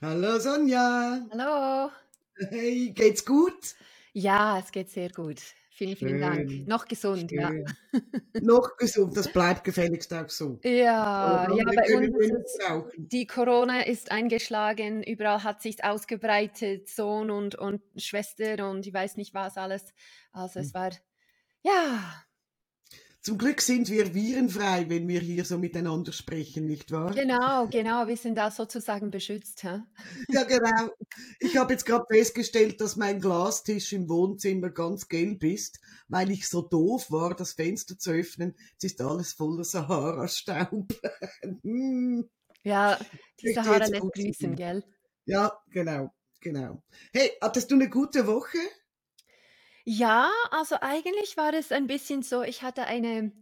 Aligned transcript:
Hallo 0.00 0.38
Sonja. 0.38 1.28
Hallo. 1.30 1.90
Hey, 2.50 2.92
geht's 2.94 3.24
gut? 3.24 3.74
Ja, 4.12 4.58
es 4.58 4.72
geht 4.72 4.90
sehr 4.90 5.10
gut. 5.10 5.40
Vielen, 5.70 5.96
vielen 5.96 6.18
Dank. 6.18 6.66
Noch 6.66 6.86
gesund, 6.86 7.30
ja. 7.32 7.50
Noch 8.40 8.76
gesund, 8.76 9.16
das 9.16 9.32
bleibt 9.32 9.64
gefälligst 9.64 10.12
auch 10.14 10.28
so. 10.28 10.58
Ja, 10.64 11.48
ja, 11.50 11.64
wir 11.66 11.74
bei 11.74 11.96
uns 11.96 12.10
die 12.96 13.26
Corona 13.26 13.82
ist 13.82 14.10
eingeschlagen, 14.10 15.02
überall 15.02 15.44
hat 15.44 15.62
sich 15.62 15.84
ausgebreitet, 15.84 16.88
Sohn 16.88 17.30
und, 17.30 17.54
und 17.54 17.82
Schwester 17.96 18.68
und 18.68 18.86
ich 18.86 18.92
weiß 18.92 19.16
nicht 19.16 19.34
was 19.34 19.56
alles. 19.56 19.94
Also 20.32 20.60
es 20.60 20.68
Hm. 20.68 20.74
war, 20.74 20.90
ja, 21.62 22.24
Zum 23.20 23.36
Glück 23.36 23.60
sind 23.60 23.90
wir 23.90 24.14
virenfrei, 24.14 24.88
wenn 24.88 25.08
wir 25.08 25.20
hier 25.20 25.44
so 25.44 25.58
miteinander 25.58 26.12
sprechen, 26.12 26.66
nicht 26.66 26.92
wahr? 26.92 27.12
genau, 27.14 27.66
genau, 27.66 28.06
wir 28.06 28.16
sind 28.16 28.36
da 28.36 28.50
sozusagen 28.50 29.10
beschützt. 29.10 29.64
hä? 29.64 29.82
Ja, 30.30 30.44
genau. 30.44 30.90
Ich 31.40 31.56
habe 31.56 31.72
jetzt 31.72 31.84
gerade 31.84 32.06
festgestellt, 32.08 32.80
dass 32.80 32.96
mein 32.96 33.20
Glastisch 33.20 33.92
im 33.92 34.08
Wohnzimmer 34.08 34.70
ganz 34.70 35.08
gelb 35.08 35.42
ist, 35.44 35.80
weil 36.08 36.30
ich 36.30 36.48
so 36.48 36.62
doof 36.62 37.10
war, 37.10 37.34
das 37.34 37.52
Fenster 37.54 37.98
zu 37.98 38.12
öffnen. 38.12 38.54
Jetzt 38.72 38.84
ist 38.84 39.00
alles 39.00 39.32
voller 39.32 39.64
Sahara-Staub. 39.64 40.86
Hm, 41.62 42.28
Ja, 42.62 42.98
die 43.42 43.52
Sahara 43.52 43.86
lässt 43.86 44.00
grüßen, 44.12 44.54
gell? 44.56 44.84
Ja, 45.26 45.52
genau, 45.70 46.12
genau. 46.40 46.82
Hey, 47.12 47.32
hattest 47.42 47.70
du 47.70 47.74
eine 47.74 47.88
gute 47.90 48.26
Woche? 48.26 48.58
Ja, 49.90 50.30
also 50.50 50.76
eigentlich 50.80 51.36
war 51.38 51.54
es 51.54 51.72
ein 51.72 51.86
bisschen 51.86 52.22
so, 52.22 52.42
ich 52.42 52.62
hatte 52.62 52.84
eine 52.84 53.32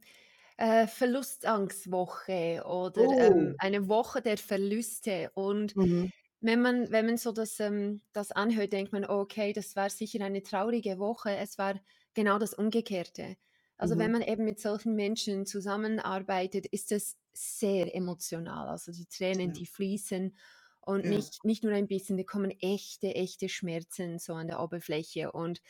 äh, 0.58 0.86
Verlustangstwoche 0.86 2.62
oder 2.64 3.06
ähm, 3.18 3.52
Oh. 3.52 3.58
eine 3.58 3.88
Woche 3.88 4.22
der 4.22 4.38
Verluste. 4.38 5.30
Und 5.34 5.76
Mhm. 5.76 6.10
wenn 6.40 6.62
man, 6.62 6.90
wenn 6.92 7.06
man 7.06 7.16
so 7.18 7.32
das, 7.32 7.58
ähm, 7.60 8.02
das 8.12 8.30
anhört, 8.32 8.72
denkt 8.72 8.92
man, 8.92 9.04
okay, 9.06 9.52
das 9.52 9.74
war 9.76 9.90
sicher 9.90 10.24
eine 10.24 10.42
traurige 10.42 10.98
Woche. 11.00 11.36
Es 11.36 11.58
war 11.58 11.80
genau 12.14 12.38
das 12.38 12.54
Umgekehrte. 12.54 13.36
Also 13.78 13.98
wenn 13.98 14.10
Mhm. 14.10 14.12
man 14.12 14.22
eben 14.22 14.44
mit 14.44 14.60
solchen 14.60 14.94
Menschen 14.94 15.46
zusammenarbeitet, 15.46 16.66
ist 16.66 16.92
es 16.92 17.18
sehr 17.32 17.94
emotional. 17.94 18.68
Also 18.68 18.92
die 18.92 19.06
Tränen, 19.06 19.52
Ja, 19.52 19.52
die 19.52 19.66
fließen 19.66 20.36
und 20.80 21.04
ja, 21.04 21.08
nicht, 21.08 21.44
nicht 21.44 21.64
nur 21.64 21.72
ein 21.72 21.88
bisschen, 21.88 22.16
da 22.16 22.22
kommen 22.24 22.52
echte, 22.60 23.14
echte 23.14 23.48
Schmerzen 23.48 24.18
so 24.20 24.34
an 24.34 24.46
der 24.46 24.60
Oberfläche. 24.62 25.32
Und 25.32 25.60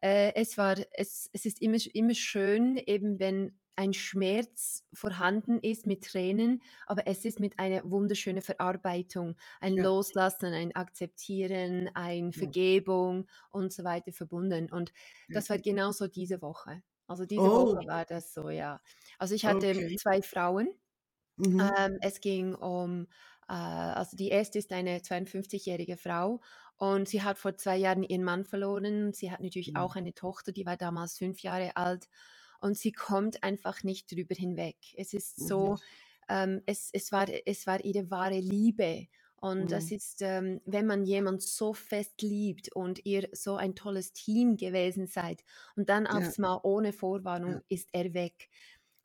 äh, 0.00 0.32
es 0.34 0.58
war 0.58 0.76
es 0.92 1.30
es 1.32 1.46
ist 1.46 1.60
immer 1.62 1.78
immer 1.94 2.14
schön, 2.14 2.76
eben 2.76 3.18
wenn 3.18 3.58
ein 3.76 3.94
Schmerz 3.94 4.84
vorhanden 4.92 5.58
ist 5.58 5.86
mit 5.86 6.04
Tränen, 6.04 6.60
aber 6.86 7.06
es 7.06 7.24
ist 7.24 7.40
mit 7.40 7.58
einer 7.58 7.88
wunderschönen 7.90 8.42
Verarbeitung, 8.42 9.36
ein 9.58 9.74
ja, 9.74 9.84
Loslassen, 9.84 10.52
ein 10.52 10.74
Akzeptieren, 10.76 11.88
ein 11.94 12.30
ja, 12.32 12.38
Vergebung 12.38 13.26
und 13.50 13.72
so 13.72 13.82
weiter 13.82 14.12
verbunden. 14.12 14.70
Und 14.70 14.92
ja. 15.28 15.34
das 15.34 15.48
war 15.48 15.58
genauso 15.58 16.08
diese 16.08 16.42
Woche. 16.42 16.82
Also 17.06 17.24
diese 17.24 17.40
Oh, 17.40 17.74
Woche 17.74 17.86
war 17.86 18.04
das 18.04 18.34
so, 18.34 18.50
ja. 18.50 18.80
Also 19.18 19.34
ich 19.34 19.46
hatte 19.46 19.70
okay. 19.70 19.96
2 19.96 20.22
Frauen. 20.22 20.68
Mhm. 21.36 21.60
Ähm, 21.78 21.98
es 22.02 22.20
ging 22.20 22.54
um, 22.54 23.06
also 23.54 24.16
die 24.16 24.28
erste 24.28 24.58
ist 24.58 24.72
eine 24.72 25.02
52-jährige 25.02 25.96
Frau 25.96 26.40
und 26.76 27.08
sie 27.08 27.22
hat 27.22 27.38
vor 27.38 27.56
zwei 27.56 27.76
Jahren 27.76 28.02
ihren 28.02 28.24
Mann 28.24 28.44
verloren. 28.44 29.12
Sie 29.12 29.30
hat 29.30 29.40
natürlich 29.40 29.76
Mhm. 29.76 29.76
auch 29.76 29.96
eine 29.96 30.14
Tochter, 30.14 30.52
die 30.52 30.66
war 30.66 30.76
damals 30.76 31.18
fünf 31.18 31.40
Jahre 31.42 31.76
alt 31.76 32.08
und 32.60 32.76
sie 32.76 32.92
kommt 32.92 33.42
einfach 33.42 33.82
nicht 33.82 34.10
drüber 34.10 34.34
hinweg. 34.34 34.76
Es 34.96 35.12
ist 35.14 35.38
Mhm. 35.38 35.46
so, 35.46 35.78
ähm, 36.28 36.62
es, 36.66 36.90
es, 36.92 37.12
war, 37.12 37.26
es 37.46 37.66
war 37.66 37.84
ihre 37.84 38.10
wahre 38.10 38.38
Liebe. 38.38 39.08
Und 39.42 39.72
das 39.72 39.90
Mhm. 39.90 39.90
ist, 39.90 40.20
ähm, 40.20 40.60
wenn 40.66 40.86
man 40.86 41.04
jemand 41.04 41.42
so 41.42 41.72
fest 41.72 42.20
liebt 42.20 42.72
und 42.76 43.06
ihr 43.06 43.28
so 43.32 43.56
ein 43.56 43.74
tolles 43.74 44.12
Team 44.12 44.58
gewesen 44.58 45.06
seid 45.06 45.42
und 45.76 45.88
dann 45.88 46.06
Ja, 46.08 46.30
aufs 46.30 46.36
Mal 46.36 46.60
ohne 46.62 46.92
ja, 47.46 47.60
Vorwarnung 47.60 47.62
ist 47.68 47.88
er 47.92 48.12
weg. 48.12 48.50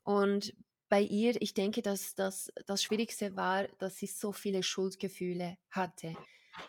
Und 0.04 0.54
bei 0.88 1.00
ihr, 1.02 1.40
ich 1.40 1.54
denke, 1.54 1.82
dass 1.82 2.14
das, 2.14 2.52
das 2.66 2.82
Schwierigste 2.82 3.36
war, 3.36 3.68
dass 3.78 3.96
sie 3.98 4.06
so 4.06 4.32
viele 4.32 4.62
Schuldgefühle 4.62 5.58
hatte. 5.70 6.16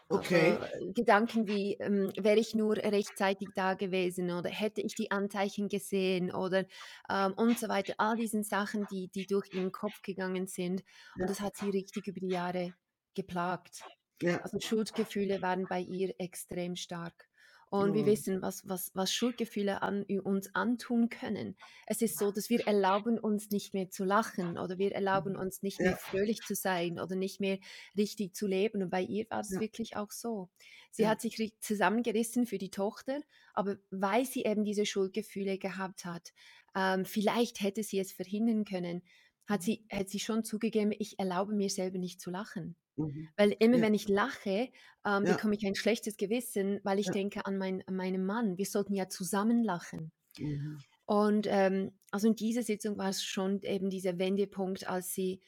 okay. 0.10 0.58
Also 0.60 0.94
Gedanken 0.94 1.48
wie, 1.48 1.76
ähm, 1.76 2.12
wäre 2.18 2.40
ich 2.40 2.56
nur 2.56 2.78
rechtzeitig 2.78 3.50
da 3.56 3.74
gewesen 3.74 4.32
oder 4.32 4.50
hätte 4.50 4.82
ich 4.82 4.96
die 4.96 5.12
Anzeichen 5.12 5.70
gesehen 5.70 6.32
oder 6.32 6.66
ähm, 7.10 7.34
und 7.34 7.60
so 7.60 7.70
weiter. 7.70 7.94
All 7.98 8.16
diesen 8.18 8.44
Sachen, 8.44 8.88
die, 8.88 9.10
die 9.10 9.28
durch 9.28 9.54
ihren 9.54 9.72
Kopf 9.72 10.02
gegangen 10.02 10.48
sind. 10.48 10.84
Und 11.20 11.30
das 11.30 11.40
hat 11.42 11.58
sie 11.58 11.70
richtig 11.70 12.08
über 12.08 12.20
die 12.20 12.30
Jahre 12.30 12.74
geplagt. 13.16 13.84
ja, 14.22 14.38
Also 14.42 14.60
Schuldgefühle 14.60 15.42
waren 15.42 15.68
bei 15.68 15.82
ihr 15.82 16.14
extrem 16.20 16.76
stark. 16.76 17.27
Und 17.70 17.94
wir 17.94 18.04
oh, 18.04 18.06
wissen, 18.06 18.42
was, 18.42 18.68
was, 18.68 18.92
was 18.94 19.12
Schuldgefühle 19.12 19.82
an, 19.82 20.04
uns 20.04 20.56
antun 20.56 21.10
können. 21.10 21.58
Es 21.86 22.02
ist 22.02 22.18
so, 22.18 22.32
dass 22.32 22.50
wir 22.50 22.66
erlauben 22.66 23.20
uns 23.20 23.50
nicht 23.50 23.74
mehr 23.74 23.90
zu 23.90 24.06
lachen 24.06 24.58
oder 24.58 24.78
wir 24.78 24.94
erlauben 24.94 25.34
mhm. 25.34 25.40
uns 25.40 25.64
nicht 25.64 25.80
mehr 25.82 25.92
ja, 25.92 25.98
fröhlich 25.98 26.40
zu 26.42 26.56
sein 26.56 26.98
oder 26.98 27.16
nicht 27.16 27.42
mehr 27.42 27.60
richtig 27.98 28.36
zu 28.36 28.48
leben. 28.48 28.84
Und 28.84 28.90
bei 28.90 29.02
ihr 29.02 29.26
war 29.30 29.42
es 29.42 29.52
ja, 29.52 29.60
wirklich 29.60 29.98
auch 29.98 30.12
so. 30.12 30.50
Sie 30.92 31.04
ja, 31.04 31.10
hat 31.10 31.20
sich 31.20 31.36
ri- 31.36 31.54
zusammengerissen 31.60 32.46
für 32.46 32.58
die 32.58 32.72
Tochter, 32.72 33.20
aber 33.54 33.76
weil 33.92 34.26
sie 34.26 34.44
eben 34.44 34.64
diese 34.64 34.86
Schuldgefühle 34.86 35.58
gehabt 35.58 36.06
hat, 36.06 36.34
ähm, 36.74 37.04
vielleicht 37.04 37.62
hätte 37.62 37.84
sie 37.84 38.00
es 38.00 38.14
verhindern 38.14 38.64
können, 38.64 39.04
hat 39.46 39.62
sie, 39.62 39.86
hat 39.92 40.10
sie 40.10 40.20
schon 40.20 40.46
zugegeben, 40.46 40.94
ich 40.98 41.20
erlaube 41.20 41.54
mir 41.54 41.70
selber 41.70 41.98
nicht 41.98 42.22
zu 42.22 42.32
lachen. 42.32 42.78
Mhm. 42.98 43.30
Weil 43.38 43.56
immer 43.60 43.78
ja, 43.78 43.82
wenn 43.84 43.94
ich 43.94 44.08
lache, 44.10 44.70
ähm, 45.06 45.26
ja, 45.26 45.34
bekomme 45.34 45.56
ich 45.56 45.66
ein 45.66 45.76
schlechtes 45.76 46.18
Gewissen, 46.18 46.80
weil 46.84 47.00
ich 47.00 47.08
ja, 47.08 47.12
denke 47.14 47.46
an, 47.46 47.58
mein, 47.58 47.88
an 47.88 47.96
meinen 47.96 48.26
Mann. 48.26 48.58
Wir 48.58 48.66
sollten 48.66 48.94
ja 48.94 49.10
zusammen 49.10 49.64
lachen. 49.64 50.12
mhm. 50.38 50.80
Und 51.06 51.48
ähm, 51.50 51.94
also 52.12 52.28
in 52.28 52.36
dieser 52.36 52.64
Sitzung 52.64 52.98
war 52.98 53.10
es 53.10 53.24
schon 53.24 53.62
eben 53.62 53.90
dieser 53.90 54.20
Wendepunkt, 54.20 54.88
als 54.90 55.14
sie 55.14 55.42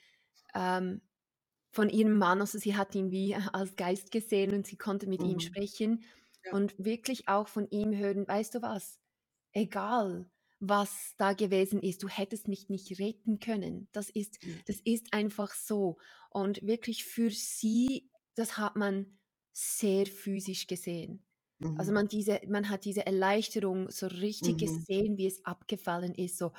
ähm, 0.56 1.02
von 1.72 1.90
ihrem 1.90 2.18
Mann, 2.18 2.42
also 2.42 2.58
sie 2.58 2.76
hat 2.76 2.96
ihn 2.96 3.12
wie 3.12 3.36
als 3.54 3.76
Geist 3.76 4.12
gesehen 4.12 4.54
und 4.54 4.68
sie 4.68 4.78
konnte 4.78 5.08
mit 5.08 5.22
ihm 5.24 5.36
Mhm. 5.36 5.40
sprechen 5.40 6.04
ja, 6.46 6.54
und 6.54 6.76
wirklich 6.80 7.28
auch 7.28 7.48
von 7.48 7.70
ihm 7.70 7.96
hören, 7.96 8.28
weißt 8.28 8.56
du 8.56 8.62
was, 8.62 9.00
egal 9.54 10.30
was 10.60 11.16
da 11.18 11.34
gewesen 11.34 11.82
ist, 11.82 12.04
du 12.04 12.10
hättest 12.10 12.48
mich 12.48 12.70
nicht 12.70 13.00
retten 13.00 13.40
können. 13.40 13.88
Das 13.92 14.10
ist, 14.10 14.40
das 14.66 14.78
ist 14.84 15.14
einfach 15.14 15.54
so. 15.54 15.98
Und 16.30 16.62
wirklich 16.66 17.06
für 17.06 17.32
sie, 17.32 18.12
das 18.36 18.58
hat 18.58 18.76
man 18.76 19.20
sehr 19.54 20.06
physisch 20.06 20.68
gesehen. 20.68 21.24
Also 21.76 21.92
mhm. 21.92 21.96
man, 21.96 22.08
diese, 22.08 22.42
man 22.48 22.70
hat 22.70 22.86
diese 22.86 23.06
Erleichterung 23.06 23.90
so 23.90 24.08
richtig 24.08 24.56
Mhm. 24.56 24.58
gesehen, 24.58 25.18
wie 25.18 25.28
es 25.28 25.44
abgefallen 25.46 26.14
ist. 26.16 26.38
So, 26.38 26.52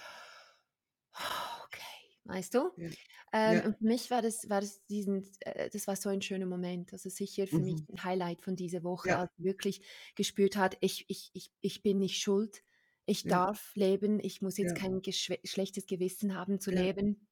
okay, 1.64 2.18
weißt 2.24 2.54
du? 2.54 2.70
ja, 2.76 2.90
Ähm, 3.32 3.62
ja, 3.62 3.64
und 3.64 3.78
für 3.78 3.84
mich 3.84 4.10
war 4.10 4.22
das, 4.22 4.48
war 4.50 4.60
das 4.60 4.84
diesen, 4.86 5.24
äh, 5.40 5.70
das 5.70 5.86
war 5.86 5.96
so 5.96 6.08
ein 6.08 6.22
schöner 6.22 6.46
Moment. 6.46 6.92
Also 6.92 7.08
sicher 7.10 7.46
für 7.46 7.60
mich 7.60 7.76
mhm. 7.76 7.86
ein 7.92 8.04
Highlight 8.04 8.42
von 8.42 8.56
dieser 8.56 8.82
Woche, 8.82 9.10
ja, 9.10 9.20
als 9.20 9.30
wirklich 9.38 9.82
gespürt 10.16 10.56
hat, 10.56 10.76
ich, 10.80 11.04
ich, 11.08 11.30
ich, 11.34 11.52
ich 11.60 11.82
bin 11.82 11.98
nicht 11.98 12.20
schuld. 12.20 12.62
Ich 13.06 13.24
ja, 13.24 13.30
darf 13.30 13.74
leben. 13.74 14.20
Ich 14.20 14.42
muss 14.42 14.56
jetzt 14.58 14.76
ja, 14.76 14.88
kein 14.88 15.02
schlechtes 15.02 15.86
Gewissen 15.86 16.34
haben 16.34 16.60
zu 16.60 16.70
ja, 16.72 16.82
leben. 16.82 17.26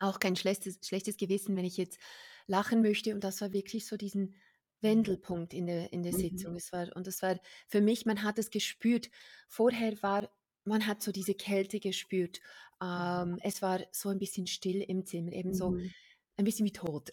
Auch 0.00 0.20
kein 0.20 0.36
schlechtes, 0.36 0.78
schlechtes 0.82 1.16
Gewissen, 1.16 1.56
wenn 1.56 1.64
ich 1.64 1.76
jetzt 1.76 1.98
lachen 2.46 2.82
möchte. 2.82 3.14
Und 3.14 3.24
das 3.24 3.40
war 3.40 3.52
wirklich 3.52 3.86
so 3.86 3.96
diesen 3.96 4.36
Wendelpunkt 4.80 5.54
in 5.54 5.66
der, 5.66 5.92
in 5.92 6.02
der 6.02 6.12
mhm. 6.12 6.18
Sitzung. 6.18 6.56
Es 6.56 6.72
war, 6.72 6.94
und 6.94 7.06
das 7.06 7.22
war 7.22 7.38
für 7.66 7.80
mich, 7.80 8.06
man 8.06 8.22
hat 8.22 8.38
es 8.38 8.50
gespürt. 8.50 9.10
Vorher 9.48 10.00
war, 10.02 10.30
man 10.64 10.86
hat 10.86 11.02
so 11.02 11.12
diese 11.12 11.34
Kälte 11.34 11.80
gespürt. 11.80 12.40
Ähm, 12.82 13.38
es 13.42 13.62
war 13.62 13.80
so 13.92 14.10
ein 14.10 14.18
bisschen 14.18 14.46
still 14.46 14.82
im 14.82 15.06
Zimmer, 15.06 15.32
eben 15.32 15.54
so 15.54 15.70
Mhm. 15.70 15.90
ein 16.36 16.44
bisschen 16.44 16.66
wie 16.66 16.72
tot. 16.72 17.10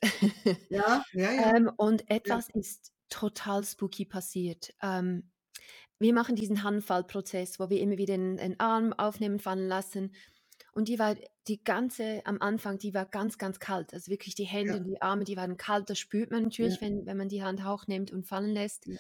ja, 0.69 1.03
ja, 1.13 1.31
ja, 1.31 1.55
ähm, 1.55 1.71
und 1.77 2.09
etwas 2.09 2.49
ist 2.49 2.91
total 3.09 3.63
spooky 3.63 4.06
passiert. 4.06 4.73
Ähm, 4.81 5.31
wir 6.00 6.13
machen 6.13 6.36
diesen 6.36 6.63
Handfallprozess, 6.63 7.60
wo 7.60 7.69
wir 7.69 7.80
immer 7.80 7.98
wieder 7.98 8.15
einen, 8.15 8.39
einen 8.39 8.60
Arm 8.60 8.94
aufnehmen, 8.94 9.39
fallen 9.39 9.68
lassen. 9.68 10.13
Und 10.74 10.88
die 10.88 10.98
war 10.98 11.15
die 11.48 11.63
ganze, 11.63 12.25
am 12.25 12.42
Anfang, 12.42 12.80
die 12.80 12.94
war 12.94 13.06
ganz, 13.06 13.38
ganz 13.38 13.60
kalt. 13.60 13.94
Also 13.94 14.10
wirklich 14.10 14.36
die 14.36 14.45
Hände 14.45 14.74
ja, 14.74 14.77
und 14.77 14.86
die 14.86 15.01
Arme, 15.01 15.24
die 15.24 15.38
waren 15.38 15.57
kalt. 15.57 15.89
Das 15.89 16.00
spürt 16.00 16.31
man 16.31 16.42
ja, 16.42 16.45
natürlich, 16.48 16.81
wenn, 16.81 17.06
wenn 17.06 17.18
man 17.18 17.30
die 17.30 17.44
Hand 17.44 17.65
hochnimmt 17.65 18.12
und 18.12 18.25
fallen 18.25 18.51
lässt. 18.51 18.88
ja, 18.88 18.98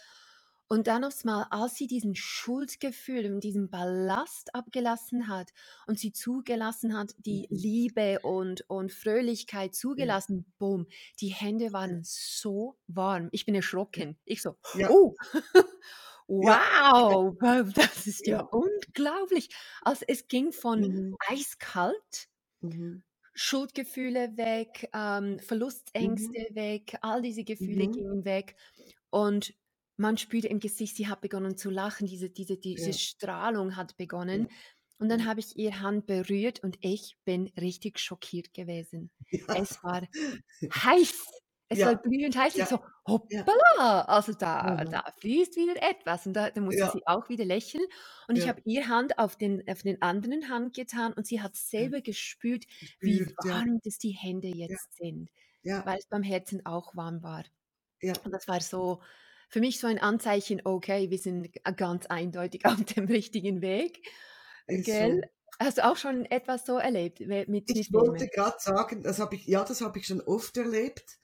Und 0.67 0.87
dann 0.87 1.03
aufs 1.03 1.23
Mal, 1.23 1.47
als 1.49 1.75
sie 1.75 1.87
diesen 1.87 2.15
Schuldgefühl 2.15 3.33
und 3.33 3.43
diesen 3.43 3.69
Ballast 3.69 4.53
abgelassen 4.53 5.27
hat 5.27 5.49
und 5.87 5.97
sie 5.97 6.13
zugelassen 6.13 6.95
hat, 6.95 7.15
die 7.17 7.47
mhm. 7.49 7.57
Liebe 7.57 8.19
und, 8.19 8.69
und 8.69 8.91
Fröhlichkeit 8.91 9.71
ja, 9.71 9.79
zugelassen, 9.79 10.53
boom, 10.59 10.87
die 11.21 11.29
Hände 11.29 11.65
ja, 11.65 11.73
waren 11.73 12.01
so 12.03 12.77
warm. 12.87 13.29
Ich 13.31 13.45
bin 13.45 13.55
ja, 13.55 13.59
erschrocken. 13.59 14.17
Ich 14.25 14.43
so, 14.43 14.57
ja, 14.75 14.89
oh, 16.27 16.59
ja, 17.07 17.17
wow, 17.41 17.71
das 17.73 18.07
ist 18.07 18.27
ja 18.27 18.39
ja, 18.39 18.49
unglaublich. 18.51 19.49
Also 19.81 20.05
es 20.07 20.27
ging 20.27 20.51
von 20.53 20.87
mhm. 20.87 21.17
eiskalt 21.29 22.27
Mhm. 22.61 23.03
Schuldgefühle 23.35 24.37
weg, 24.37 24.89
ähm, 24.93 25.39
Mhm. 25.99 26.37
Verlustängste 26.37 26.49
weg, 26.53 26.97
all 27.01 27.21
diese 27.21 27.43
Gefühle 27.43 27.87
Mhm. 27.87 27.87
gingen 27.87 28.25
weg 28.25 28.55
und 29.09 29.53
man 29.97 30.17
spürte 30.17 30.47
im 30.47 30.59
Gesicht, 30.59 30.95
sie 30.97 31.07
hat 31.07 31.21
begonnen 31.21 31.57
zu 31.57 31.69
lachen, 31.69 32.07
diese 32.07 32.29
diese 32.29 32.57
diese 32.57 32.93
Ja. 32.93 32.93
Strahlung 32.93 33.75
hat 33.77 33.97
begonnen. 33.97 34.49
Und 34.99 35.09
dann 35.09 35.25
habe 35.25 35.39
ich 35.41 35.55
ihre 35.57 35.79
Hand 35.81 36.07
berührt 36.07 36.63
und 36.63 36.77
ich 36.81 37.17
bin 37.25 37.49
richtig 37.59 37.99
schockiert 37.99 38.53
gewesen. 38.53 39.11
Ja. 39.31 39.47
Es 39.51 39.83
war 39.83 40.07
heiß. 40.75 41.42
Es 41.73 41.85
war 41.85 41.95
Ja. 41.95 41.97
glühend 41.97 42.37
heiß. 42.37 42.55
Ich 42.55 42.67
Ja. 42.67 42.69
so. 42.69 42.79
„Hoppala, 43.07 44.03
also 44.03 44.33
da 44.33 44.61
Mhm. 44.61 44.87
da 44.89 45.03
fließt 45.19 45.55
wieder 45.57 45.75
etwas.“ 45.83 46.25
Und 46.27 46.33
da 46.33 46.49
da 46.51 46.61
musste 46.61 46.87
sie 46.87 47.01
auch 47.07 47.29
wieder 47.29 47.45
lächeln 47.45 47.83
und 48.27 48.37
ich 48.37 48.47
habe 48.47 48.61
ihr 48.65 48.87
Hand 48.89 49.17
auf 49.19 49.35
den 49.37 49.63
auf 49.69 49.83
den 49.83 50.01
anderen 50.01 50.49
Hand 50.49 50.75
getan 50.75 51.13
und 51.13 51.27
sie 51.27 51.41
hat 51.41 51.55
selber 51.55 52.01
gespürt, 52.01 52.65
wie 53.01 53.25
warm 53.37 53.79
das 53.83 53.97
die 53.97 54.11
Hände 54.11 54.47
jetzt 54.49 54.95
sind, 54.97 55.29
weil 55.83 55.99
es 55.99 56.07
beim 56.07 56.23
Herzen 56.23 56.65
auch 56.65 56.95
warm 56.95 57.23
war. 57.23 57.45
Ja. 58.01 58.23
Und 58.25 58.33
das 58.33 58.47
war 58.47 58.61
so 58.61 59.01
für 59.49 59.61
mich 59.61 59.79
so 59.79 59.87
ein 59.87 59.99
Anzeichen, 59.99 60.61
okay, 60.65 61.09
wir 61.11 61.19
sind 61.19 61.53
g 61.53 61.61
ganz 61.77 62.07
eindeutig 62.07 62.65
auf 62.67 62.83
dem 62.85 63.05
richtigen 63.07 63.61
Weg, 63.61 64.07
so. 64.79 65.21
Hast 65.59 65.77
du 65.79 65.85
auch 65.85 65.97
schon 65.97 66.25
etwas 66.25 66.65
so 66.65 66.77
erlebt 66.79 67.19
mit 67.21 67.47
Ich 67.67 67.93
wollte 67.93 68.27
grad 68.27 68.61
sagen, 68.61 69.03
das 69.03 69.19
habe 69.19 69.35
ich 69.35 69.45
ja, 69.45 69.63
das 69.63 69.79
habe 69.81 69.97
ich 69.99 70.07
schon 70.07 70.19
oft 70.21 70.57
erlebt. 70.57 71.17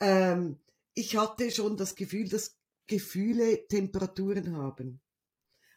Ähm, 0.00 0.58
ich 0.94 1.16
hatte 1.16 1.50
schon 1.50 1.76
das 1.76 1.94
Gefühl, 1.94 2.28
dass 2.28 2.56
Gefühle 2.86 3.66
Temperaturen 3.66 4.56
haben. 4.56 5.00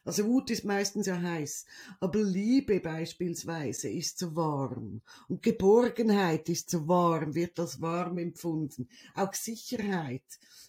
Also 0.04 0.24
Wut 0.24 0.50
ist 0.50 0.64
meistens 0.64 1.06
ja 1.06 1.20
heiß, 1.20 1.66
aber 2.00 2.22
Liebe 2.22 2.80
beispielsweise 2.80 3.90
ist 3.90 4.18
so 4.18 4.34
warm 4.34 5.02
und 5.28 5.42
Geborgenheit 5.42 6.48
ist 6.48 6.70
so 6.70 6.88
warm, 6.88 7.34
wird 7.34 7.60
als 7.60 7.82
warm 7.82 8.16
empfunden. 8.16 8.88
Auch 9.14 9.34
Sicherheit. 9.34 10.24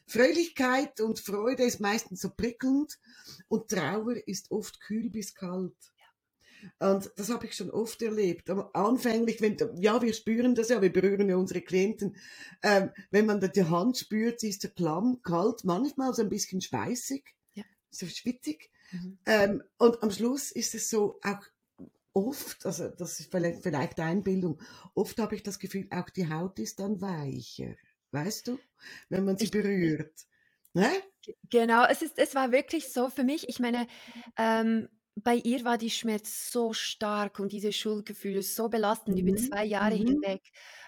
Fröhlichkeit 0.07 0.99
und 0.99 1.19
Freude 1.19 1.63
ist 1.63 1.79
meistens 1.79 2.19
so 2.19 2.31
prickelnd 2.31 2.99
und 3.47 3.69
Trauer 3.69 4.15
ist 4.27 4.51
oft 4.51 4.81
kühl 4.81 5.09
bis 5.09 5.33
kalt. 5.33 5.77
Und 6.79 7.11
das 7.15 7.29
habe 7.29 7.45
ich 7.45 7.55
schon 7.55 7.69
oft 7.71 8.01
erlebt. 8.01 8.49
Aber 8.49 8.75
anfänglich, 8.75 9.41
wenn, 9.41 9.57
ja, 9.79 10.01
wir 10.01 10.13
spüren 10.13 10.55
das 10.55 10.69
ja, 10.69 10.81
wir 10.81 10.91
berühren 10.91 11.29
ja 11.29 11.35
unsere 11.35 11.61
Klienten. 11.61 12.15
Ähm, 12.63 12.91
wenn 13.11 13.25
man 13.25 13.39
da 13.39 13.47
die 13.47 13.63
Hand 13.63 13.97
spürt, 13.97 14.39
sie 14.39 14.49
ist 14.49 14.61
so 14.61 14.69
klamm, 14.69 15.21
kalt, 15.23 15.63
manchmal 15.63 16.13
so 16.13 16.21
ein 16.21 16.29
bisschen 16.29 16.61
schweißig, 16.61 17.23
Ja. 17.53 17.63
so 17.89 18.05
schwitzig. 18.07 18.69
Mhm. 18.91 19.17
Ähm, 19.25 19.63
und 19.77 20.01
am 20.03 20.11
Schluss 20.11 20.51
ist 20.51 20.75
es 20.75 20.89
so 20.89 21.19
auch 21.23 21.41
oft, 22.13 22.65
also 22.65 22.89
das 22.89 23.19
ist 23.19 23.31
vielleicht, 23.31 23.61
vielleicht 23.63 23.99
Einbildung, 23.99 24.61
oft 24.95 25.19
habe 25.19 25.35
ich 25.35 25.43
das 25.43 25.59
Gefühl, 25.59 25.87
auch 25.91 26.09
die 26.09 26.29
Haut 26.29 26.59
ist 26.59 26.79
dann 26.79 27.01
weicher. 27.01 27.75
Weißt 28.11 28.47
du? 28.47 28.59
Wenn 29.09 29.25
man 29.25 29.37
sie 29.37 29.45
Ich 29.45 29.51
berührt. 29.51 30.25
Ne? 30.73 30.89
Genau, 31.49 31.85
es 31.85 32.01
ist 32.01 32.17
es 32.17 32.33
war 32.35 32.51
wirklich 32.51 32.91
so 32.91 33.09
für 33.09 33.23
mich 33.23 33.49
ich 33.49 33.59
meine, 33.59 33.87
ähm, 34.37 34.87
bei 35.23 35.35
ihr 35.35 35.63
war 35.65 35.77
die 35.77 35.89
Schmerz 35.89 36.51
so 36.51 36.73
stark 36.73 37.39
und 37.39 37.51
diese 37.51 37.71
Schuldgefühle 37.73 38.41
so 38.41 38.69
belastend 38.69 39.19
über 39.19 39.35
Mhm. 39.35 39.35
2 39.35 39.63
Jahre 39.65 39.95
Mhm. 39.95 39.95
hinweg, 39.95 40.41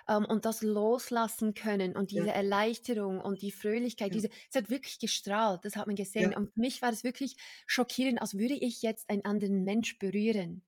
ähm, 0.07 0.25
und 0.25 0.45
das 0.45 0.61
loslassen 0.63 1.53
können 1.53 1.95
und 1.95 2.11
diese 2.11 2.29
Ja. 2.29 2.31
Erleichterung 2.31 3.19
und 3.21 3.41
die 3.41 3.51
Fröhlichkeit, 3.51 4.13
Ja. 4.13 4.15
diese 4.15 4.29
es 4.49 4.55
hat 4.55 4.69
wirklich 4.69 4.99
gestrahlt, 4.99 5.65
das 5.65 5.75
hat 5.75 5.87
man 5.87 5.95
gesehen. 5.95 6.33
Ja. 6.33 6.35
Und 6.35 6.53
für 6.53 6.59
mich 6.59 6.81
war 6.81 6.91
das 6.91 7.03
wirklich 7.03 7.35
schockierend, 7.67 8.21
als 8.21 8.37
würde 8.37 8.53
ich 8.55 8.81
jetzt 8.81 9.09
einen 9.09 9.25
anderen 9.25 9.63
Mensch 9.63 9.97
berühren. 9.99 10.63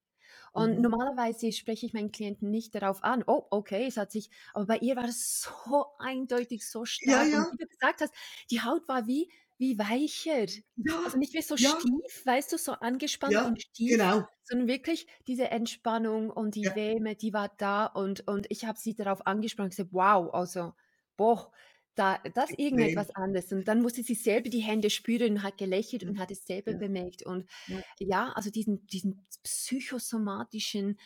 Und 0.54 0.80
Mhm. 0.80 0.84
normalerweise 0.84 1.52
spreche 1.54 1.86
ich 1.88 1.94
meinen 1.94 2.12
Klienten 2.12 2.52
nicht 2.52 2.76
darauf 2.76 3.04
an: 3.04 3.24
„Oh, 3.28 3.48
okay, 3.52 3.86
es 3.88 3.98
hat 3.98 4.12
sich“ 4.12 4.30
aber 4.54 4.66
bei 4.68 4.78
ihr 4.80 4.96
war 4.98 5.08
das 5.08 5.42
so 5.42 5.86
eindeutig, 6.00 6.68
so 6.70 6.86
Ja, 7.02 7.24
stark. 7.24 7.34
Und 7.34 7.48
ja. 7.48 7.54
wie 7.54 7.58
du 7.58 7.68
gesagt 7.68 8.02
hast, 8.02 8.14
die 8.52 8.62
Haut 8.62 8.88
war 8.88 9.08
wie 9.08 9.32
wie 9.64 9.78
weicher. 9.80 10.48
Ja, 10.76 11.00
Also 11.04 11.18
nicht 11.18 11.34
mehr 11.34 11.44
so 11.44 11.58
ja. 11.58 11.84
stief, 11.84 12.26
weißt 12.26 12.54
du, 12.54 12.58
so 12.58 12.74
angespannt 12.74 13.42
Ja, 13.42 13.44
und 13.44 13.62
stief, 13.62 13.98
genau. 13.98 14.28
sondern 14.44 14.68
wirklich 14.68 15.08
diese 15.28 15.50
Entspannung 15.52 16.30
und 16.30 16.56
die. 16.56 16.76
Wärme, 16.76 17.16
die 17.16 17.34
war 17.34 17.50
da 17.58 17.86
und 17.88 18.28
und 18.28 18.48
ich 18.50 18.66
habe 18.66 18.80
sie 18.80 18.96
darauf 18.96 19.26
angesprochen, 19.28 19.70
gesagt: 19.70 19.90
„Wow, 19.94 20.34
also, 20.34 20.74
boah, 21.18 21.52
da 21.96 22.18
das 22.34 22.54
irgendetwas 22.58 23.10
anderes.“ 23.12 23.52
Und 23.52 23.68
dann 23.68 23.82
musste 23.82 24.04
sie 24.04 24.16
selber 24.16 24.50
die 24.50 24.60
Hände 24.62 24.90
spüren 24.90 25.34
und 25.34 25.44
hat 25.44 25.58
gelächelt 25.58 26.04
und 26.04 26.20
hat 26.20 26.32
es 26.32 26.46
selber 26.46 26.74
Ja. 26.74 26.76
bemerkt. 26.76 27.24
Und 27.26 27.50
Ja. 27.68 27.84
ja, 28.00 28.32
also 28.34 28.50
diesen 28.52 28.86
diesen 28.88 29.28
psychosomatischen 29.44 30.98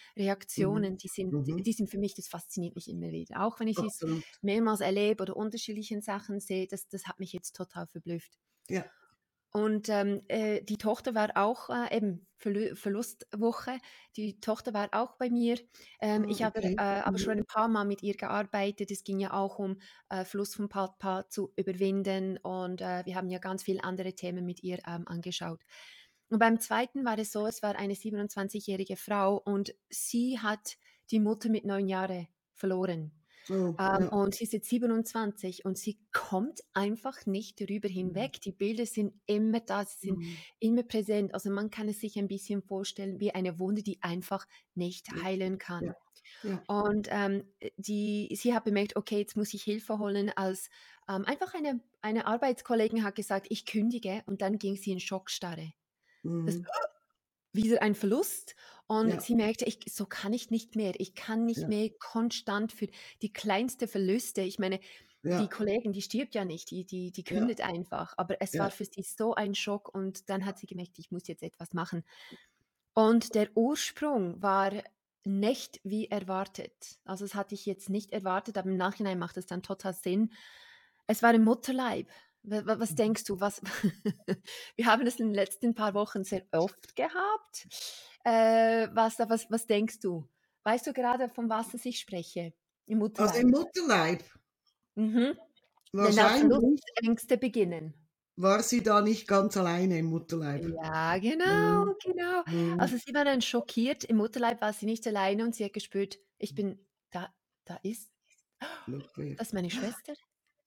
Mhm. 0.57 0.85
Reaktionen, 0.85 0.97
die 0.97 1.07
sind 1.09 1.35
Mhm. 1.35 1.65
die 1.65 1.73
sind 1.73 1.89
für 1.89 1.97
mich 1.99 2.15
das 2.15 2.27
fasziniert 2.27 2.75
mich 2.75 2.87
immer 2.89 3.11
wieder. 3.11 3.43
Auch 3.43 3.59
wenn 3.59 3.67
ich 3.67 3.81
es 3.83 4.05
mehrmals 4.41 4.81
erlebe 4.81 5.23
oder 5.23 5.35
unterschiedlichen 5.37 6.01
Sachen 6.01 6.39
sehe, 6.39 6.67
das 6.67 6.87
das 6.89 7.05
hat 7.07 7.19
mich 7.19 7.33
jetzt 7.33 7.55
total 7.55 7.87
verblüfft. 7.87 8.37
Ja. 8.69 8.91
Und, 9.57 9.89
ähm, 9.89 10.21
äh, 10.27 10.61
die 10.63 10.77
Tochter 10.77 11.15
war 11.15 11.31
auch, 11.35 11.69
äh, 11.69 11.95
eben 11.95 12.27
Verlü 12.37 12.75
Verlustwoche. 12.75 13.79
Die 14.15 14.39
Tochter 14.39 14.73
war 14.73 14.89
auch 14.91 15.17
bei 15.17 15.29
mir. 15.29 15.57
Ähm, 16.01 16.25
Ah, 16.25 16.27
ich 16.27 16.43
habe, 16.43 16.59
äh, 16.77 16.81
aber 16.81 17.17
schon 17.17 17.33
Mhm. 17.33 17.39
ein 17.39 17.45
paar 17.45 17.67
Mal 17.67 17.85
mit 17.85 18.03
ihr 18.03 18.15
gearbeitet. 18.15 18.91
Es 18.91 19.03
ging 19.03 19.19
ja 19.19 19.33
auch 19.33 19.57
um, 19.59 19.77
äh, 20.09 20.25
Verlust 20.25 20.55
von 20.57 20.69
Papa 20.69 21.27
zu 21.29 21.53
überwinden 21.55 22.37
und, 22.37 22.81
äh, 22.81 23.03
wir 23.05 23.15
haben 23.15 23.29
ja 23.29 23.39
ganz 23.39 23.63
viele 23.63 23.83
andere 23.83 24.13
Themen 24.13 24.45
mit 24.45 24.61
ihr, 24.63 24.79
ähm, 24.87 25.07
angeschaut. 25.07 25.63
Und 26.29 26.39
beim 26.39 26.59
2. 26.59 27.05
war 27.05 27.17
es 27.17 27.31
so, 27.31 27.47
es 27.47 27.63
war 27.63 27.75
eine 27.77 27.95
27-jährige 27.95 28.97
Frau 28.97 29.37
und 29.37 29.73
sie 29.89 30.39
hat 30.39 30.77
die 31.11 31.19
Mutter 31.19 31.49
mit 31.49 31.65
9 31.65 31.87
Jahre 31.87 32.27
verloren. 32.53 33.16
Oh, 33.49 33.79
Ähm, 33.79 34.09
und 34.09 34.35
sie 34.35 34.43
ist 34.45 34.53
jetzt 34.53 34.69
27 34.69 35.65
und 35.65 35.77
sie 35.77 35.99
kommt 36.13 36.61
einfach 36.73 37.25
nicht 37.25 37.61
darüber 37.61 37.87
Mhm. 38.03 38.27
hinweg. 38.27 38.41
Die 38.41 38.51
Bilder 38.51 38.85
sind 38.85 39.13
immer 39.27 39.59
da, 39.61 39.85
sie 39.85 39.97
sind 40.11 40.19
Mhm. 40.19 40.43
immer 40.59 40.83
präsent. 40.83 41.33
Also, 41.33 41.49
man 41.51 41.69
kann 41.69 41.87
es 41.89 41.99
sich 42.01 42.17
ein 42.17 42.27
bisschen 42.27 42.61
vorstellen 42.63 43.19
wie 43.19 43.33
eine 43.35 43.59
Wunde, 43.59 43.83
die 43.83 44.01
einfach 44.03 44.47
nicht 44.75 45.09
heilen 45.23 45.57
kann. 45.59 45.89
Ja. 45.89 45.95
Ja. 46.43 46.67
Und, 46.67 47.07
ähm, 47.11 47.53
äh, 47.59 47.71
die 47.77 48.29
sie 48.35 48.53
hat 48.53 48.65
bemerkt: 48.65 48.95
„Okay, 48.95 49.19
jetzt 49.19 49.37
muss 49.37 49.53
ich 49.53 49.63
Hilfe 49.63 49.99
holen“, 49.99 50.29
als, 50.35 50.69
ähm, 51.09 51.25
einfach 51.25 51.53
eine 51.53 51.81
eine 52.01 52.25
Arbeitskollegin 52.27 53.03
hat 53.03 53.15
gesagt: 53.15 53.47
„Ich 53.49 53.65
kündige“, 53.65 54.23
und 54.27 54.41
dann 54.41 54.57
ging 54.59 54.75
sie 54.77 54.91
in 54.91 54.99
Schockstarre. 54.99 55.73
Das 56.45 56.57
Mhm. 56.57 56.67
Wieder 57.57 57.83
ein 57.83 57.95
Verlust 57.95 58.55
und 58.87 59.21
Ja. 59.21 59.23
sie 59.23 59.35
merkte: 59.35 59.65
„Ich 59.65 59.79
so 59.89 60.05
kann 60.07 60.33
ich 60.33 60.51
nicht 60.51 60.77
mehr. 60.77 60.93
Ich 60.99 61.15
kann 61.15 61.45
nicht 61.45 61.67
Ja. 61.67 61.69
mehr 61.69 61.91
konstant 61.99 62.71
für 62.73 62.87
die 63.23 63.33
kleinste 63.33 63.87
Verluste“ 63.89 64.41
ich 64.43 64.59
meine, 64.59 64.79
die 65.39 65.49
Ja. 65.49 65.49
Kollegin, 65.49 65.93
die 65.93 66.01
stirbt 66.03 66.35
ja 66.35 66.45
nicht, 66.45 66.71
die 66.71 66.85
die 66.85 67.11
die 67.11 67.25
Ja. 67.29 67.47
kündigt 67.47 67.61
einfach. 67.61 68.13
Aber 68.17 68.37
es 68.41 68.59
war 68.59 68.71
für 68.71 68.85
sie 68.85 69.03
so 69.03 69.35
ein 69.35 69.55
Schock 69.55 69.93
und 69.93 70.29
dann 70.29 70.45
hat 70.45 70.59
sie 70.59 70.67
gemerkt: 70.67 70.99
„Ich 70.99 71.11
muss 71.11 71.27
jetzt 71.27 71.43
etwas 71.43 71.73
machen.“ 71.73 72.03
Und 72.95 73.35
der 73.35 73.55
Ursprung 73.55 74.41
war 74.41 74.71
nicht 75.25 75.79
wie 75.83 76.07
erwartet. 76.09 76.99
Also, 77.05 77.25
das 77.25 77.35
hatte 77.35 77.55
ich 77.55 77.65
jetzt 77.65 77.89
nicht 77.89 78.13
erwartet, 78.13 78.57
aber 78.57 78.69
im 78.69 78.77
Nachhinein 78.77 79.19
macht 79.19 79.37
es 79.37 79.45
dann 79.47 79.63
total 79.63 79.93
Sinn. 79.93 80.31
Es 81.07 81.23
war 81.23 81.33
im 81.33 81.43
Mutterleib. 81.45 82.09
Wa 82.49 82.65
wa 82.65 82.79
was 82.79 82.95
Mhm. 82.95 82.95
denkst 82.95 83.25
du, 83.25 83.39
was 83.41 83.61
wir 84.77 84.85
haben 84.85 85.05
es 85.05 85.19
in 85.19 85.27
den 85.27 85.35
letzten 85.35 85.75
paar 85.75 85.93
Wochen 85.93 86.23
sehr 86.23 86.45
oft 86.53 86.95
gehabt. 86.95 87.67
Äh, 88.23 88.87
was 88.93 89.19
was 89.19 89.47
was 89.51 89.67
denkst 89.67 89.99
du? 89.99 90.29
Weißt 90.63 90.87
du 90.87 90.93
gerade, 90.93 91.27
von 91.29 91.49
was 91.49 91.73
ich 91.85 91.99
spreche? 91.99 92.53
Im 92.85 92.99
Also, 93.15 93.37
im 93.37 93.49
Mutterleib? 93.49 93.51
Mutterleib? 93.51 94.23
Mhm. 94.95 95.37
Wenn 96.01 96.19
auch 96.19 96.33
Wahrscheinlich 96.33 96.35
Verlustängste 96.35 97.37
beginnen. 97.37 97.93
war 98.35 98.63
sie 98.63 98.81
da 98.83 99.01
nicht 99.01 99.27
ganz 99.27 99.57
alleine 99.57 99.99
im 99.99 100.07
Mutterleib. 100.07 100.65
Ja, 100.81 101.17
genau, 101.19 101.43
Mhm. 101.43 101.95
genau. 102.01 102.43
Mhm. 102.45 102.77
Also, 102.77 102.97
sie 102.97 103.13
war 103.13 103.25
dann 103.25 103.41
schockiert. 103.41 104.03
Im 104.03 104.17
Mutterleib 104.17 104.59
war 104.61 104.73
sie 104.73 104.85
nicht 104.87 105.05
alleine 105.05 105.43
und 105.43 105.55
sie 105.55 105.63
hat 105.65 105.73
gespürt: 105.73 106.17
„Ich 106.39 106.55
bin 106.55 106.87
da 107.11 107.33
da 107.65 107.75
ist 107.83 108.11
das 109.37 109.47
ist 109.49 109.53
meine 109.53 109.69
Schwester.“ 109.71 110.13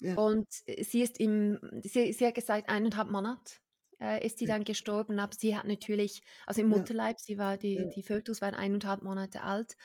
Ja. 0.00 0.16
Und, 0.16 0.46
äh, 0.66 0.82
sie 0.84 1.02
ist 1.02 1.18
im 1.20 1.58
sie 1.82 2.12
sie 2.12 2.26
hat 2.26 2.34
gesagt, 2.34 2.68
1,5 2.68 3.10
Monat, 3.10 3.60
äh, 4.00 4.24
ist 4.26 4.38
sie 4.38 4.46
dann 4.46 4.64
gestorben, 4.64 5.18
aber 5.20 5.34
sie 5.38 5.56
hat 5.56 5.66
natürlich 5.66 6.22
also, 6.46 6.62
im. 6.62 6.68
Mutterleib, 6.68 7.20
sie 7.20 7.38
war 7.38 7.56
die 7.58 7.88
die 7.88 8.02
Fötus 8.02 8.40
war 8.42 8.54
1,5 8.58 9.02
Monate 9.02 9.42
alt 9.42 9.76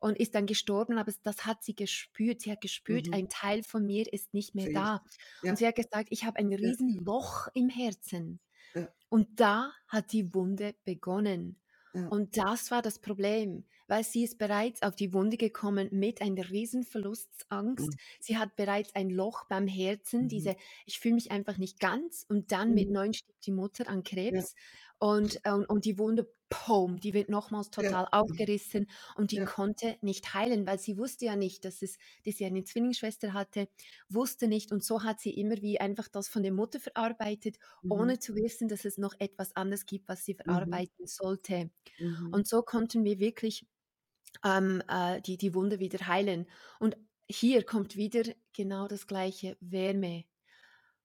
und 0.00 0.18
ist 0.18 0.34
dann 0.34 0.46
gestorben, 0.46 0.98
aber 0.98 1.12
das 1.22 1.46
hat 1.46 1.62
sie 1.64 1.74
gespürt. 1.76 2.42
Sie 2.42 2.52
hat 2.52 2.60
gespürt, 2.62 3.08
Mhm. 3.08 3.12
ein 3.12 3.28
Teil 3.28 3.62
von 3.64 3.86
mir 3.86 4.12
ist 4.12 4.34
nicht 4.34 4.54
mehr 4.54 4.68
Fehlt. 4.68 4.72
da. 4.72 5.02
Ja. 5.42 5.52
Und 5.52 5.56
sie 5.58 5.66
hat 5.66 5.76
gesagt: 5.76 6.08
„Ich 6.10 6.24
habe 6.24 6.38
ein 6.38 6.52
Ja. 6.62 6.74
Riesenloch 6.74 7.48
im 7.54 7.68
Herzen.“ 7.70 8.40
Ja. 8.74 8.92
Und 9.10 9.40
da 9.40 9.72
hat 9.88 10.12
die 10.12 10.34
Wunde 10.34 10.74
begonnen. 10.84 11.60
Und 12.08 12.36
das 12.38 12.70
war 12.72 12.82
das 12.82 13.00
Problem, 13.00 13.66
weil 13.90 14.04
sie 14.04 14.24
ist 14.24 14.38
bereits 14.38 14.82
auf 14.82 14.96
die 14.96 15.12
Wunde 15.12 15.36
gekommen 15.36 15.88
mit 15.92 16.22
einer 16.22 16.48
riesen 16.50 16.84
Verlustsangst. 16.84 17.94
Mhm. 17.94 17.98
Sie 18.20 18.38
hat 18.38 18.56
bereits 18.56 18.94
ein 18.94 19.10
Loch 19.10 19.44
beim 19.48 19.66
Herzen, 19.66 20.28
Mhm. 20.28 20.30
diese: 20.30 20.56
„Ich 20.86 21.00
fühle 21.00 21.16
mich 21.16 21.30
einfach 21.32 21.58
nicht 21.58 21.80
ganz.“ 21.80 22.24
Und 22.28 22.52
dann 22.52 22.72
mit 22.74 22.88
Mhm. 22.88 22.92
9 22.92 23.12
stirbt 23.14 23.44
die 23.46 23.52
Mutter 23.52 23.88
an 23.88 24.04
Ja. 24.30 24.44
Krebs 24.44 24.54
und, 24.98 25.40
ähm 25.44 25.66
und 25.68 25.84
die 25.84 25.98
Wunde 25.98 26.32
Pom, 26.52 26.98
die 26.98 27.14
wird 27.14 27.28
nochmals 27.28 27.70
Ja. 27.78 27.94
total 27.94 28.08
aufgerissen 28.10 28.88
und 29.14 29.30
die 29.30 29.38
Ja. 29.38 29.44
konnte 29.44 29.96
nicht 30.02 30.34
heilen, 30.34 30.66
weil 30.66 30.80
sie 30.80 30.98
wusste 30.98 31.26
ja 31.26 31.36
nicht, 31.36 31.64
dass 31.64 31.80
es 31.80 31.96
dass 32.26 32.36
sie 32.38 32.44
eine 32.44 32.64
Zwillingsschwester 32.64 33.32
hatte, 33.32 33.68
wusste 34.08 34.48
nicht 34.48 34.72
und 34.72 34.82
so 34.84 35.04
hat 35.04 35.20
sie 35.20 35.30
immer 35.32 35.62
wie 35.62 35.80
einfach 35.80 36.08
das 36.08 36.28
von 36.28 36.42
der 36.42 36.52
Mutter 36.52 36.80
verarbeitet, 36.80 37.58
Mhm. 37.82 38.10
ohne 38.10 38.18
zu 38.18 38.34
wissen, 38.34 38.66
dass 38.68 38.84
es 38.84 38.98
noch 38.98 39.14
etwas 39.20 39.54
anderes 39.54 39.86
gibt, 39.86 40.08
was 40.08 40.24
sie 40.24 40.34
Mhm. 40.44 40.80
verarbeiten 40.80 41.06
sollte. 41.06 41.70
Mhm. 41.98 42.32
Und 42.32 42.48
so 42.48 42.62
konnten 42.62 43.04
wir 43.04 43.18
wirklich, 43.20 43.66
ähm, 44.44 44.82
äh, 44.88 45.20
die 45.22 45.36
die 45.38 45.54
Wunde 45.54 45.78
wieder 45.80 46.06
heilen. 46.08 46.46
Und 46.80 46.96
hier 47.30 47.64
kommt 47.64 47.96
wieder 47.96 48.24
genau 48.54 48.88
das 48.88 49.06
Gleiche, 49.06 49.56
Wärme. 49.60 50.24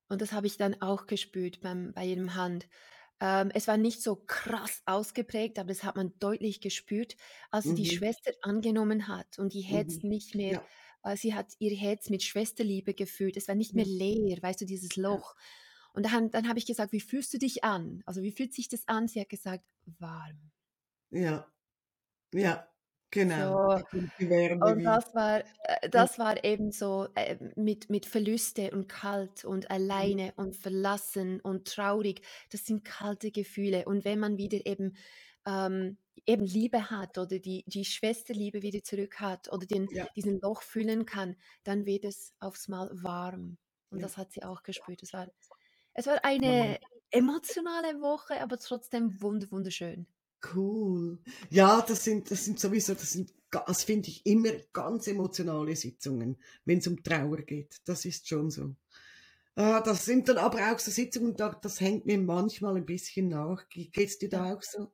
Und 0.09 0.21
das 0.21 0.31
habe 0.33 0.47
ich 0.47 0.57
dann 0.57 0.81
auch 0.81 1.07
gespürt 1.07 1.61
beim 1.61 1.93
bei 1.93 2.05
ihrem 2.05 2.35
Hand. 2.35 2.67
Ähm, 3.21 3.51
es 3.53 3.67
war 3.67 3.77
nicht 3.77 4.01
so 4.03 4.15
krass 4.17 4.81
ausgeprägt, 4.85 5.59
aber 5.59 5.69
das 5.69 5.83
hat 5.83 5.95
man 5.95 6.13
deutlich 6.19 6.61
gespürt, 6.61 7.15
als 7.51 7.67
sie 7.67 7.73
die 7.75 7.85
Mhm. 7.85 7.87
Schwester 7.87 8.31
angenommen 8.41 9.07
hat 9.07 9.39
und 9.39 9.55
ihr 9.55 9.63
Herz 9.63 9.99
Mhm. 9.99 10.03
nicht 10.03 10.35
mehr 10.35 10.57
Ja. 10.57 10.69
äh, 11.03 11.17
sie 11.17 11.33
hat 11.35 11.53
ihr 11.59 11.75
Herz 11.77 12.09
mit 12.09 12.23
Schwesterliebe 12.23 12.93
gefüllt. 12.93 13.37
Es 13.37 13.47
war 13.47 13.55
nicht 13.55 13.75
mehr 13.75 13.85
Ja. 13.85 13.85
leer, 13.85 14.37
weißt 14.41 14.61
du, 14.61 14.65
dieses 14.65 14.95
Ja. 15.09 15.19
Loch. 15.19 15.35
Und 15.93 16.05
dann 16.07 16.31
dann 16.31 16.47
habe 16.49 16.59
ich 16.59 16.65
gesagt: 16.67 16.91
„Wie 16.93 17.01
fühlst 17.01 17.33
du 17.33 17.37
dich 17.39 17.63
an?“ 17.63 18.03
Also, 18.05 18.21
wie 18.23 18.31
fühlt 18.33 18.53
sich 18.53 18.67
das 18.69 18.87
an? 18.87 19.07
Sie 19.07 19.21
hat 19.21 19.29
gesagt: 19.29 19.65
„Warm.“ 19.99 20.51
Ja. 21.11 21.51
Ja, 22.33 22.74
genau. 23.15 23.59
So, 23.61 23.79
und 24.59 24.85
das 24.85 25.13
war 25.13 25.41
äh, 25.63 25.89
das 25.89 26.19
war 26.19 26.43
eben 26.43 26.71
so, 26.71 27.07
äh, 27.15 27.37
mit 27.55 27.89
mit 27.89 28.05
Verluste 28.05 28.71
und 28.71 28.87
kalt 28.89 29.45
und 29.45 29.69
Mhm. 29.93 30.15
alleine 30.21 30.33
und 30.37 30.55
verlassen 30.55 31.41
und 31.41 31.67
traurig. 31.67 32.21
Das 32.51 32.65
sind 32.65 32.85
kalte 32.85 33.31
Gefühle. 33.31 33.85
Und 33.85 34.05
wenn 34.05 34.19
man 34.19 34.37
wieder 34.37 34.65
eben 34.65 34.95
ähm, 35.45 35.97
eben 36.25 36.45
Liebe 36.45 36.89
hat 36.91 37.17
oder 37.17 37.39
die 37.39 37.63
die 37.67 37.85
Schwesterliebe 37.85 38.61
wieder 38.61 38.81
zurück 38.83 39.19
hat 39.19 39.51
oder 39.51 39.65
den 39.67 39.89
Ja. 39.89 40.07
diesen 40.15 40.39
Loch 40.41 40.61
füllen 40.63 41.05
kann, 41.05 41.35
dann 41.63 41.85
wird 41.85 42.05
es 42.05 42.33
aufs 42.39 42.67
Mal 42.69 42.89
warm. 42.93 43.57
Und 43.91 44.01
Ja. 44.01 44.03
das 44.03 44.17
hat 44.17 44.31
sie 44.31 44.43
auch 44.43 44.63
gespürt. 44.63 45.03
Es 45.03 45.13
war 45.13 45.27
es 45.93 46.07
war 46.07 46.23
eine 46.25 46.79
emotionale 47.11 48.01
Woche, 48.01 48.41
aber 48.41 48.57
trotzdem 48.59 49.21
wunder 49.21 49.49
wunderschön. 49.51 50.07
Cool. 50.53 51.19
Ja, 51.49 51.81
das 51.81 52.03
sind 52.03 52.29
das 52.29 52.45
sind 52.45 52.59
sowieso 52.59 52.93
das 52.93 53.11
sind 53.11 53.33
das 53.49 53.83
finde 53.83 54.09
ich 54.09 54.25
immer 54.25 54.51
ganz 54.73 55.07
emotionale 55.07 55.75
Sitzungen, 55.75 56.37
wenn's 56.65 56.87
um 56.87 57.01
Trauer 57.01 57.37
geht. 57.37 57.77
Das 57.85 58.03
ist 58.03 58.27
schon 58.27 58.49
so. 58.51 58.75
Ah, 59.55 59.79
das 59.79 60.03
sind 60.05 60.27
dann 60.27 60.37
aber 60.37 60.71
auch 60.71 60.79
so 60.79 60.91
Sitzungen, 60.91 61.35
da 61.35 61.49
das 61.49 61.79
hängt 61.79 62.05
mir 62.05 62.17
manchmal 62.17 62.75
ein 62.75 62.85
bisschen 62.85 63.29
nach. 63.29 63.69
Ge 63.69 63.85
geht's 63.85 64.17
dir 64.17 64.29
da 64.29 64.53
auch 64.53 64.61
so? 64.61 64.91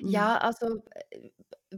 Mhm. 0.00 0.08
Ja, 0.10 0.38
also, 0.38 0.82
äh, 1.10 1.30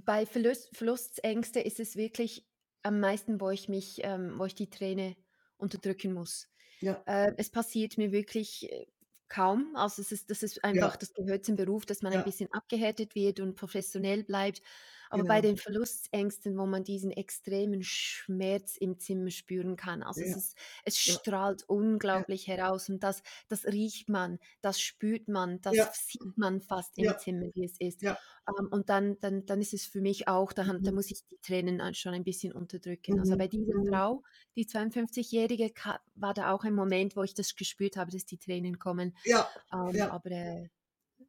bei 0.05 0.25
Verlust 0.25 0.75
Verlustängste 0.75 1.61
ist 1.61 1.81
es 1.81 1.97
wirklich 1.97 2.47
am 2.83 3.01
meisten, 3.01 3.41
wo 3.41 3.51
ich 3.51 3.69
mich 3.69 4.01
ähm, 4.05 4.39
wo 4.39 4.47
ich 4.47 4.55
die 4.55 4.71
Träne 4.71 5.17
unterdrücken 5.59 6.15
muss. 6.15 6.49
Ja. 6.81 7.03
Äh, 7.07 7.35
es 7.37 7.51
passiert 7.51 7.99
mir 7.99 8.13
wirklich, 8.13 8.71
äh, 8.71 8.87
kaum. 9.29 9.75
Also, 9.77 10.03
es 10.03 10.13
ist 10.13 10.31
das 10.31 10.43
ist 10.43 10.65
einfach 10.65 10.95
Ja. 10.95 10.97
das 10.97 11.13
gehört 11.15 11.45
zum 11.45 11.57
Beruf, 11.57 11.87
dass 11.87 12.03
man 12.03 12.13
ein 12.13 12.23
Ja. 12.23 12.25
bisschen 12.25 12.53
abgehärtet 12.53 13.15
wird 13.15 13.41
und 13.41 13.57
professionell 13.57 14.25
bleibt. 14.25 14.63
Aber 15.11 15.25
bei 15.25 15.41
Genau. 15.41 15.43
den 15.43 15.57
Verlustängsten, 15.57 16.57
wo 16.59 16.67
man 16.67 16.85
diesen 16.85 17.11
extremen 17.11 17.83
Schmerz 17.83 18.77
im 18.77 18.99
Zimmer 18.99 19.31
spüren 19.31 19.77
kann, 19.77 20.03
also, 20.03 20.23
es 20.25 20.35
Ja. 20.35 20.37
ist 20.37 20.57
es 20.85 20.99
Ja. 21.05 21.21
strahlt 21.21 21.65
Ja. 22.13 22.27
unglaublich 22.27 22.47
heraus 22.49 22.89
und 22.89 23.03
das 23.03 23.23
das 23.49 23.65
riecht 23.67 24.09
man, 24.09 24.39
das 24.63 24.81
spürt 24.81 25.29
man, 25.29 25.61
das 25.61 25.79
Ja. 25.79 25.97
sieht 26.09 26.37
man 26.37 26.61
fast 26.61 26.99
im 26.99 27.15
Ja. 27.15 27.17
Zimmer, 27.17 27.47
wie 27.55 27.65
es 27.65 27.77
ist. 27.81 28.03
Ja. 28.03 28.19
Ähm, 28.49 28.69
und 28.71 28.89
dann 28.91 29.19
dann 29.21 29.47
dann 29.47 29.61
ist 29.61 29.75
es 29.75 29.87
für 29.87 30.01
mich 30.01 30.29
auch 30.29 30.53
da 30.53 30.67
han 30.67 30.83
da 30.83 30.91
Mhm. 30.91 30.93
muss 30.93 31.11
ich 31.11 31.25
die 31.31 31.39
Tränen 31.43 31.95
schon 31.95 32.15
ein 32.15 32.25
bisschen 32.25 32.53
unterdrücken. 32.53 33.19
Also, 33.21 33.37
Mhm. 33.37 33.37
bei 33.37 33.49
dieser 33.49 33.73
Mhm. 33.73 33.91
Frau, 33.91 34.23
die 34.57 34.67
52-Jährige, 34.67 35.71
ka 35.71 36.01
war 36.15 36.35
da 36.35 36.53
auch 36.53 36.65
ein 36.65 36.75
Moment, 36.75 37.17
wo 37.17 37.23
ich 37.23 37.35
das 37.35 37.55
gespürt 37.57 37.97
habe, 37.97 38.11
dass 38.13 38.25
die 38.27 38.39
Tränen 38.39 38.79
kommen. 38.79 39.17
Ja. 39.25 39.51
Ähm, 39.73 40.05
Ja. 40.05 40.11
aber, 40.11 40.31
äh, 40.33 40.69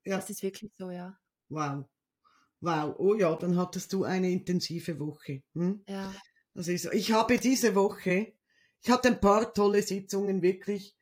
Ja. 0.05 0.27
das 0.27 0.29
ist 0.31 0.43
wirklich 0.43 0.71
so, 0.77 0.91
ja. 0.91 1.19
Wow. 1.49 1.87
Wow. 2.61 2.95
Oh 2.97 3.13
ja, 3.15 3.35
dann 3.35 3.55
hattest 3.55 3.93
du 3.93 4.03
eine 4.03 4.31
intensive 4.31 4.99
Woche, 4.99 5.43
hm? 5.53 5.85
Ja. 5.87 6.21
Das 6.55 6.67
ist 6.67 6.83
so. 6.83 6.91
Ich 6.91 7.11
habe 7.13 7.37
diese 7.39 7.75
Woche 7.75 8.33
ich 8.81 8.91
hatte 8.91 9.09
ein 9.09 9.21
paar 9.21 9.53
tolle 9.53 9.81
Sitzungen, 9.83 10.41
wirklich. 10.43 10.97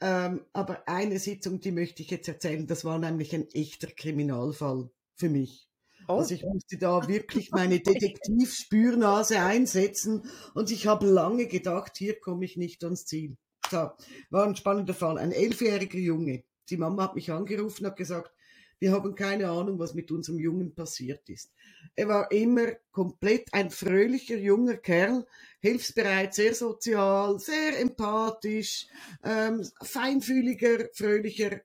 Ähm, 0.00 0.46
aber 0.54 0.88
eine 0.88 1.18
Sitzung, 1.20 1.60
die 1.60 1.72
möchte 1.72 2.02
ich 2.02 2.10
jetzt 2.10 2.28
erzählen, 2.28 2.66
das 2.66 2.84
war 2.84 2.98
nämlich 2.98 3.34
ein 3.34 3.48
echter 3.52 3.88
Kriminalfall 3.88 4.90
für 5.16 5.28
mich. 5.30 5.68
Also, 6.14 6.34
Oh. 6.34 6.34
ich 6.34 6.46
musste 6.46 6.78
da 6.78 7.08
wirklich 7.08 7.52
meine 7.52 7.80
Detektivspürnase 7.80 9.40
einsetzen 9.40 10.24
und 10.54 10.70
ich 10.72 10.86
habe 10.88 11.06
lange 11.08 11.46
gedacht: 11.48 11.96
„Hier 11.98 12.20
komme 12.20 12.44
ich 12.46 12.56
nicht 12.56 12.84
ans 12.84 13.06
Ziel.“ 13.06 13.38
So, 13.70 13.90
war 14.30 14.46
'n 14.48 14.56
spannender 14.56 14.94
Fall. 14.94 15.18
Ein 15.18 15.32
elfjähriger 15.32 15.98
Junge. 16.00 16.44
Die 16.70 16.76
Mama 16.78 17.04
hat 17.04 17.16
mich 17.16 17.30
angerufen, 17.32 17.86
hat 17.86 17.96
gesagt: 17.96 18.32
„Wir 18.80 18.92
haben 18.92 19.14
keine 19.14 19.48
Ahnung, 19.50 19.78
was 19.78 19.94
mit 19.94 20.10
unserem 20.10 20.38
Jungen 20.38 20.74
passiert 20.74 21.28
ist.“ 21.28 21.52
Er 21.96 22.08
war 22.08 22.30
immer 22.30 22.68
komplett 22.92 23.48
ein 23.52 23.70
fröhlicher 23.70 24.36
junger 24.36 24.76
Kerl, 24.76 25.26
hilfsbereit, 25.60 26.34
sehr 26.34 26.54
sozial, 26.54 27.38
sehr 27.40 27.80
empathisch, 27.80 28.86
ähm, 29.24 29.66
feinfühliger, 29.82 30.88
fröhlicher 30.94 31.60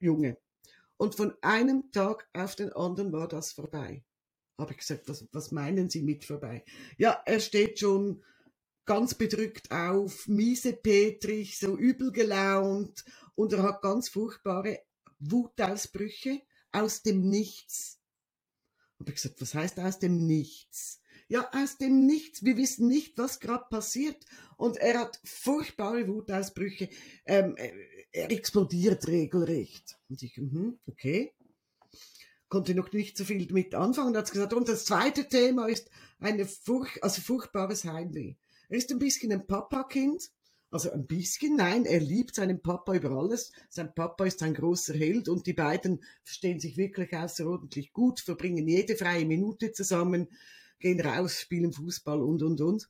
Junge. 0.00 0.38
Und 0.96 1.14
von 1.14 1.34
einem 1.42 1.92
Tag 1.92 2.28
auf 2.32 2.56
den 2.56 2.72
anderen 2.72 3.12
war 3.12 3.28
das 3.28 3.52
vorbei. 3.52 4.02
Habe 4.58 4.72
ich 4.72 4.78
gesagt: 4.78 5.08
„Was 5.08 5.26
was 5.32 5.52
meinen 5.52 5.90
Sie 5.90 6.02
mit 6.02 6.24
vorbei?“ 6.24 6.64
Ja, 6.96 7.22
er 7.26 7.40
steht 7.40 7.80
schon 7.80 8.22
ganz 8.86 9.14
bedrückt 9.14 9.70
auf, 9.70 10.26
miesepetrig, 10.28 11.58
so 11.58 11.76
übel 11.76 12.12
gelaunt 12.12 13.04
und 13.34 13.52
er 13.52 13.62
hat 13.64 13.82
ganz 13.82 14.08
furchtbare 14.08 14.80
Wutausbrüche 15.18 16.42
aus 16.76 17.02
dem 17.02 17.28
Nichts. 17.28 17.98
Habe 18.98 19.10
ich 19.10 19.16
gesagt: 19.16 19.40
„Was 19.40 19.54
heißt 19.54 19.78
aus 19.80 19.98
dem 19.98 20.26
Nichts?“ 20.26 21.00
„Ja, 21.28 21.50
aus 21.52 21.78
dem 21.78 22.06
Nichts. 22.06 22.44
Wir 22.44 22.56
wissen 22.56 22.88
nicht, 22.88 23.18
was 23.18 23.40
grad 23.40 23.68
passiert.“ 23.68 24.24
Und 24.56 24.76
er 24.76 25.00
hat 25.00 25.20
furchtbare 25.24 26.06
Wutausbrüche. 26.08 26.88
Ähm, 27.24 27.56
äh, 27.56 27.72
er 28.12 28.30
explodiert 28.30 29.06
regelrecht. 29.08 29.98
Und 30.08 30.22
ich: 30.22 30.36
„Mhm, 30.36 30.78
okay.“ 30.86 31.32
Konnte 32.48 32.74
noch 32.74 32.92
nicht 32.92 33.16
so 33.16 33.24
viel 33.24 33.44
damit 33.46 33.74
anfangen. 33.74 34.12
Dann 34.12 34.22
hat 34.22 34.30
gesagt: 34.30 34.52
„Und 34.52 34.68
das 34.68 34.84
zweite 34.84 35.28
Thema 35.28 35.66
ist 35.66 35.90
eine 36.18 36.46
furch 36.46 37.02
also 37.02 37.20
furchtbares 37.20 37.84
Heimweh.“ 37.84 38.36
Er 38.68 38.78
ist 38.78 38.90
ein 38.90 38.98
bisschen 38.98 39.32
ein 39.32 39.46
Papakind. 39.46 40.30
Also 40.70 40.90
ein 40.90 41.06
bisschen, 41.06 41.56
nein, 41.56 41.84
er 41.84 42.00
liebt 42.00 42.34
seinen 42.34 42.60
Papa 42.60 42.94
über 42.94 43.10
alles. 43.12 43.52
Sein 43.68 43.94
Papa 43.94 44.26
ist 44.26 44.42
ein 44.42 44.54
großer 44.54 44.94
Held 44.94 45.28
und 45.28 45.46
die 45.46 45.52
beiden 45.52 46.02
verstehen 46.24 46.58
sich 46.58 46.76
wirklich 46.76 47.14
außerordentlich 47.14 47.92
gut, 47.92 48.20
verbringen 48.20 48.66
jede 48.66 48.96
freie 48.96 49.24
Minute 49.24 49.72
zusammen, 49.72 50.28
gehen 50.80 51.00
raus, 51.00 51.40
spielen 51.40 51.72
Fußball 51.72 52.20
und, 52.20 52.42
und, 52.42 52.60
und. 52.60 52.88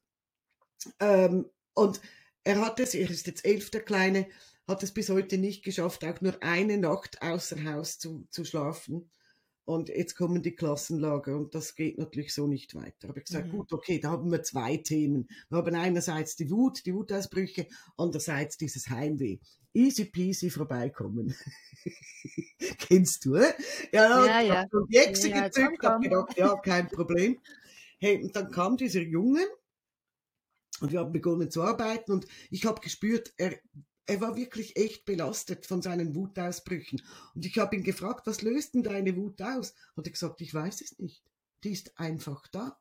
Ähm, 1.01 1.47
und 1.75 2.01
er 2.45 2.65
hat 2.65 2.81
es, 2.81 2.95
er 2.95 3.11
ist 3.11 3.27
jetzt 3.27 3.45
elf, 3.45 3.71
der 3.71 3.83
Kleine, 3.83 4.27
hat 4.67 4.83
es 4.83 4.93
bis 4.93 5.11
heute 5.11 5.39
nicht 5.39 5.63
geschafft, 5.65 6.05
auch 6.05 6.21
nur 6.21 6.43
eine 6.43 6.79
Nacht 6.79 7.23
außer 7.23 7.63
Haus 7.65 7.99
zu, 7.99 8.27
zu 8.31 8.45
schlafen. 8.45 9.11
Und 9.67 9.89
jetzt 9.89 10.15
kommen 10.15 10.43
die 10.43 10.55
Klassenlager 10.55 11.37
und 11.37 11.53
das 11.57 11.75
geht 11.75 11.99
natürlich 11.99 12.33
so 12.33 12.47
nicht 12.47 12.77
weiter. 12.77 13.09
Habe 13.09 13.19
ich 13.19 13.25
gesagt, 13.27 13.49
Mhm. 13.49 13.51
gut, 13.51 13.73
okay, 13.73 13.99
da 13.99 14.13
haben 14.13 14.31
wir 14.31 14.43
zwei 14.45 14.77
Themen. 14.77 15.29
Wir 15.51 15.59
haben 15.59 15.75
einerseits 15.75 16.37
die 16.37 16.49
Wut, 16.51 16.87
die 16.87 16.95
Wutausbrüche, 16.95 17.67
andererseits 17.97 18.57
dieses 18.57 18.89
Heimweh. 18.89 19.39
Easy 19.75 20.05
peasy 20.05 20.51
vorbeikommen. 20.51 21.35
Kennst 22.79 23.25
du, 23.25 23.35
äh? 23.35 23.53
Ja, 23.93 24.25
Ja, 24.25 24.41
ja. 24.41 24.67
schon 24.71 24.87
die 24.89 24.97
Echse 24.99 25.29
Ja, 25.31 25.43
gezückt, 25.49 25.83
hab 25.83 26.01
gedacht, 26.01 26.37
ja, 26.39 26.55
kein 26.57 26.89
Problem. 26.89 27.39
Hey, 27.99 28.23
und 28.23 28.37
dann 28.37 28.51
kam 28.53 28.77
dieser 28.77 29.01
Junge 29.03 29.41
und 30.81 30.93
wir 30.93 31.01
haben 31.01 31.13
begonnen 31.13 31.51
zu 31.51 31.63
arbeiten 31.63 32.13
und 32.13 32.27
ich 32.51 32.67
habe 32.67 32.81
gespürt, 32.81 33.33
er, 33.37 33.59
er 34.07 34.21
war 34.21 34.37
wirklich 34.37 34.77
echt 34.77 35.05
belastet 35.05 35.67
von 35.67 35.83
seinen 35.83 36.15
Wutausbrüchen. 36.15 37.03
Und 37.35 37.45
ich 37.45 37.59
habe 37.59 37.77
ihn 37.77 37.83
gefragt, 37.83 38.27
was 38.27 38.43
löst 38.43 38.75
denn 38.75 38.83
deine 38.83 39.17
Wut 39.17 39.43
aus? 39.43 39.75
Hat 39.97 40.07
er 40.07 40.13
gesagt, 40.13 40.41
ich 40.41 40.55
weiß 40.55 40.81
es 40.81 40.99
nicht. 40.99 41.23
Die 41.65 41.73
ist 41.73 41.99
einfach 41.99 42.47
da. 42.49 42.79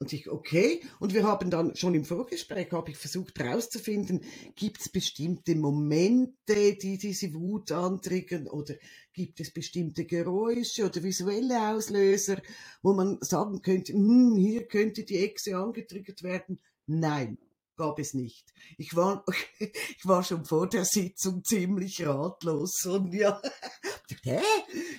Und 0.00 0.12
ich, 0.12 0.30
okay. 0.30 0.80
Und 1.00 1.12
wir 1.12 1.24
haben 1.24 1.50
dann 1.50 1.74
schon 1.74 1.94
im 1.94 2.04
Vorgespräch, 2.04 2.70
habe 2.70 2.92
ich 2.92 2.96
versucht 2.96 3.38
herauszufinden, 3.40 4.20
gibt 4.54 4.80
es 4.80 4.88
bestimmte 4.88 5.56
Momente, 5.56 6.76
die 6.76 6.98
diese 6.98 7.34
Wut 7.34 7.72
antriggern 7.72 8.46
oder 8.46 8.74
gibt 9.12 9.40
es 9.40 9.50
bestimmte 9.50 10.04
Geräusche 10.04 10.86
oder 10.86 11.02
visuelle 11.02 11.72
Auslöser, 11.72 12.40
wo 12.80 12.92
man 12.92 13.18
sagen 13.22 13.60
könnte, 13.60 13.92
hm, 13.92 14.36
hier 14.36 14.68
könnte 14.68 15.02
die 15.02 15.18
Echse 15.18 15.56
angetriggert 15.56 16.22
werden. 16.22 16.60
Nein, 16.86 17.36
gab 17.78 17.98
es 17.98 18.12
nicht. 18.12 18.52
Ich 18.76 18.94
war, 18.94 19.24
ich 19.58 20.04
war 20.04 20.22
schon 20.22 20.44
vor 20.44 20.68
der 20.68 20.84
Sitzung 20.84 21.42
ziemlich 21.42 22.06
ratlos 22.06 22.84
und 22.84 23.14
ja, 23.14 23.40
hä? 24.24 24.40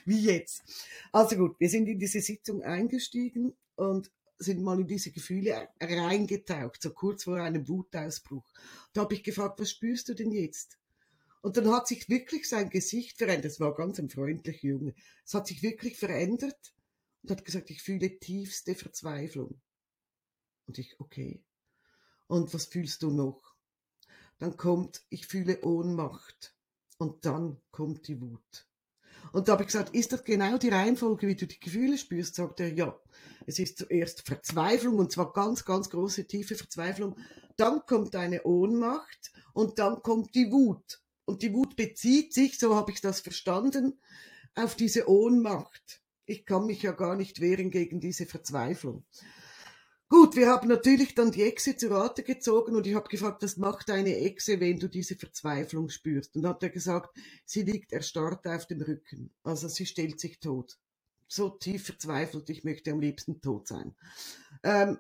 Wie 0.06 0.22
jetzt? 0.22 0.64
Also 1.12 1.36
gut, 1.36 1.60
wir 1.60 1.70
sind 1.70 1.88
in 1.88 2.00
diese 2.00 2.22
Sitzung 2.22 2.64
eingestiegen 2.64 3.54
und 3.76 4.12
sind 4.40 4.64
mal 4.64 4.80
in 4.80 4.88
diese 4.88 5.12
Gefühle 5.12 5.68
reingetaucht, 5.82 6.82
so 6.82 6.92
kurz 6.92 7.26
vor 7.26 7.36
einem 7.36 7.68
Wutausbruch. 7.68 8.50
Da 8.94 9.02
habe 9.02 9.14
ich 9.14 9.24
gefragt, 9.24 9.60
was 9.60 9.72
spürst 9.72 10.08
du 10.08 10.16
denn 10.16 10.32
jetzt? 10.32 10.80
Und 11.42 11.58
dann 11.58 11.72
hat 11.72 11.88
sich 11.88 12.08
wirklich 12.10 12.48
sein 12.48 12.70
Gesicht 12.70 13.18
verändert. 13.18 13.52
Es 13.52 13.60
war 13.60 13.76
ganz 13.76 14.00
ein 14.00 14.10
freundlicher 14.10 14.68
Junge. 14.68 14.96
Es 15.26 15.34
hat 15.34 15.48
sich 15.48 15.62
wirklich 15.62 15.98
verändert 15.98 16.74
und 17.22 17.32
hat 17.32 17.46
gesagt, 17.46 17.70
ich 17.70 17.82
fühle 17.82 18.18
tiefste 18.20 18.76
Verzweiflung. 18.76 19.60
Und 20.68 20.78
ich, 20.78 21.00
okay. 21.00 21.42
Und 22.30 22.54
was 22.54 22.66
fühlst 22.66 23.02
du 23.02 23.10
noch? 23.10 23.56
Dann 24.38 24.56
kommt, 24.56 25.02
ich 25.10 25.26
fühle 25.26 25.62
Ohnmacht. 25.64 26.56
Und 27.00 27.26
dann 27.26 27.58
kommt 27.72 28.08
die 28.08 28.22
Wut. 28.22 28.68
Und 29.32 29.48
da 29.48 29.54
habe 29.54 29.64
ich 29.64 29.68
gesagt, 29.68 29.96
ist 29.96 30.14
das 30.14 30.24
genau 30.24 30.58
die 30.60 30.70
Reihenfolge, 30.70 31.28
wie 31.28 31.36
du 31.36 31.48
die 31.48 31.60
Gefühle 31.60 31.98
spürst? 31.98 32.36
Sagt 32.36 32.60
er, 32.60 32.72
ja. 32.72 32.96
Es 33.48 33.58
ist 33.58 33.80
zuerst 33.80 34.28
Verzweiflung 34.28 35.00
und 35.00 35.12
zwar 35.12 35.34
ganz, 35.34 35.66
ganz 35.66 35.90
große, 35.90 36.28
tiefe 36.28 36.54
Verzweiflung. 36.56 37.18
Dann 37.58 37.84
kommt 37.88 38.16
eine 38.16 38.44
Ohnmacht 38.44 39.32
und 39.54 39.80
dann 39.80 40.04
kommt 40.04 40.36
die 40.36 40.52
Wut. 40.52 41.02
Und 41.26 41.42
die 41.42 41.54
Wut 41.54 41.76
bezieht 41.76 42.34
sich, 42.34 42.60
so 42.60 42.76
habe 42.76 42.92
ich 42.92 43.02
das 43.02 43.22
verstanden, 43.22 44.00
auf 44.54 44.76
diese 44.76 45.10
Ohnmacht. 45.10 46.04
Ich 46.26 46.46
kann 46.46 46.68
mich 46.68 46.84
ja 46.84 46.92
gar 46.92 47.16
nicht 47.16 47.42
wehren 47.42 47.72
gegen 47.72 48.00
diese 48.00 48.28
Verzweiflung. 48.28 49.04
Gut, 50.12 50.36
wir 50.36 50.48
haben 50.50 50.68
natürlich 50.68 51.14
dann 51.14 51.30
die 51.32 51.44
Echse 51.44 51.78
zu 51.78 51.92
Rate 51.92 52.24
gezogen 52.24 52.76
und 52.76 52.88
ich 52.88 52.96
habe 52.96 53.08
gefragt, 53.08 53.44
was 53.44 53.58
macht 53.58 53.92
eine 53.92 54.18
Echse, 54.18 54.60
wenn 54.60 54.80
du 54.80 54.88
diese 54.88 55.16
Verzweiflung 55.16 55.90
spürst? 55.90 56.36
Und 56.36 56.48
hat 56.48 56.64
er 56.64 56.72
gesagt, 56.72 57.16
sie 57.46 57.62
liegt 57.62 57.94
erstarrt 57.94 58.48
auf 58.48 58.66
dem 58.66 58.82
Rücken. 58.82 59.30
Also 59.44 59.68
sie 59.68 59.86
stellt 59.86 60.20
sich 60.20 60.40
tot. 60.40 60.80
So 61.28 61.50
tief 61.50 61.86
verzweifelt, 61.86 62.50
ich 62.50 62.64
möchte 62.64 62.92
am 62.92 63.02
liebsten 63.02 63.40
tot 63.40 63.68
sein. 63.68 63.94
Ähm, 64.64 64.98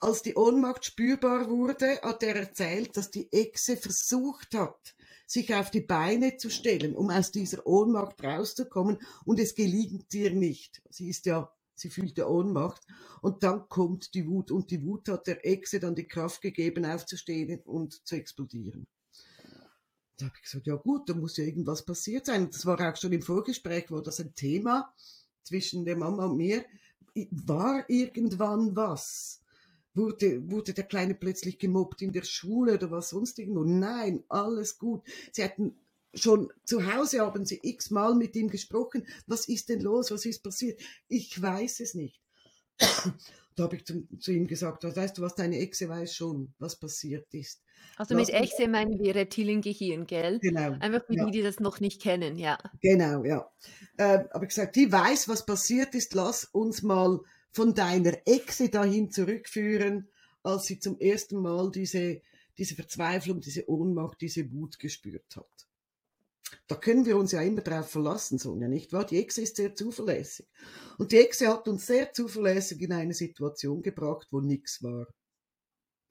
als 0.00 0.22
die 0.22 0.34
Ohnmacht 0.34 0.84
spürbar 0.84 1.48
wurde, 1.48 2.00
hat 2.02 2.24
er 2.24 2.34
erzählt, 2.34 2.96
dass 2.96 3.12
die 3.12 3.32
Echse 3.32 3.76
versucht 3.76 4.54
hat, 4.54 4.96
sich 5.24 5.54
auf 5.54 5.70
die 5.70 5.82
Beine 5.82 6.36
zu 6.36 6.50
stellen, 6.50 6.96
um 6.96 7.10
aus 7.10 7.30
dieser 7.30 7.64
Ohnmacht 7.64 8.20
rauszukommen 8.24 8.98
und 9.24 9.38
es 9.38 9.54
gelingt 9.54 10.12
ihr 10.12 10.32
nicht. 10.32 10.82
Sie 10.90 11.08
ist 11.08 11.26
ja 11.26 11.48
sie 11.74 11.90
fühlte 11.90 12.28
Ohnmacht 12.28 12.82
und 13.20 13.42
dann 13.42 13.68
kommt 13.68 14.14
die 14.14 14.26
Wut 14.26 14.50
und 14.50 14.70
die 14.70 14.84
Wut 14.84 15.08
hat 15.08 15.26
der 15.26 15.46
Echse 15.46 15.80
dann 15.80 15.94
die 15.94 16.06
Kraft 16.06 16.40
gegeben, 16.40 16.84
aufzustehen 16.84 17.60
und 17.64 18.06
zu 18.06 18.16
explodieren. 18.16 18.86
Da 20.16 20.26
habe 20.26 20.36
ich 20.36 20.42
gesagt, 20.42 20.66
ja 20.66 20.76
gut, 20.76 21.08
da 21.08 21.14
muss 21.14 21.36
ja 21.36 21.44
irgendwas 21.44 21.84
passiert 21.84 22.26
sein. 22.26 22.50
Das 22.50 22.64
war 22.66 22.80
auch 22.80 22.96
schon 22.96 23.12
im 23.12 23.22
Vorgespräch, 23.22 23.90
war 23.90 24.02
das 24.02 24.20
ein 24.20 24.34
Thema 24.34 24.94
zwischen 25.42 25.84
der 25.84 25.96
Mama 25.96 26.26
und 26.26 26.36
mir. 26.36 26.64
War 27.30 27.84
irgendwann 27.88 28.76
was? 28.76 29.42
Wurde, 29.94 30.50
wurde 30.50 30.72
der 30.72 30.84
Kleine 30.84 31.14
plötzlich 31.14 31.58
gemobbt 31.58 32.00
in 32.00 32.12
der 32.12 32.22
Schule 32.22 32.74
oder 32.74 32.90
was 32.90 33.10
sonst 33.10 33.38
irgendwo? 33.38 33.64
Nein, 33.64 34.24
alles 34.28 34.78
gut. 34.78 35.02
Sie 35.32 35.44
hatten 35.44 35.76
schon 36.14 36.52
zu 36.64 36.92
Hause 36.92 37.20
haben 37.20 37.44
sie 37.44 37.60
x-mal 37.62 38.14
mit 38.14 38.36
ihm 38.36 38.48
gesprochen. 38.48 39.06
Was 39.26 39.48
ist 39.48 39.68
denn 39.68 39.80
los? 39.80 40.10
Was 40.10 40.26
ist 40.26 40.42
passiert? 40.42 40.80
Ich 41.08 41.40
weiß 41.40 41.80
es 41.80 41.94
nicht. 41.94 42.20
da 43.56 43.64
habe 43.64 43.76
ich 43.76 43.84
zu, 43.84 44.06
zu, 44.18 44.32
ihm 44.32 44.46
gesagt, 44.46 44.84
weißt 44.84 45.18
du 45.18 45.22
was, 45.22 45.34
deine 45.34 45.58
Echse 45.58 45.88
weiß 45.88 46.14
schon, 46.14 46.52
was 46.58 46.76
passiert 46.76 47.32
ist. 47.32 47.62
Also 47.96 48.14
mit 48.14 48.30
Echse 48.30 48.68
meinen 48.68 48.98
wir 48.98 49.14
Reptiliengehirn, 49.14 50.06
gell? 50.06 50.38
Genau. 50.40 50.72
Einfach 50.80 51.04
für 51.04 51.14
ja. 51.14 51.24
die, 51.26 51.32
die 51.32 51.42
das 51.42 51.60
noch 51.60 51.80
nicht 51.80 52.00
kennen, 52.00 52.38
ja. 52.38 52.58
Genau, 52.80 53.24
ja. 53.24 53.50
Äh, 53.98 54.24
aber 54.30 54.46
gesagt, 54.46 54.76
die 54.76 54.90
weiß, 54.90 55.28
was 55.28 55.44
passiert 55.44 55.94
ist, 55.94 56.14
lass 56.14 56.44
uns 56.44 56.82
mal 56.82 57.20
von 57.50 57.74
deiner 57.74 58.16
Echse 58.26 58.70
dahin 58.70 59.10
zurückführen, 59.10 60.08
als 60.42 60.64
sie 60.64 60.80
zum 60.80 60.98
ersten 60.98 61.36
Mal 61.36 61.70
diese, 61.70 62.22
diese 62.56 62.74
Verzweiflung, 62.74 63.40
diese 63.40 63.68
Ohnmacht, 63.68 64.20
diese 64.20 64.50
Wut 64.52 64.78
gespürt 64.78 65.36
hat. 65.36 65.66
Da 66.72 66.78
können 66.78 67.04
wir 67.04 67.18
uns 67.18 67.32
ja 67.32 67.42
immer 67.42 67.60
drauf 67.60 67.90
verlassen, 67.90 68.38
Sonja, 68.38 68.66
nicht 68.66 68.94
wahr? 68.94 69.04
Die 69.04 69.18
Exe 69.18 69.42
ist 69.42 69.56
sehr 69.56 69.74
zuverlässig. 69.74 70.46
Und 70.96 71.12
die 71.12 71.18
Exe 71.18 71.48
hat 71.48 71.68
uns 71.68 71.86
sehr 71.86 72.14
zuverlässig 72.14 72.80
in 72.80 72.94
eine 72.94 73.12
Situation 73.12 73.82
gebracht, 73.82 74.26
wo 74.30 74.40
nichts 74.40 74.82
war. 74.82 75.06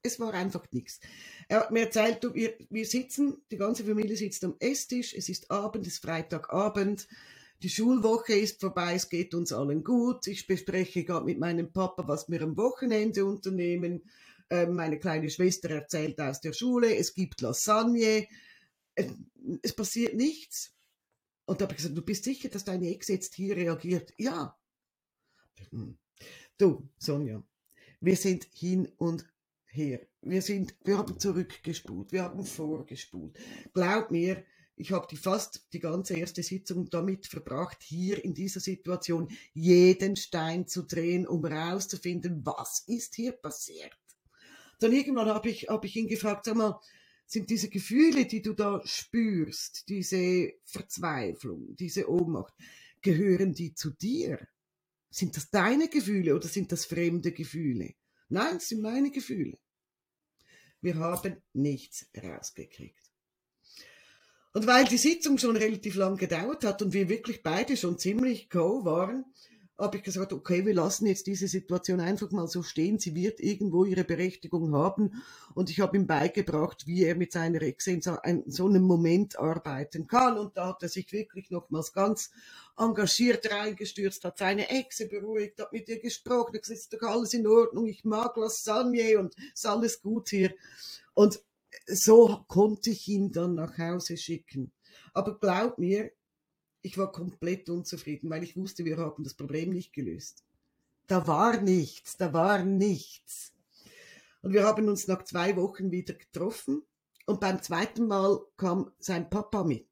Es 0.03 0.19
war 0.19 0.35
einfach 0.35 0.63
nichts. 0.71 0.99
Er 1.47 1.61
hat 1.61 1.71
mir 1.71 1.85
erzählt, 1.85 2.19
wir, 2.35 2.53
wir 2.69 2.85
sitzen, 2.85 3.41
die 3.49 3.57
ganze 3.57 3.83
Familie 3.83 4.15
sitzt 4.15 4.43
am 4.43 4.55
Esstisch, 4.59 5.15
es 5.15 5.29
ist 5.29 5.49
Abend, 5.49 5.87
es 5.87 5.93
ist 5.93 6.03
Freitagabend, 6.03 7.07
die 7.63 7.69
Schulwoche 7.69 8.33
ist 8.33 8.61
vorbei, 8.61 8.93
es 8.93 9.09
geht 9.09 9.33
uns 9.33 9.51
allen 9.51 9.83
gut. 9.83 10.27
Ich 10.27 10.45
bespreche 10.45 11.03
gerade 11.03 11.25
mit 11.25 11.39
meinem 11.39 11.73
Papa, 11.73 12.07
was 12.07 12.29
wir 12.29 12.43
am 12.43 12.55
Wochenende 12.55 13.25
unternehmen. 13.25 14.03
Ähm, 14.51 14.75
meine 14.75 14.99
kleine 14.99 15.31
Schwester 15.31 15.71
erzählt 15.71 16.21
aus 16.21 16.39
der 16.39 16.53
Schule, 16.53 16.95
es 16.95 17.15
gibt 17.15 17.41
Lasagne 17.41 18.27
es 19.61 19.73
passiert 19.75 20.15
nichts. 20.15 20.73
Und 21.45 21.59
da 21.59 21.65
habe 21.65 21.73
ich 21.73 21.77
gesagt, 21.77 21.97
du 21.97 22.01
bist 22.01 22.23
sicher, 22.23 22.49
dass 22.49 22.63
deine 22.63 22.89
Ex 22.89 23.07
jetzt 23.07 23.35
hier 23.35 23.55
reagiert? 23.55 24.13
Ja. 24.17 24.57
Hm. 25.69 25.97
Du, 26.57 26.87
Sonja, 26.97 27.43
wir 27.99 28.15
sind 28.15 28.47
hin 28.53 28.91
und 28.97 29.25
her. 29.65 30.05
Wir 30.21 30.41
sind, 30.41 30.75
wir 30.83 30.97
haben 30.97 31.19
zurückgespult, 31.19 32.11
wir 32.11 32.23
haben 32.23 32.45
vorgespult. 32.45 33.37
Glaub 33.73 34.11
mir, 34.11 34.45
ich 34.75 34.91
habe 34.91 35.07
die 35.09 35.17
fast 35.17 35.67
die 35.73 35.79
ganze 35.79 36.15
erste 36.15 36.43
Sitzung 36.43 36.89
damit 36.89 37.27
verbracht, 37.27 37.81
hier 37.81 38.23
in 38.23 38.33
dieser 38.33 38.59
Situation 38.59 39.29
jeden 39.53 40.15
Stein 40.15 40.67
zu 40.67 40.83
drehen, 40.83 41.27
um 41.27 41.45
herauszufinden, 41.45 42.45
was 42.45 42.83
ist 42.87 43.15
hier 43.15 43.31
passiert. 43.31 43.97
Dann 44.79 44.93
irgendwann 44.93 45.27
habe 45.27 45.49
ich, 45.49 45.69
hab 45.69 45.85
ich 45.85 45.95
ihn 45.95 46.07
gefragt, 46.07 46.45
sag 46.45 46.55
mal, 46.55 46.79
sind 47.31 47.49
diese 47.49 47.69
Gefühle, 47.69 48.25
die 48.25 48.41
du 48.41 48.51
da 48.51 48.81
spürst, 48.83 49.87
diese 49.87 50.51
Verzweiflung, 50.65 51.77
diese 51.77 52.09
Ohnmacht, 52.09 52.53
gehören 53.01 53.53
die 53.53 53.73
zu 53.73 53.91
dir? 53.91 54.45
Sind 55.09 55.37
das 55.37 55.49
deine 55.49 55.87
Gefühle 55.87 56.35
oder 56.35 56.49
sind 56.49 56.73
das 56.73 56.83
fremde 56.83 57.31
Gefühle? 57.31 57.93
Nein, 58.27 58.57
es 58.57 58.67
sind 58.67 58.81
meine 58.81 59.11
Gefühle. 59.11 59.57
Wir 60.81 60.95
haben 60.95 61.41
nichts 61.53 62.05
rausgekriegt. 62.21 62.99
Und 64.53 64.67
weil 64.67 64.83
die 64.83 64.97
Sitzung 64.97 65.37
schon 65.37 65.55
relativ 65.55 65.95
lang 65.95 66.17
gedauert 66.17 66.65
hat 66.65 66.81
und 66.81 66.91
wir 66.91 67.07
wirklich 67.07 67.43
beide 67.43 67.77
schon 67.77 67.97
ziemlich 67.97 68.49
co 68.49 68.83
waren, 68.83 69.23
habe 69.81 69.97
ich 69.97 70.03
gesagt, 70.03 70.31
okay, 70.31 70.65
wir 70.65 70.75
lassen 70.75 71.07
jetzt 71.07 71.25
diese 71.25 71.47
Situation 71.47 71.99
einfach 71.99 72.29
mal 72.31 72.47
so 72.47 72.61
stehen. 72.61 72.99
Sie 72.99 73.15
wird 73.15 73.39
irgendwo 73.39 73.83
ihre 73.83 74.03
Berechtigung 74.03 74.75
haben. 74.75 75.23
Und 75.55 75.69
ich 75.71 75.79
habe 75.79 75.97
ihm 75.97 76.05
beigebracht, 76.05 76.85
wie 76.85 77.03
er 77.03 77.15
mit 77.15 77.31
seiner 77.31 77.61
Exe 77.63 77.91
in 77.91 78.01
so, 78.01 78.17
ein, 78.21 78.43
so 78.45 78.67
einem 78.67 78.83
Moment 78.83 79.39
arbeiten 79.39 80.07
kann. 80.07 80.37
Und 80.37 80.55
da 80.55 80.67
hat 80.67 80.83
er 80.83 80.89
sich 80.89 81.11
wirklich 81.11 81.49
nochmals 81.49 81.93
ganz 81.93 82.29
engagiert 82.77 83.51
reingestürzt, 83.51 84.23
hat 84.23 84.37
seine 84.37 84.69
Exe 84.69 85.07
beruhigt, 85.07 85.59
hat 85.59 85.73
mit 85.73 85.89
ihr 85.89 85.99
gesprochen, 85.99 86.57
es 86.61 86.69
ist 86.69 86.93
doch 86.93 87.01
alles 87.01 87.33
in 87.33 87.47
Ordnung, 87.47 87.87
ich 87.87 88.05
mag 88.05 88.37
Lasagne 88.37 89.17
und 89.19 89.35
ist 89.53 89.65
alles 89.65 90.01
gut 90.01 90.29
hier. 90.29 90.53
Und 91.13 91.41
so 91.87 92.43
konnte 92.47 92.91
ich 92.91 93.07
ihn 93.07 93.31
dann 93.31 93.55
nach 93.55 93.77
Hause 93.77 94.15
schicken. 94.17 94.71
Aber 95.13 95.37
glaub 95.37 95.77
mir, 95.77 96.11
ich 96.81 96.97
war 96.97 97.11
komplett 97.11 97.69
unzufrieden, 97.69 98.29
weil 98.29 98.43
ich 98.43 98.57
wusste, 98.57 98.85
wir 98.85 98.97
haben 98.97 99.23
das 99.23 99.33
Problem 99.33 99.71
nicht 99.71 99.93
gelöst. 99.93 100.43
Da 101.07 101.27
war 101.27 101.61
nichts, 101.61 102.17
da 102.17 102.33
war 102.33 102.63
nichts. 102.63 103.53
Und 104.41 104.53
wir 104.53 104.63
haben 104.63 104.87
uns 104.87 105.07
nach 105.07 105.23
zwei 105.23 105.55
Wochen 105.55 105.91
wieder 105.91 106.13
getroffen 106.13 106.83
und 107.25 107.39
beim 107.39 107.61
zweiten 107.61 108.07
Mal 108.07 108.39
kam 108.57 108.91
sein 108.97 109.29
Papa 109.29 109.63
mit. 109.63 109.87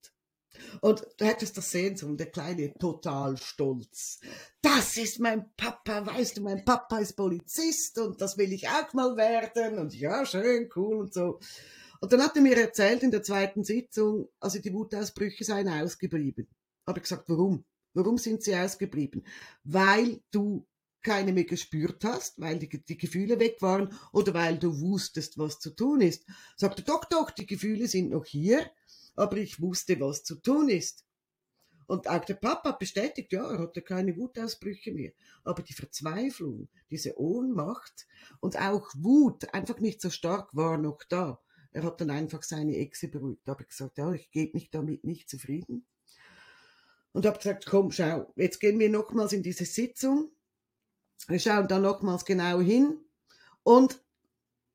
Und 0.82 1.06
du 1.17 1.25
hättest 1.25 1.58
das 1.58 1.71
sehen 1.71 1.95
sollen, 1.95 2.17
der 2.17 2.32
Kleine 2.32 2.73
total 2.73 3.38
stolz. 3.38 4.19
Das 4.62 4.97
ist 4.97 5.19
mein 5.19 5.52
Papa, 5.56 6.06
weißt 6.06 6.38
du, 6.38 6.41
mein 6.41 6.65
Papa 6.65 6.99
ist 6.99 7.15
Polizist 7.15 7.97
und 7.99 8.19
das 8.19 8.38
will 8.38 8.52
ich 8.52 8.67
auch 8.67 8.93
mal 8.93 9.15
werden 9.15 9.78
und 9.78 9.95
ja, 9.95 10.25
schön, 10.25 10.69
cool 10.75 10.97
und 10.97 11.13
so. 11.13 11.39
Und 12.02 12.12
dann 12.12 12.23
hat 12.23 12.36
er 12.36 12.41
mir 12.41 12.58
erzählt 12.58 13.04
in 13.04 13.12
der 13.12 13.23
zweiten 13.23 13.63
Sitzung, 13.63 14.30
also 14.39 14.60
die 14.60 14.73
Wutausbrüche 14.73 15.43
seien 15.43 15.67
ausgeblieben. 15.67 16.47
Habe 16.89 16.99
ich 16.99 17.04
gesagt, 17.04 17.30
warum? 17.30 17.65
Warum 17.93 18.17
sind 18.17 18.41
sie 18.41 18.56
ausgeblieben? 18.56 19.23
Weil 19.63 20.21
du 20.32 20.67
keine 21.04 21.32
mehr 21.34 21.43
gespürt 21.43 22.04
hast, 22.04 22.41
weil 22.41 22.58
die, 22.58 22.84
die, 22.84 22.97
Gefühle 22.97 23.39
weg 23.39 23.62
waren 23.62 23.93
oder 24.12 24.34
weil 24.34 24.58
du 24.58 24.82
wusstest, 24.82 25.38
was 25.38 25.60
zu 25.60 25.69
tun 25.69 26.02
ist. 26.02 26.25
Sagte, 26.58 26.82
doch, 26.82 27.06
doch, 27.06 27.30
die 27.30 27.45
Gefühle 27.45 27.88
sind 27.88 28.10
noch 28.10 28.25
hier, 28.25 28.71
aber 29.15 29.38
ich 29.38 29.62
wusste, 29.62 29.99
was 29.99 30.23
zu 30.23 30.41
tun 30.41 30.67
ist. 30.67 31.06
Und 31.86 32.10
auch 32.10 32.25
der 32.25 32.34
Papa 32.34 32.71
bestätigt, 32.71 33.34
ja, 33.34 33.47
er 33.52 33.60
hatte 33.60 33.84
keine 33.84 34.17
Wutausbrüche 34.17 34.91
mehr. 34.91 35.12
Aber 35.43 35.62
die 35.62 35.73
Verzweiflung, 35.73 36.69
diese 36.89 37.19
Ohnmacht 37.19 38.08
und 38.39 38.60
auch 38.60 38.89
Wut 38.95 39.54
einfach 39.54 39.80
nicht 39.80 40.02
so 40.02 40.10
stark 40.10 40.56
war 40.56 40.80
noch 40.80 41.04
da. 41.08 41.39
Er 41.71 41.84
hat 41.84 42.02
dann 42.02 42.10
einfach 42.10 42.41
seine 42.41 42.78
Exe 42.78 43.10
beruhigt. 43.10 43.43
Da 43.45 43.52
habe 43.52 43.62
ich 43.62 43.69
gesagt, 43.69 43.99
ja, 43.99 44.12
ich 44.12 44.32
gebe 44.32 44.54
mich 44.54 44.71
damit 44.71 45.04
nicht 45.04 45.30
zufrieden. 45.30 45.86
Und 47.11 47.25
habe 47.25 47.37
gesagt, 47.37 47.65
komm, 47.65 47.91
schau, 47.91 48.31
jetzt 48.35 48.59
gehen 48.59 48.79
wir 48.79 48.89
nochmals 48.89 49.33
in 49.33 49.43
diese 49.43 49.65
Sitzung. 49.65 50.31
Wir 51.27 51.39
schauen 51.39 51.67
da 51.67 51.79
nochmals 51.79 52.23
genau 52.25 52.59
hin. 52.59 52.97
Und 53.63 54.03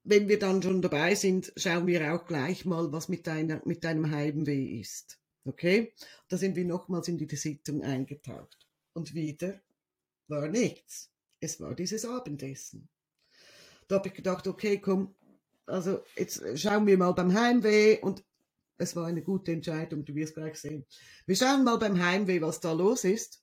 wenn 0.02 0.28
wir 0.28 0.38
dann 0.38 0.62
schon 0.62 0.82
dabei 0.82 1.14
sind, 1.14 1.52
schauen 1.56 1.86
wir 1.86 2.14
auch 2.14 2.26
gleich 2.26 2.64
mal, 2.64 2.92
was 2.92 3.08
mit, 3.08 3.26
deiner, 3.26 3.62
mit 3.64 3.84
deinem 3.84 4.10
Heimweh 4.10 4.80
ist. 4.80 5.18
Okay? 5.44 5.94
Da 6.28 6.36
sind 6.36 6.56
wir 6.56 6.64
nochmals 6.64 7.08
in 7.08 7.18
die 7.18 7.36
Sitzung 7.36 7.82
eingetaucht. 7.82 8.68
Und 8.92 9.14
wieder 9.14 9.60
war 10.28 10.48
nichts. 10.48 11.10
Es 11.40 11.60
war 11.60 11.74
dieses 11.74 12.04
Abendessen. 12.04 12.88
Da 13.88 13.96
habe 13.96 14.08
ich 14.08 14.14
gedacht, 14.14 14.46
okay, 14.46 14.78
komm, 14.78 15.14
also 15.66 16.02
jetzt 16.16 16.42
schauen 16.58 16.86
wir 16.86 16.96
mal 16.98 17.12
beim 17.12 17.32
Heimweh 17.34 18.00
und 18.00 18.24
es 18.78 18.96
war 18.96 19.06
eine 19.06 19.22
gute 19.22 19.52
Entscheidung, 19.52 20.04
du 20.04 20.14
wirst 20.14 20.34
gleich 20.34 20.56
sehen. 20.56 20.84
Wir 21.26 21.36
schauen 21.36 21.64
mal 21.64 21.78
beim 21.78 22.02
Heimweh, 22.02 22.40
was 22.40 22.60
da 22.60 22.72
los 22.72 23.04
ist. 23.04 23.42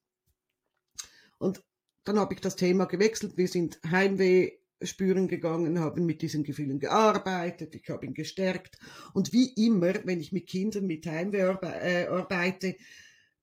Und 1.38 1.64
dann 2.04 2.20
habe 2.20 2.34
ich 2.34 2.42
das 2.42 2.56
Thema 2.56 2.86
gewechselt. 2.86 3.38
Wir 3.38 3.48
sind 3.48 3.80
Heimweh 3.90 4.60
spüren 4.84 5.28
gegangen, 5.28 5.80
haben 5.80 6.06
mit 6.06 6.22
diesen 6.22 6.44
Gefühlen 6.44 6.80
gearbeitet, 6.80 7.76
ich 7.76 7.90
habe 7.90 8.06
ihn 8.06 8.14
gestärkt. 8.14 8.78
Und 9.14 9.32
wie 9.34 9.54
immer, 9.66 9.94
wenn 10.06 10.20
ich 10.20 10.32
mit 10.32 10.48
Kindern 10.48 10.88
mit 10.88 11.06
Heimweh 11.06 11.56
äh, 11.62 12.08
arbeite, 12.08 12.76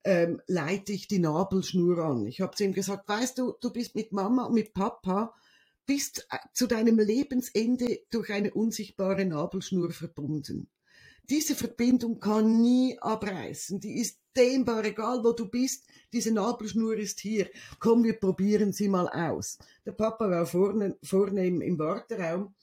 ähm, 0.04 0.40
leite 0.46 0.92
ich 0.92 1.08
die 1.08 1.18
Nabelschnur 1.18 1.98
an. 1.98 2.26
Ich 2.26 2.40
habe 2.40 2.56
zu 2.56 2.64
ihm 2.64 2.72
gesagt, 2.72 3.08
weißt 3.08 3.38
du, 3.38 3.54
du 3.60 3.72
bist 3.72 3.94
mit 3.94 4.12
Mama 4.12 4.46
und 4.46 4.54
mit 4.54 4.74
Papa, 4.74 5.34
bist 5.86 6.26
äh, 6.30 6.38
zu 6.54 6.66
deinem 6.66 6.98
Lebensende 6.98 8.00
durch 8.10 8.30
eine 8.30 8.52
unsichtbare 8.52 9.24
Nabelschnur 9.24 9.90
verbunden. 9.92 10.68
Diese 11.30 11.54
Verbindung 11.54 12.20
kann 12.20 12.60
nie 12.62 12.98
abreißen. 12.98 13.80
Die 13.80 14.00
ist 14.00 14.20
dehnbar, 14.36 14.84
egal 14.84 15.22
wo 15.22 15.32
du 15.32 15.48
bist. 15.48 15.86
Diese 16.12 16.32
Nabelschnur 16.32 16.96
ist 16.96 17.20
hier. 17.20 17.50
Komm, 17.78 18.04
wir 18.04 18.18
probieren 18.18 18.72
sie 18.72 18.88
mal 18.88 19.08
aus. 19.08 19.58
Der 19.84 19.92
Papa 19.92 20.30
war 20.30 20.46
vorne, 20.46 20.96
vorne 21.02 21.46
im, 21.46 21.60
im 21.60 21.78
Warteraum. 21.78 22.54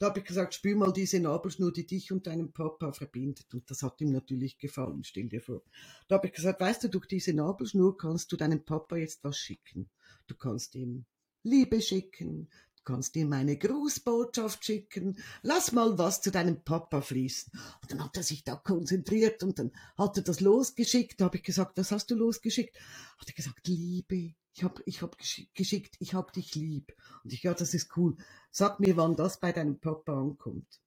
Da 0.00 0.06
habe 0.06 0.20
ich 0.20 0.26
gesagt, 0.26 0.54
spür 0.54 0.76
mal 0.76 0.92
diese 0.92 1.18
Nabelschnur, 1.18 1.72
die 1.72 1.86
dich 1.86 2.12
und 2.12 2.26
deinen 2.26 2.52
Papa 2.52 2.92
verbindet. 2.92 3.52
Und 3.52 3.68
das 3.68 3.82
hat 3.82 4.00
ihm 4.00 4.12
natürlich 4.12 4.58
gefallen, 4.58 5.02
stell 5.02 5.28
dir 5.28 5.40
vor. 5.40 5.62
Da 6.06 6.16
habe 6.16 6.28
ich 6.28 6.32
gesagt, 6.32 6.60
weißt 6.60 6.84
du, 6.84 6.88
durch 6.88 7.06
diese 7.06 7.32
Nabelschnur 7.32 7.96
kannst 7.96 8.30
du 8.30 8.36
deinem 8.36 8.64
Papa 8.64 8.96
jetzt 8.96 9.24
was 9.24 9.38
schicken. 9.38 9.90
Du 10.28 10.36
kannst 10.36 10.76
ihm 10.76 11.04
Liebe 11.42 11.80
schicken, 11.80 12.48
kannst 12.88 13.16
ihm 13.16 13.34
eine 13.34 13.58
Grußbotschaft 13.58 14.64
schicken, 14.64 15.18
lass 15.42 15.72
mal 15.72 15.98
was 15.98 16.22
zu 16.22 16.30
deinem 16.30 16.64
Papa 16.64 17.02
fließen. 17.02 17.52
Und 17.82 17.92
dann 17.92 18.02
hat 18.02 18.16
er 18.16 18.22
sich 18.22 18.44
da 18.44 18.56
konzentriert 18.56 19.42
und 19.42 19.58
dann 19.58 19.72
hat 19.98 20.16
er 20.16 20.22
das 20.22 20.40
losgeschickt. 20.40 21.20
Da 21.20 21.26
habe 21.26 21.36
ich 21.36 21.42
gesagt, 21.42 21.76
was 21.76 21.92
hast 21.92 22.10
du 22.10 22.14
losgeschickt? 22.14 22.78
Hat 23.18 23.28
er 23.28 23.34
gesagt, 23.34 23.68
Liebe. 23.68 24.32
Ich 24.54 24.64
habe 24.64 24.82
ich 24.86 25.02
hab 25.02 25.18
geschickt, 25.18 25.96
ich 26.00 26.14
hab 26.14 26.32
dich 26.32 26.54
lieb. 26.54 26.94
Und 27.22 27.32
ich, 27.32 27.42
ja, 27.42 27.52
das 27.52 27.74
ist 27.74 27.94
cool. 27.98 28.16
Sag 28.50 28.80
mir, 28.80 28.96
wann 28.96 29.16
das 29.16 29.38
bei 29.38 29.52
deinem 29.52 29.78
Papa 29.78 30.18
ankommt. 30.18 30.80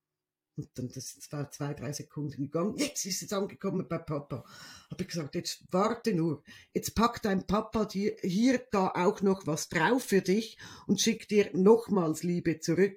Und 0.62 0.70
dann, 0.76 0.90
das 0.90 1.18
war 1.32 1.50
zwei, 1.50 1.74
drei 1.74 1.92
Sekunden 1.92 2.44
gegangen. 2.44 2.78
Jetzt 2.78 3.04
ist 3.06 3.24
es 3.24 3.34
angekommen 3.34 3.88
bei 3.88 3.98
Papa. 3.98 4.44
Habe 4.92 5.02
ich 5.02 5.08
gesagt, 5.08 5.34
jetzt 5.34 5.64
warte 5.72 6.14
nur. 6.14 6.44
Jetzt 6.72 6.94
packt 6.94 7.26
dein 7.26 7.48
Papa 7.48 7.86
dir 7.86 8.16
hier 8.22 8.64
da 8.72 8.90
auch 8.90 9.22
noch 9.22 9.48
was 9.48 9.70
drauf 9.70 10.04
für 10.04 10.22
dich 10.22 10.60
und 10.86 11.02
schickt 11.02 11.32
dir 11.32 11.50
nochmals 11.54 12.22
Liebe 12.22 12.60
zurück. 12.60 12.96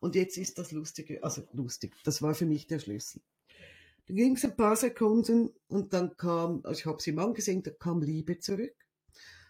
Und 0.00 0.14
jetzt 0.14 0.38
ist 0.38 0.58
das 0.58 0.72
Lustige, 0.72 1.22
also 1.22 1.46
lustig, 1.52 1.94
das 2.04 2.22
war 2.22 2.34
für 2.34 2.46
mich 2.46 2.66
der 2.66 2.78
Schlüssel. 2.78 3.20
Dann 4.06 4.16
ging 4.16 4.36
es 4.36 4.44
ein 4.44 4.56
paar 4.56 4.76
Sekunden 4.76 5.50
und 5.68 5.92
dann 5.92 6.16
kam, 6.16 6.60
also 6.64 6.78
ich 6.78 6.86
habe 6.86 7.02
sie 7.02 7.10
ihm 7.10 7.18
angesehen, 7.18 7.62
da 7.62 7.70
kam 7.70 8.00
Liebe 8.00 8.38
zurück. 8.38 8.74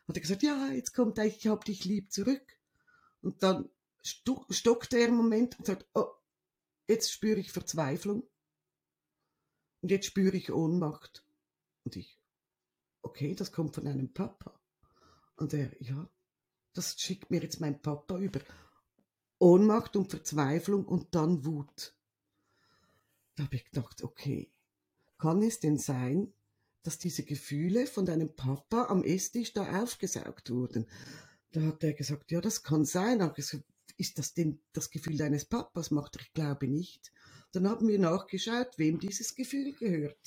Hat 0.09 0.17
er 0.17 0.21
gesagt, 0.21 0.43
ja, 0.43 0.71
jetzt 0.73 0.93
kommt 0.93 1.19
ich 1.21 1.47
hab 1.47 1.65
dich 1.65 1.85
lieb 1.85 2.13
zurück. 2.13 2.59
Und 3.23 3.43
dann 3.45 3.69
stockte 4.03 4.99
er 4.99 5.07
einen 5.07 5.17
Moment 5.17 5.59
und 5.59 5.67
sagt, 5.67 5.87
oh, 5.95 6.09
Jetzt 6.87 7.13
spüre 7.13 7.41
ich 7.41 7.53
Verzweiflung 7.53 8.29
und 9.81 9.91
jetzt 9.91 10.07
spüre 10.07 10.37
ich 10.37 10.53
Ohnmacht. 10.53 11.27
Und 11.85 11.97
ich, 11.97 12.19
okay, 13.03 13.35
das 13.35 13.53
kommt 13.53 13.75
von 13.75 13.87
einem 13.87 14.13
Papa. 14.13 14.61
Und 15.37 15.53
er, 15.55 15.71
ja, 15.83 16.09
das 16.73 16.99
schickt 16.99 17.31
mir 17.31 17.43
jetzt 17.43 17.61
mein 17.61 17.81
Papa 17.81 18.19
über. 18.19 18.41
Ohnmacht 19.39 19.97
und 19.97 20.11
Verzweiflung 20.11 20.85
und 20.87 21.15
dann 21.15 21.45
Wut. 21.45 21.95
Da 23.35 23.45
habe 23.45 23.57
ich 23.57 23.65
gedacht, 23.65 24.03
okay, 24.03 24.53
kann 25.19 25.43
es 25.43 25.61
denn 25.61 25.79
sein, 25.79 26.33
dass 26.83 26.99
diese 26.99 27.25
Gefühle 27.25 27.87
von 27.87 28.07
deinem 28.07 28.35
Papa 28.35 28.87
am 28.87 29.03
Esstisch 29.03 29.53
da 29.53 29.83
aufgesaugt 29.83 30.51
wurden? 30.51 30.87
Da 31.51 31.63
hat 31.63 31.85
er 31.85 31.95
gesagt, 31.95 32.31
ja, 32.31 32.41
das 32.41 32.63
kann 32.63 32.85
sein. 32.85 33.23
Aber 33.23 33.35
ist 33.97 34.19
das 34.19 34.35
denn 34.35 34.59
das 34.73 34.91
Gefühl 34.91 35.17
deines 35.17 35.45
Papas? 35.45 35.91
Macht 35.91 36.17
er, 36.17 36.23
ich 36.23 36.33
glaube 36.33 36.69
nicht. 36.69 37.13
Dann 37.53 37.69
haben 37.69 37.87
wir 37.89 37.99
nachgeschaut, 37.99 38.79
wem 38.79 38.99
dieses 38.99 39.35
Gefühl 39.35 39.73
gehört. 39.73 40.19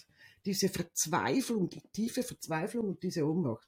Diese 0.46 0.70
Verzweiflung, 0.70 1.70
die 1.70 1.82
tiefe 1.92 2.24
Verzweiflung 2.24 2.88
und 2.90 3.04
diese 3.04 3.26
Ohnmacht. 3.26 3.68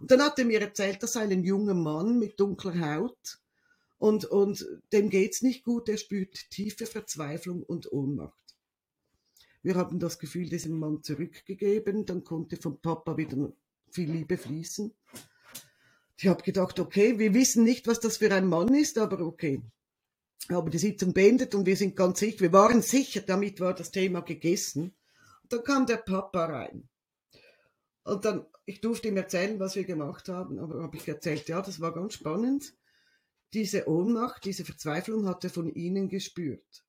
Und 0.00 0.10
dann 0.10 0.22
hat 0.22 0.38
er 0.38 0.44
mir 0.44 0.60
erzählt, 0.60 1.02
dass 1.02 1.16
ein 1.16 1.44
junger 1.44 1.74
Mann 1.74 2.18
mit 2.18 2.40
dunkler 2.40 2.80
Haut 2.80 3.38
und, 3.98 4.24
und 4.26 4.66
dem 4.92 5.08
geht's 5.08 5.42
nicht 5.42 5.64
gut, 5.64 5.88
er 5.88 5.96
spürt 5.96 6.50
tiefe 6.50 6.86
Verzweiflung 6.86 7.62
und 7.62 7.90
Ohnmacht. 7.92 8.34
Wir 9.62 9.74
haben 9.74 9.98
das 9.98 10.18
Gefühl 10.18 10.48
diesem 10.48 10.78
Mann 10.78 11.02
zurückgegeben, 11.02 12.06
dann 12.06 12.24
konnte 12.24 12.56
vom 12.56 12.80
Papa 12.80 13.16
wieder 13.16 13.52
viel 13.90 14.10
Liebe 14.10 14.36
fließen. 14.36 14.92
Ich 16.18 16.26
habe 16.28 16.42
gedacht, 16.42 16.80
okay, 16.80 17.18
wir 17.18 17.34
wissen 17.34 17.64
nicht, 17.64 17.86
was 17.86 18.00
das 18.00 18.16
für 18.16 18.32
ein 18.32 18.46
Mann 18.46 18.74
ist, 18.74 18.96
aber 18.98 19.20
okay. 19.20 19.62
Aber 20.48 20.70
die 20.70 20.78
Sitzung 20.78 21.12
beendet 21.12 21.54
und 21.54 21.66
wir 21.66 21.76
sind 21.76 21.96
ganz 21.96 22.20
sicher, 22.20 22.40
wir 22.40 22.52
waren 22.52 22.80
sicher, 22.80 23.20
damit 23.20 23.60
war 23.60 23.74
das 23.74 23.90
Thema 23.90 24.20
gegessen. 24.20 24.96
Und 25.42 25.52
dann 25.52 25.64
kam 25.64 25.86
der 25.86 25.98
Papa 25.98 26.46
rein. 26.46 26.88
Und 28.04 28.24
dann, 28.24 28.46
ich 28.64 28.80
durfte 28.80 29.08
ihm 29.08 29.16
erzählen, 29.16 29.58
was 29.58 29.74
wir 29.74 29.84
gemacht 29.84 30.28
haben, 30.28 30.58
aber 30.58 30.82
habe 30.82 30.96
ich 30.96 31.08
erzählt, 31.08 31.48
ja, 31.48 31.60
das 31.60 31.80
war 31.80 31.92
ganz 31.92 32.14
spannend. 32.14 32.74
Diese 33.52 33.88
Ohnmacht, 33.88 34.44
diese 34.44 34.64
Verzweiflung 34.64 35.26
hat 35.26 35.44
er 35.44 35.50
von 35.50 35.68
ihnen 35.68 36.08
gespürt. 36.08 36.84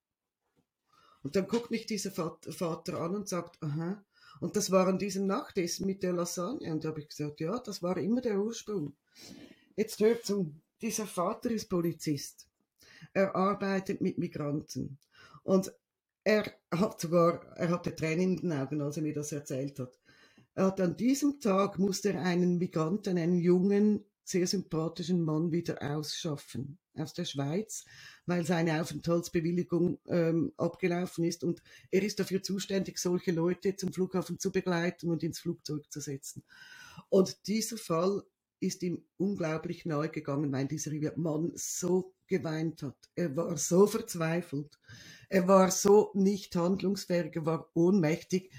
Und 1.23 1.35
dann 1.35 1.47
guckt 1.47 1.71
mich 1.71 1.85
dieser 1.85 2.11
Vater 2.11 2.99
an 2.99 3.15
und 3.15 3.27
sagt, 3.27 3.61
aha, 3.61 4.05
und 4.39 4.56
das 4.56 4.71
war 4.71 4.88
an 4.88 5.00
diesem 5.00 5.28
Nachtessen 5.28 5.86
mit 5.86 6.04
der 6.04 6.13
Lasagne. 6.13 6.71
Und 6.71 6.84
da 6.84 6.89
habe 6.89 7.02
ich 7.02 7.10
gesagt, 7.10 7.39
ja, 7.39 7.58
das 7.60 7.82
war 7.82 7.97
immer 7.97 8.21
der 8.21 8.39
Ursprung. 8.39 8.95
Jetzt 9.76 10.00
hört 10.00 10.26
zu, 10.26 10.54
dieser 10.82 11.08
Vater 11.08 11.52
ist 11.52 11.69
Polizist. 11.69 12.47
Er 13.13 13.36
arbeitet 13.36 14.02
mit 14.02 14.17
Migranten. 14.17 14.97
Und 15.43 15.71
er 16.23 16.52
hat 16.71 17.00
sogar, 17.00 17.45
er 17.56 17.69
hatte 17.69 17.95
Tränen 17.95 18.38
in 18.38 18.50
den 18.50 18.54
Augen, 18.54 18.82
als 18.82 18.97
er 18.97 19.04
mir 19.04 19.13
das 19.13 19.32
erzählt 19.32 19.80
hat. 19.80 19.97
Er 20.56 20.65
hat 20.65 20.82
an 20.82 20.97
diesem 20.97 21.39
Tag 21.39 21.78
musste 21.78 22.13
er 22.13 22.21
einen 22.23 22.58
Migranten, 22.58 23.17
einen 23.17 23.39
jungen, 23.39 24.04
sehr 24.23 24.45
sympathischen 24.45 25.23
Mann 25.23 25.52
wieder 25.52 25.82
ausschaffen 25.82 26.80
aus 26.95 27.13
der 27.13 27.26
Schweiz, 27.26 27.86
weil 28.27 28.45
seine 28.45 28.81
Aufenthaltsbewilligung 28.81 29.97
ähm, 30.07 30.53
abgelaufen 30.57 31.23
ist 31.23 31.43
und 31.43 31.63
er 31.89 32.03
ist 32.03 32.19
dafür 32.19 32.43
zuständig, 32.43 32.99
solche 32.99 33.31
Leute 33.31 33.75
zum 33.75 33.91
Flughafen 33.91 34.37
zu 34.37 34.51
begleiten 34.51 35.09
und 35.09 35.23
ins 35.23 35.39
Flugzeug 35.39 35.91
zu 35.91 36.01
setzen. 36.01 36.43
Und 37.09 37.47
dieser 37.47 37.77
Fall 37.77 38.23
ist 38.59 38.83
ihm 38.83 39.03
unglaublich 39.17 39.85
nahe 39.85 40.09
gegangen, 40.09 40.51
weil 40.51 40.67
dieser 40.67 40.91
Mann 41.15 41.51
so 41.55 42.13
geweint 42.27 42.83
hat. 42.83 42.97
Er 43.15 43.35
war 43.35 43.55
so 43.57 43.87
verzweifelt. 43.87 44.77
Er 45.29 45.47
war 45.47 45.71
so 45.71 46.11
nicht 46.13 46.55
handlungsfähig, 46.55 47.35
er 47.35 47.45
war 47.45 47.69
ohnmächtig, 47.73 48.51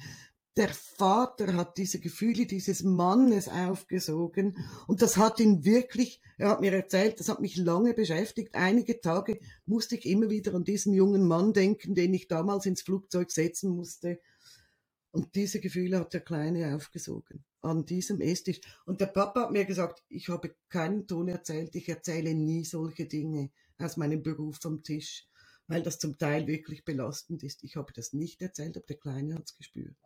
der 0.59 0.71
Vater 0.71 1.55
hat 1.55 1.79
diese 1.79 2.01
Gefühle 2.01 2.44
dieses 2.44 2.83
Mannes 2.83 3.49
aufgesogen 3.49 4.59
und 4.88 5.03
das 5.03 5.16
hat 5.16 5.38
ihn 5.38 5.64
wirklich, 5.64 6.21
er 6.37 6.49
hat 6.51 6.61
mir 6.61 6.73
erzählt, 6.73 7.21
das 7.21 7.29
hat 7.29 7.40
mich 7.40 7.57
lange 7.57 7.94
beschäftigt. 7.94 8.57
Einige 8.57 9.01
Tage 9.01 9.38
musste 9.66 9.94
ich 9.94 10.05
immer 10.05 10.31
wieder 10.31 10.55
an 10.55 10.64
diesen 10.64 10.92
jungen 10.92 11.29
Mann 11.29 11.53
denken, 11.53 11.94
den 11.94 12.12
ich 12.12 12.27
damals 12.27 12.66
ins 12.66 12.83
Flugzeug 12.83 13.31
setzen 13.31 13.71
musste. 13.71 14.21
Und 15.12 15.37
diese 15.37 15.61
Gefühle 15.61 16.01
hat 16.01 16.12
der 16.12 16.23
Kleine 16.23 16.75
aufgesogen 16.75 17.44
an 17.62 17.85
diesem 17.85 18.21
Esstisch. 18.21 18.61
Und 18.85 19.01
der 19.01 19.07
Papa 19.07 19.42
hat 19.42 19.53
mir 19.53 19.64
gesagt, 19.64 20.03
ich 20.09 20.29
habe 20.29 20.57
keinen 20.68 21.07
Ton 21.07 21.29
erzählt, 21.29 21.77
ich 21.77 21.88
erzähle 21.88 22.35
nie 22.35 22.64
solche 22.64 23.07
Dinge 23.07 23.51
aus 23.79 23.97
meinem 23.97 24.25
Beruf 24.25 24.59
am 24.64 24.83
Tisch, 24.83 25.29
weil 25.68 25.85
das 25.85 26.01
zum 26.01 26.18
Teil 26.18 26.49
wirklich 26.49 26.85
belastend 26.85 27.44
ist. 27.44 27.62
Ich 27.62 27.77
habe 27.77 27.92
das 27.92 28.12
nicht 28.12 28.42
erzählt, 28.42 28.77
aber 28.77 28.87
der 28.87 28.99
Kleine 28.99 29.37
hat 29.37 29.44
es 29.47 29.57
gespürt. 29.57 29.97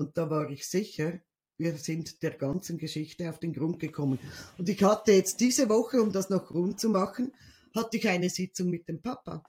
Und 0.00 0.16
da 0.16 0.30
war 0.30 0.48
ich 0.48 0.66
sicher, 0.66 1.20
wir 1.58 1.76
sind 1.76 2.22
der 2.22 2.30
ganzen 2.30 2.78
Geschichte 2.78 3.28
auf 3.28 3.38
den 3.38 3.52
Grund 3.52 3.78
gekommen. 3.78 4.18
Und 4.56 4.66
ich 4.70 4.82
hatte 4.82 5.12
jetzt 5.12 5.40
diese 5.40 5.68
Woche, 5.68 6.00
um 6.00 6.10
das 6.10 6.30
noch 6.30 6.54
rund 6.54 6.80
zu 6.80 6.88
machen, 6.88 7.34
hatte 7.74 7.98
ich 7.98 8.08
eine 8.08 8.30
Sitzung 8.30 8.70
mit 8.70 8.88
dem 8.88 9.02
Papa. 9.02 9.44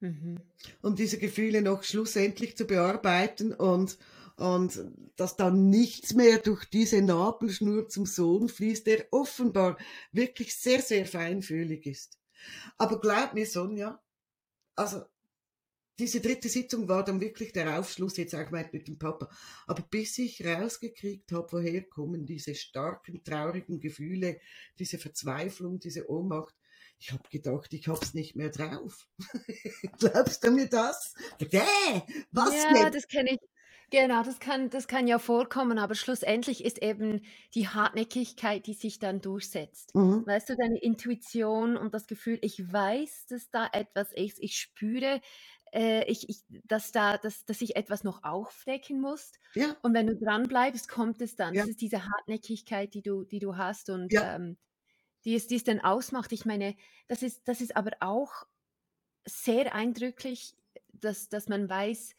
Mhm. 0.00 0.40
Um 0.80 0.96
diese 0.96 1.18
Gefühle 1.18 1.60
noch 1.60 1.82
schlussendlich 1.82 2.56
zu 2.56 2.64
bearbeiten 2.64 3.52
und, 3.52 3.98
und 4.36 4.82
dass 5.16 5.36
dann 5.36 5.68
nichts 5.68 6.14
mehr 6.14 6.38
durch 6.38 6.64
diese 6.64 7.02
Nabelschnur 7.02 7.90
zum 7.90 8.06
Sohn 8.06 8.48
fließt, 8.48 8.86
der 8.86 9.04
offenbar 9.10 9.76
wirklich 10.12 10.56
sehr, 10.56 10.80
sehr 10.80 11.04
feinfühlig 11.04 11.84
ist. 11.84 12.18
Aber 12.78 12.98
glaub 12.98 13.34
mir, 13.34 13.44
Sonja, 13.44 14.02
also 14.76 15.04
diese 16.02 16.20
dritte 16.20 16.48
Sitzung 16.48 16.88
war 16.88 17.04
dann 17.04 17.20
wirklich 17.20 17.52
der 17.52 17.78
Aufschluss, 17.78 18.16
jetzt 18.16 18.34
auch 18.34 18.50
mit 18.50 18.88
dem 18.88 18.98
Papa. 18.98 19.30
Aber 19.68 19.82
bis 19.82 20.18
ich 20.18 20.44
rausgekriegt 20.44 21.30
habe, 21.30 21.46
woher 21.52 21.82
kommen 21.82 22.26
diese 22.26 22.56
starken, 22.56 23.22
traurigen 23.22 23.78
Gefühle, 23.78 24.40
diese 24.80 24.98
Verzweiflung, 24.98 25.78
diese 25.78 26.10
Ohnmacht, 26.10 26.56
ich 26.98 27.12
habe 27.12 27.22
gedacht, 27.30 27.72
ich 27.72 27.86
hab's 27.86 28.14
nicht 28.14 28.34
mehr 28.34 28.50
drauf. 28.50 29.06
Glaubst 30.00 30.44
du 30.44 30.50
mir 30.50 30.68
das? 30.68 31.14
Däh, 31.40 31.60
was 32.32 32.52
ja, 32.52 32.82
jetzt? 32.82 32.96
das 32.96 33.06
kenne 33.06 33.34
ich. 33.34 33.38
Genau, 33.92 34.24
das 34.24 34.40
kann, 34.40 34.70
das 34.70 34.88
kann 34.88 35.06
ja 35.06 35.18
vorkommen, 35.20 35.78
aber 35.78 35.94
schlussendlich 35.94 36.64
ist 36.64 36.82
eben 36.82 37.20
die 37.54 37.68
Hartnäckigkeit, 37.68 38.66
die 38.66 38.74
sich 38.74 38.98
dann 38.98 39.20
durchsetzt. 39.20 39.94
Mhm. 39.94 40.26
Weißt 40.26 40.48
du, 40.48 40.56
deine 40.56 40.80
Intuition 40.80 41.76
und 41.76 41.94
das 41.94 42.06
Gefühl, 42.06 42.38
ich 42.40 42.72
weiß, 42.72 43.26
dass 43.28 43.50
da 43.50 43.68
etwas 43.70 44.10
ist, 44.12 44.38
ich 44.40 44.58
spüre, 44.58 45.20
äh, 45.72 46.04
ich, 46.04 46.28
ich, 46.28 46.44
dass, 46.64 46.92
da, 46.92 47.18
dass, 47.18 47.44
dass 47.44 47.60
ich 47.62 47.76
etwas 47.76 48.04
noch 48.04 48.22
aufdecken 48.24 49.00
muss. 49.00 49.32
Ja. 49.54 49.76
Und 49.82 49.94
wenn 49.94 50.06
du 50.06 50.16
dran 50.16 50.44
bleibst, 50.44 50.88
kommt 50.88 51.20
es 51.22 51.34
dann. 51.34 51.54
Ja. 51.54 51.62
Das 51.62 51.70
ist 51.70 51.80
diese 51.80 52.04
Hartnäckigkeit, 52.04 52.94
die 52.94 53.02
du, 53.02 53.24
die 53.24 53.38
du 53.38 53.56
hast. 53.56 53.90
Und 53.90 54.12
ja. 54.12 54.36
ähm, 54.36 54.56
die 55.24 55.34
es, 55.34 55.46
die 55.46 55.56
es 55.56 55.64
dann 55.64 55.80
ausmacht. 55.80 56.32
Ich 56.32 56.44
meine, 56.44 56.76
das 57.08 57.22
ist, 57.22 57.48
das 57.48 57.60
ist 57.60 57.76
aber 57.76 57.92
auch 58.00 58.46
sehr 59.24 59.74
eindrücklich, 59.74 60.54
dass, 60.92 61.28
dass 61.28 61.48
man 61.48 61.68
weiß, 61.68 62.14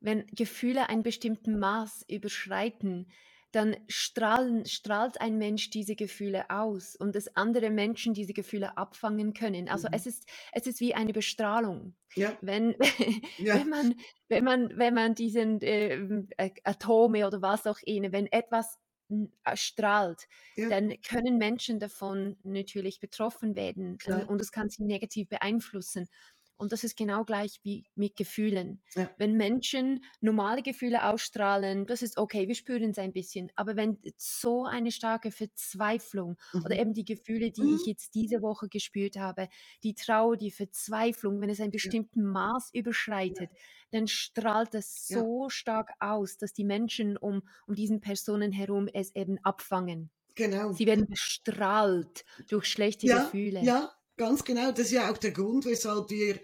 wenn 0.00 0.26
Gefühle 0.26 0.88
ein 0.88 1.02
bestimmtes 1.02 1.54
Maß 1.54 2.04
überschreiten, 2.08 3.10
dann 3.54 3.76
strahlen, 3.88 4.66
strahlt 4.66 5.20
ein 5.20 5.38
Mensch 5.38 5.70
diese 5.70 5.94
Gefühle 5.94 6.50
aus 6.50 6.96
und 6.96 7.14
dass 7.14 7.36
andere 7.36 7.70
Menschen 7.70 8.14
diese 8.14 8.32
Gefühle 8.32 8.76
abfangen 8.76 9.32
können. 9.34 9.68
Also 9.68 9.88
mhm. 9.88 9.94
es, 9.94 10.06
ist, 10.06 10.28
es 10.52 10.66
ist 10.66 10.80
wie 10.80 10.94
eine 10.94 11.12
Bestrahlung. 11.12 11.94
Ja. 12.14 12.36
Wenn, 12.40 12.74
ja. 13.38 13.54
wenn, 13.54 13.68
man, 13.68 13.94
wenn, 14.28 14.44
man, 14.44 14.78
wenn 14.78 14.94
man 14.94 15.14
diesen 15.14 15.60
äh, 15.62 16.24
Atome 16.64 17.26
oder 17.26 17.42
was 17.42 17.66
auch 17.66 17.78
immer, 17.84 18.12
wenn 18.12 18.26
etwas 18.26 18.78
äh, 19.10 19.56
strahlt, 19.56 20.26
ja. 20.56 20.68
dann 20.68 20.94
können 21.02 21.38
Menschen 21.38 21.78
davon 21.78 22.36
natürlich 22.42 23.00
betroffen 23.00 23.54
werden 23.54 23.94
äh, 23.94 23.98
Klar. 23.98 24.30
und 24.30 24.40
es 24.40 24.50
kann 24.50 24.70
sie 24.70 24.84
negativ 24.84 25.28
beeinflussen. 25.28 26.08
Und 26.56 26.72
das 26.72 26.84
ist 26.84 26.96
genau 26.96 27.24
gleich 27.24 27.60
wie 27.62 27.84
mit 27.94 28.16
Gefühlen. 28.16 28.80
Ja. 28.94 29.10
Wenn 29.18 29.36
Menschen 29.36 30.04
normale 30.20 30.62
Gefühle 30.62 31.04
ausstrahlen, 31.04 31.86
das 31.86 32.02
ist 32.02 32.16
okay, 32.16 32.46
wir 32.46 32.54
spüren 32.54 32.90
es 32.90 32.98
ein 32.98 33.12
bisschen. 33.12 33.50
Aber 33.56 33.76
wenn 33.76 33.98
so 34.16 34.64
eine 34.64 34.92
starke 34.92 35.30
Verzweiflung 35.30 36.36
mhm. 36.52 36.64
oder 36.64 36.78
eben 36.78 36.94
die 36.94 37.04
Gefühle, 37.04 37.50
die 37.50 37.62
mhm. 37.62 37.76
ich 37.76 37.86
jetzt 37.86 38.14
diese 38.14 38.40
Woche 38.40 38.68
gespürt 38.68 39.16
habe, 39.16 39.48
die 39.82 39.94
Trauer, 39.94 40.36
die 40.36 40.50
Verzweiflung, 40.50 41.40
wenn 41.40 41.50
es 41.50 41.60
ein 41.60 41.70
bestimmtes 41.70 42.16
ja. 42.16 42.22
Maß 42.22 42.70
überschreitet, 42.72 43.50
ja. 43.50 43.58
dann 43.90 44.06
strahlt 44.06 44.74
es 44.74 45.06
so 45.08 45.48
stark 45.48 45.90
aus, 45.98 46.36
dass 46.36 46.52
die 46.52 46.64
Menschen 46.64 47.16
um, 47.16 47.42
um 47.66 47.74
diesen 47.74 48.00
Personen 48.00 48.52
herum 48.52 48.88
es 48.92 49.14
eben 49.16 49.38
abfangen. 49.42 50.10
Genau. 50.36 50.72
Sie 50.72 50.86
werden 50.86 51.06
bestrahlt 51.06 52.24
durch 52.48 52.66
schlechte 52.66 53.06
Gefühle. 53.06 53.62
Ja, 53.62 53.92
Ganz 54.16 54.44
genau, 54.44 54.70
das 54.70 54.86
ist 54.86 54.92
ja 54.92 55.10
auch 55.10 55.18
der 55.18 55.32
Grund, 55.32 55.64
weshalb 55.66 56.08
wir 56.10 56.38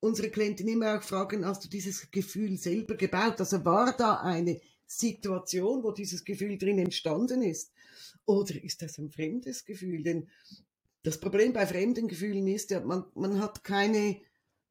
unsere 0.00 0.30
Klienten 0.30 0.66
immer 0.66 0.98
auch 0.98 1.02
fragen, 1.02 1.46
hast 1.46 1.64
du 1.64 1.68
dieses 1.68 2.10
Gefühl 2.10 2.58
selber 2.58 2.96
gebaut? 2.96 3.38
Also 3.38 3.64
war 3.64 3.96
da 3.96 4.20
eine 4.20 4.60
Situation, 4.86 5.84
wo 5.84 5.92
dieses 5.92 6.24
Gefühl 6.24 6.58
drin 6.58 6.80
entstanden 6.80 7.42
ist? 7.42 7.72
Oder 8.26 8.62
ist 8.62 8.82
das 8.82 8.98
ein 8.98 9.10
fremdes 9.10 9.64
Gefühl? 9.64 10.02
Denn 10.02 10.28
das 11.04 11.20
Problem 11.20 11.52
bei 11.52 11.64
fremden 11.66 12.08
Gefühlen 12.08 12.48
ist 12.48 12.70
ja, 12.70 12.80
man, 12.80 13.04
man 13.14 13.40
hat 13.40 13.62
keine, 13.62 14.20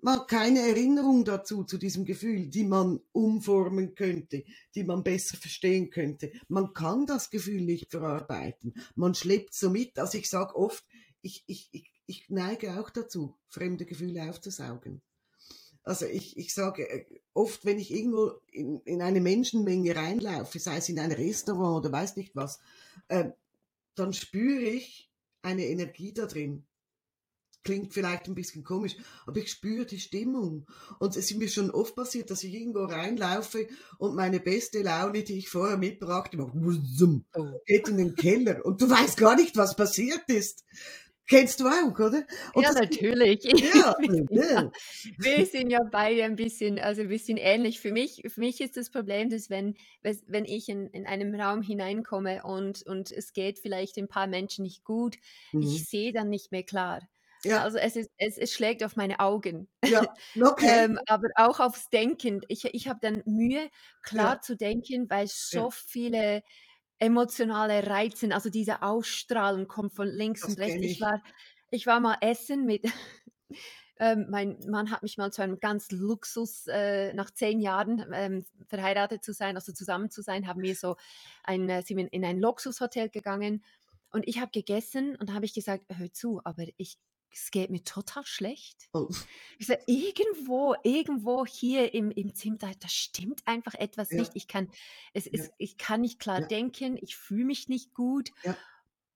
man 0.01 0.19
hat 0.19 0.27
keine 0.27 0.59
Erinnerung 0.59 1.23
dazu, 1.23 1.63
zu 1.63 1.77
diesem 1.77 2.03
Gefühl, 2.03 2.47
die 2.47 2.65
man 2.65 2.99
umformen 3.13 3.95
könnte, 3.95 4.43
die 4.75 4.83
man 4.83 5.03
besser 5.03 5.37
verstehen 5.37 5.89
könnte. 5.89 6.33
Man 6.49 6.73
kann 6.73 7.05
das 7.05 7.29
Gefühl 7.29 7.61
nicht 7.61 7.91
verarbeiten. 7.91 8.73
Man 8.95 9.15
schleppt 9.15 9.53
so 9.53 9.69
mit. 9.69 9.97
Also 9.97 10.17
ich 10.17 10.29
sage 10.29 10.55
oft, 10.55 10.85
ich, 11.21 11.43
ich, 11.47 11.69
ich 11.71 11.90
ich 12.05 12.29
neige 12.29 12.79
auch 12.79 12.89
dazu, 12.89 13.37
fremde 13.49 13.85
Gefühle 13.85 14.29
aufzusaugen. 14.29 15.01
Also 15.83 16.05
ich, 16.05 16.37
ich 16.37 16.53
sage 16.53 16.87
äh, 16.87 17.05
oft, 17.33 17.65
wenn 17.65 17.79
ich 17.79 17.91
irgendwo 17.91 18.33
in, 18.51 18.81
in 18.81 19.01
eine 19.01 19.21
Menschenmenge 19.21 19.95
reinlaufe, 19.95 20.59
sei 20.59 20.77
es 20.77 20.89
in 20.89 20.99
ein 20.99 21.11
Restaurant 21.11 21.83
oder 21.85 21.91
weiß 21.91 22.17
nicht 22.17 22.35
was, 22.35 22.59
äh, 23.07 23.29
dann 23.95 24.13
spüre 24.13 24.61
ich 24.61 25.09
eine 25.41 25.65
Energie 25.65 26.13
da 26.13 26.25
drin. 26.25 26.65
Klingt 27.63 27.93
vielleicht 27.93 28.27
ein 28.27 28.33
bisschen 28.33 28.63
komisch, 28.63 28.95
aber 29.27 29.37
ich 29.37 29.51
spüre 29.51 29.85
die 29.85 29.99
Stimmung. 29.99 30.65
Und 30.99 31.15
es 31.15 31.29
ist 31.29 31.37
mir 31.37 31.47
schon 31.47 31.69
oft 31.69 31.95
passiert, 31.95 32.31
dass 32.31 32.43
ich 32.43 32.53
irgendwo 32.53 32.85
reinlaufe 32.85 33.67
und 33.99 34.15
meine 34.15 34.39
beste 34.39 34.81
Laune, 34.81 35.23
die 35.23 35.37
ich 35.37 35.49
vorher 35.49 35.77
mitbrachte, 35.77 36.39
oh. 36.39 37.61
geht 37.65 37.87
in 37.87 37.97
den 37.97 38.15
Keller 38.15 38.65
und 38.65 38.81
du 38.81 38.89
weißt 38.89 39.17
gar 39.17 39.35
nicht, 39.35 39.57
was 39.57 39.75
passiert 39.75 40.23
ist. 40.27 40.63
Kennst 41.32 41.62
du 41.62 41.67
auch, 41.70 41.98
oder? 41.98 42.24
Und 42.54 42.63
ja, 42.63 42.74
natürlich. 42.74 43.46
Ja, 43.46 43.96
ja. 44.30 44.72
Wir 45.17 45.46
sind 45.46 45.70
ja 45.70 45.80
beide 45.89 46.26
ein 46.26 46.36
bisschen, 46.36 46.78
also 46.78 47.04
ein 47.04 47.08
bisschen 47.08 47.38
ähnlich. 47.38 47.80
Für 47.80 47.94
mich, 47.94 48.22
für 48.28 48.41
mich 48.41 48.60
ist 48.60 48.76
das 48.76 48.89
Problem, 48.89 49.30
dass 49.30 49.50
wenn, 49.50 49.76
wenn 50.02 50.44
ich 50.44 50.67
in, 50.67 50.88
in 50.88 51.08
einem 51.08 51.34
Raum 51.34 51.62
hineinkomme 51.62 52.44
und, 52.44 52.86
und 52.86 53.13
es 53.13 53.32
geht 53.32 53.60
vielleicht 53.60 53.98
ein 53.98 54.10
paar 54.10 54.28
Menschen 54.28 54.63
nicht 54.63 54.84
gut, 54.84 55.15
mhm. 55.54 55.62
ich 55.62 55.88
sehe 55.88 56.12
dann 56.12 56.28
nicht 56.28 56.52
mehr 56.52 56.63
klar. 56.63 57.00
Ja. 57.46 57.63
Also 57.63 57.78
es, 57.78 57.96
ist, 57.96 58.12
es, 58.17 58.38
es 58.38 58.52
schlägt 58.52 58.84
auf 58.84 58.98
meine 58.98 59.22
Augen. 59.22 59.70
Ja, 59.86 60.02
okay. 60.41 60.84
ähm, 60.84 61.00
aber 61.08 61.30
auch 61.36 61.62
aufs 61.62 61.89
Denken. 61.89 62.41
Ich, 62.50 62.65
ich 62.65 62.89
habe 62.89 63.00
dann 63.02 63.24
Mühe, 63.26 63.70
klar 64.04 64.34
ja. 64.34 64.41
zu 64.41 64.58
denken, 64.58 65.10
weil 65.10 65.28
so 65.28 65.72
viele 65.72 66.44
emotionale 67.01 67.87
Reizen, 67.87 68.31
also 68.31 68.49
diese 68.51 68.83
Ausstrahlung 68.83 69.67
kommt 69.67 69.93
von 69.93 70.07
links 70.07 70.41
das 70.41 70.51
und 70.51 70.59
rechts. 70.59 70.75
Ich. 70.81 70.91
ich. 70.91 71.01
war, 71.01 71.23
ich 71.71 71.87
war 71.87 71.99
mal 71.99 72.17
essen 72.21 72.65
mit, 72.65 72.85
ähm, 73.99 74.27
mein 74.29 74.59
Mann 74.69 74.91
hat 74.91 75.01
mich 75.01 75.17
mal 75.17 75.33
zu 75.33 75.41
einem 75.41 75.59
ganz 75.59 75.89
Luxus, 75.89 76.67
äh, 76.67 77.11
nach 77.13 77.31
zehn 77.31 77.59
Jahren 77.59 78.05
ähm, 78.13 78.45
verheiratet 78.67 79.23
zu 79.23 79.33
sein, 79.33 79.55
also 79.55 79.73
zusammen 79.73 80.11
zu 80.11 80.21
sein, 80.21 80.47
haben 80.47 80.61
wir 80.61 80.75
so 80.75 80.95
ein, 81.43 81.67
äh, 81.69 81.81
sind 81.81 81.97
in 81.97 82.23
ein 82.23 82.39
Luxushotel 82.39 83.09
gegangen 83.09 83.63
und 84.11 84.27
ich 84.27 84.39
habe 84.39 84.51
gegessen 84.51 85.15
und 85.15 85.33
habe 85.33 85.45
ich 85.45 85.55
gesagt, 85.55 85.85
hör 85.89 86.13
zu, 86.13 86.39
aber 86.43 86.65
ich 86.77 86.99
es 87.32 87.52
geht 87.52 87.70
mir 87.70 87.84
total 87.84 88.26
schlecht. 88.26 88.89
Oh. 88.94 89.08
Ich 89.58 89.67
sage, 89.67 89.82
irgendwo, 89.88 90.76
irgendwo 90.84 91.46
hier 91.46 91.94
im, 91.94 92.12
im 92.12 92.36
Zimmer, 92.36 92.58
da, 92.58 92.72
da 92.80 92.88
stimmt 92.88 93.41
einfach 93.46 93.74
etwas 93.76 94.12
ja. 94.12 94.20
nicht. 94.20 94.32
Ich 94.36 94.48
kann, 94.48 94.70
es, 95.13 95.26
ja. 95.26 95.32
es, 95.34 95.52
ich 95.58 95.78
kann 95.78 96.02
nicht 96.02 96.20
klar 96.20 96.41
ja. 96.41 96.48
denken, 96.48 96.98
ich 97.02 97.15
fühle 97.15 97.46
mich 97.46 97.70
nicht 97.70 97.94
gut. 97.94 98.32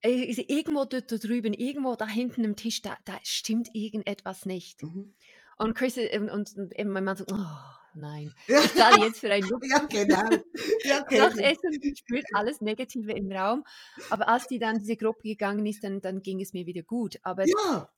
Ich, 0.02 0.50
irgendwo 0.50 0.86
dort 0.86 1.12
da 1.12 1.18
drüben, 1.18 1.54
irgendwo 1.54 1.96
da 1.96 2.08
hinten 2.08 2.44
im 2.44 2.56
Tisch, 2.56 2.82
da, 2.82 2.98
da 3.06 3.18
stimmt 3.24 3.70
irgendetwas 3.74 4.46
nicht. 4.46 4.84
Mhm. 4.84 5.14
Und 5.58 5.74
Chris 5.74 5.98
äh, 5.98 6.18
und, 6.20 6.30
und, 6.30 6.56
und 6.56 6.90
mein 6.90 7.04
Mann 7.04 7.18
sagt, 7.18 7.32
oh, 7.32 7.96
nein, 7.96 8.34
ich 8.48 8.74
zahle 8.74 9.06
jetzt 9.06 9.20
für 9.20 9.32
ein 9.32 9.42
Luxus. 9.42 9.70
ja, 9.70 9.86
genau. 9.86 10.30
Ja, 10.84 11.02
okay. 11.02 11.18
Nach 11.18 11.36
Essen 11.36 11.96
spürt 11.96 12.26
alles 12.34 12.62
Negative 12.62 13.12
im 13.14 13.32
Raum. 13.32 13.64
Aber 14.10 14.28
als 14.28 14.48
die 14.48 14.60
dann 14.60 14.80
diese 14.80 14.98
Gruppe 14.98 15.24
gegangen 15.24 15.66
ist, 15.66 15.84
dann, 15.84 16.02
dann 16.02 16.22
ging 16.22 16.42
es 16.42 16.54
mir 16.54 16.66
wieder 16.66 16.84
gut. 16.84 17.18
Aber 17.24 17.46
ja. 17.46 17.90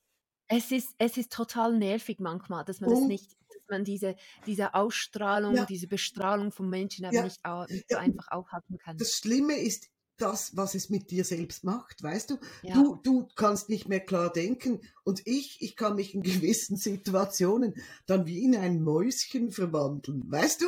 Es 0.48 0.72
ist, 0.72 0.96
es 0.98 1.18
ist 1.18 1.32
total 1.32 1.78
nervig 1.78 2.20
manchmal, 2.20 2.64
dass 2.64 2.80
man 2.80 2.90
oh. 2.92 3.00
das 3.00 3.08
nicht, 3.08 3.32
dass 3.50 3.68
man 3.70 3.84
diese, 3.84 4.16
diese 4.46 4.74
Ausstrahlung, 4.74 5.56
ja. 5.56 5.66
diese 5.66 5.88
Bestrahlung 5.88 6.52
von 6.52 6.70
Menschen 6.70 7.06
aber 7.06 7.16
ja. 7.16 7.24
nicht, 7.24 7.42
nicht 7.70 7.90
so 7.90 7.98
einfach 7.98 8.32
aufhalten 8.32 8.78
kann. 8.78 8.98
Das 8.98 9.12
Schlimme 9.12 9.58
ist 9.58 9.90
das, 10.18 10.58
was 10.58 10.76
es 10.76 10.90
mit 10.90 11.12
dir 11.12 11.24
selbst 11.24 11.64
macht, 11.64 12.02
weißt 12.02 12.32
du? 12.32 12.38
Ja. 12.64 12.74
Du, 12.74 12.96
du 13.04 13.28
kannst 13.36 13.70
nicht 13.70 13.88
mehr 13.88 14.00
klar 14.00 14.32
denken 14.32 14.82
und 15.04 15.22
ich, 15.26 15.58
ich 15.62 15.76
kann 15.76 15.96
mich 15.96 16.14
in 16.14 16.22
gewissen 16.24 16.76
Situationen 16.76 17.76
dann 18.06 18.26
wie 18.26 18.44
in 18.44 18.56
ein 18.56 18.82
Mäuschen 18.82 19.52
verwandeln, 19.52 20.24
weißt 20.28 20.62
du? 20.62 20.66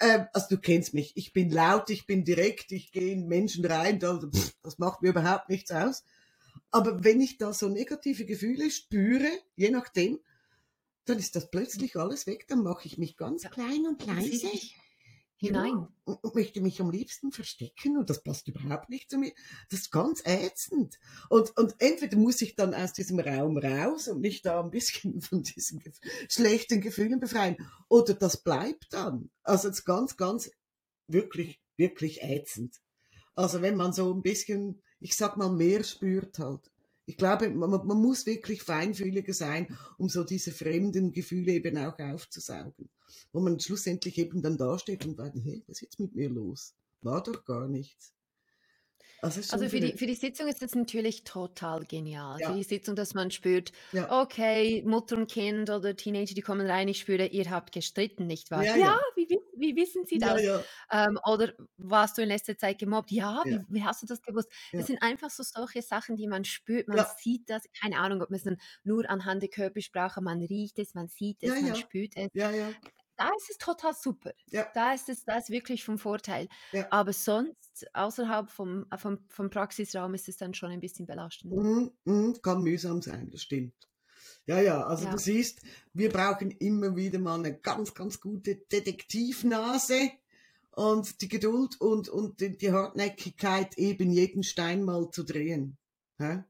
Ähm, 0.00 0.26
also 0.32 0.46
du 0.50 0.58
kennst 0.58 0.92
mich, 0.94 1.12
ich 1.16 1.32
bin 1.32 1.50
laut, 1.50 1.90
ich 1.90 2.06
bin 2.06 2.24
direkt, 2.24 2.72
ich 2.72 2.92
gehe 2.92 3.12
in 3.12 3.26
Menschen 3.26 3.64
rein, 3.64 3.98
das, 3.98 4.24
das 4.62 4.78
macht 4.78 5.02
mir 5.02 5.10
überhaupt 5.10 5.48
nichts 5.48 5.70
aus. 5.70 6.04
Aber 6.70 7.02
wenn 7.04 7.20
ich 7.20 7.38
da 7.38 7.52
so 7.52 7.68
negative 7.68 8.24
Gefühle 8.24 8.70
spüre, 8.70 9.28
je 9.56 9.70
nachdem, 9.70 10.20
dann 11.04 11.18
ist 11.18 11.34
das 11.34 11.50
plötzlich 11.50 11.96
alles 11.96 12.26
weg, 12.26 12.46
dann 12.48 12.62
mache 12.62 12.86
ich 12.86 12.98
mich 12.98 13.16
ganz 13.16 13.42
klein 13.50 13.86
und 13.86 14.06
leise. 14.06 14.48
hinein. 15.40 15.88
Ja, 16.06 16.18
und 16.22 16.34
möchte 16.34 16.60
mich 16.60 16.80
am 16.80 16.90
liebsten 16.90 17.32
verstecken 17.32 17.96
und 17.96 18.10
das 18.10 18.22
passt 18.22 18.46
überhaupt 18.46 18.90
nicht 18.90 19.10
zu 19.10 19.18
mir. 19.18 19.32
Das 19.70 19.80
ist 19.80 19.90
ganz 19.90 20.22
ätzend. 20.24 20.98
Und, 21.30 21.56
und 21.56 21.74
entweder 21.78 22.16
muss 22.18 22.42
ich 22.42 22.56
dann 22.56 22.74
aus 22.74 22.92
diesem 22.92 23.18
Raum 23.18 23.56
raus 23.56 24.08
und 24.08 24.20
mich 24.20 24.42
da 24.42 24.62
ein 24.62 24.70
bisschen 24.70 25.20
von 25.20 25.42
diesen 25.42 25.80
gef 25.80 25.98
schlechten 26.28 26.80
Gefühlen 26.80 27.20
befreien 27.20 27.56
oder 27.88 28.14
das 28.14 28.42
bleibt 28.42 28.92
dann. 28.92 29.30
Also 29.42 29.68
es 29.68 29.78
ist 29.78 29.84
ganz, 29.84 30.16
ganz 30.16 30.50
wirklich, 31.08 31.60
wirklich 31.76 32.22
ätzend. 32.22 32.76
Also 33.34 33.62
wenn 33.62 33.76
man 33.76 33.92
so 33.92 34.12
ein 34.12 34.22
bisschen, 34.22 34.82
ich 35.00 35.16
sag 35.16 35.36
mal, 35.36 35.50
mehr 35.50 35.82
spürt 35.82 36.38
halt. 36.38 36.70
Ich 37.06 37.16
glaube, 37.16 37.50
man, 37.50 37.70
man 37.70 38.00
muss 38.00 38.26
wirklich 38.26 38.62
feinfühliger 38.62 39.32
sein, 39.32 39.76
um 39.98 40.08
so 40.08 40.22
diese 40.22 40.52
fremden 40.52 41.10
Gefühle 41.10 41.52
eben 41.52 41.76
auch 41.78 41.98
aufzusaugen. 41.98 42.88
Wo 43.32 43.40
man 43.40 43.58
schlussendlich 43.58 44.16
eben 44.18 44.42
dann 44.42 44.56
dasteht 44.56 45.04
und 45.04 45.16
sagt, 45.16 45.36
hey, 45.42 45.62
was 45.66 45.78
ist 45.78 45.82
jetzt 45.82 46.00
mit 46.00 46.14
mir 46.14 46.28
los? 46.28 46.74
War 47.02 47.22
doch 47.22 47.44
gar 47.44 47.66
nichts. 47.66 48.12
Also, 49.22 49.40
also 49.52 49.68
für, 49.68 49.80
die, 49.80 49.92
für 49.92 50.06
die 50.06 50.14
Sitzung 50.14 50.48
ist 50.48 50.62
es 50.62 50.74
natürlich 50.74 51.24
total 51.24 51.84
genial. 51.84 52.38
Ja. 52.40 52.48
Für 52.48 52.56
die 52.56 52.62
Sitzung, 52.62 52.96
dass 52.96 53.12
man 53.14 53.30
spürt, 53.30 53.72
ja. 53.92 54.20
okay, 54.22 54.82
Mutter 54.86 55.16
und 55.16 55.30
Kind 55.30 55.68
oder 55.68 55.94
Teenager, 55.94 56.34
die 56.34 56.40
kommen 56.40 56.66
rein, 56.66 56.88
ich 56.88 57.00
spüre, 57.00 57.26
ihr 57.26 57.50
habt 57.50 57.72
gestritten, 57.72 58.26
nicht 58.26 58.50
wahr? 58.50 58.64
Ja, 58.64 58.76
ja. 58.76 58.98
Wie, 59.16 59.28
wie, 59.56 59.76
wissen 59.76 60.04
Sie 60.06 60.18
das? 60.18 60.40
Ähm, 60.90 61.18
oder 61.26 61.52
warst 61.76 62.16
du 62.16 62.22
in 62.22 62.28
letzter 62.28 62.56
Zeit 62.56 62.78
gemobbt? 62.78 63.10
Ja, 63.10 63.42
wie, 63.44 63.60
wie 63.68 63.84
hast 63.84 64.02
du 64.02 64.06
das 64.06 64.22
gewusst? 64.22 64.50
Das 64.72 64.86
sind 64.86 65.02
einfach 65.02 65.30
so 65.30 65.42
solche 65.42 65.82
Sachen, 65.82 66.16
die 66.16 66.26
man 66.26 66.44
spürt, 66.44 66.88
man 66.88 67.04
sieht 67.18 67.50
das, 67.50 67.64
keine 67.78 67.98
Ahnung, 67.98 68.22
ob 68.22 68.30
man 68.30 68.40
es 68.42 68.56
nur 68.84 69.08
anhand 69.08 69.42
der 69.42 69.50
Körpersprache, 69.50 70.22
man 70.22 70.40
riecht 70.40 70.78
es, 70.78 70.94
man 70.94 71.08
sieht 71.08 71.42
es, 71.42 71.60
man 71.60 71.76
spürt 71.76 72.16
es. 72.16 72.28
Da 73.20 73.28
ist 73.36 73.50
es 73.50 73.58
total 73.58 73.92
super. 73.94 74.32
Ja. 74.46 74.66
Da 74.72 74.94
ist 74.94 75.10
es 75.10 75.26
da 75.26 75.36
ist 75.36 75.50
wirklich 75.50 75.84
vom 75.84 75.98
Vorteil. 75.98 76.48
Ja. 76.72 76.86
Aber 76.90 77.12
sonst, 77.12 77.86
außerhalb 77.92 78.50
vom, 78.50 78.86
äh, 78.90 78.96
vom, 78.96 79.18
vom 79.28 79.50
Praxisraum, 79.50 80.14
ist 80.14 80.26
es 80.30 80.38
dann 80.38 80.54
schon 80.54 80.70
ein 80.70 80.80
bisschen 80.80 81.04
belastend. 81.04 81.52
Mhm, 81.52 81.90
mh, 82.04 82.38
kann 82.42 82.62
mühsam 82.62 83.02
sein, 83.02 83.30
das 83.30 83.42
stimmt. 83.42 83.74
Ja, 84.46 84.58
ja, 84.58 84.82
also 84.84 85.04
ja. 85.04 85.10
du 85.10 85.18
siehst, 85.18 85.60
wir 85.92 86.08
brauchen 86.08 86.50
immer 86.50 86.96
wieder 86.96 87.18
mal 87.18 87.38
eine 87.38 87.58
ganz, 87.58 87.92
ganz 87.92 88.22
gute 88.22 88.56
Detektivnase 88.56 90.12
und 90.70 91.20
die 91.20 91.28
Geduld 91.28 91.78
und, 91.78 92.08
und 92.08 92.40
die, 92.40 92.72
Hartnäckigkeit, 92.72 93.76
eben 93.76 94.10
jeden 94.10 94.44
Stein 94.44 94.82
mal 94.82 95.10
zu 95.10 95.24
drehen, 95.24 95.76
hä? 96.16 96.42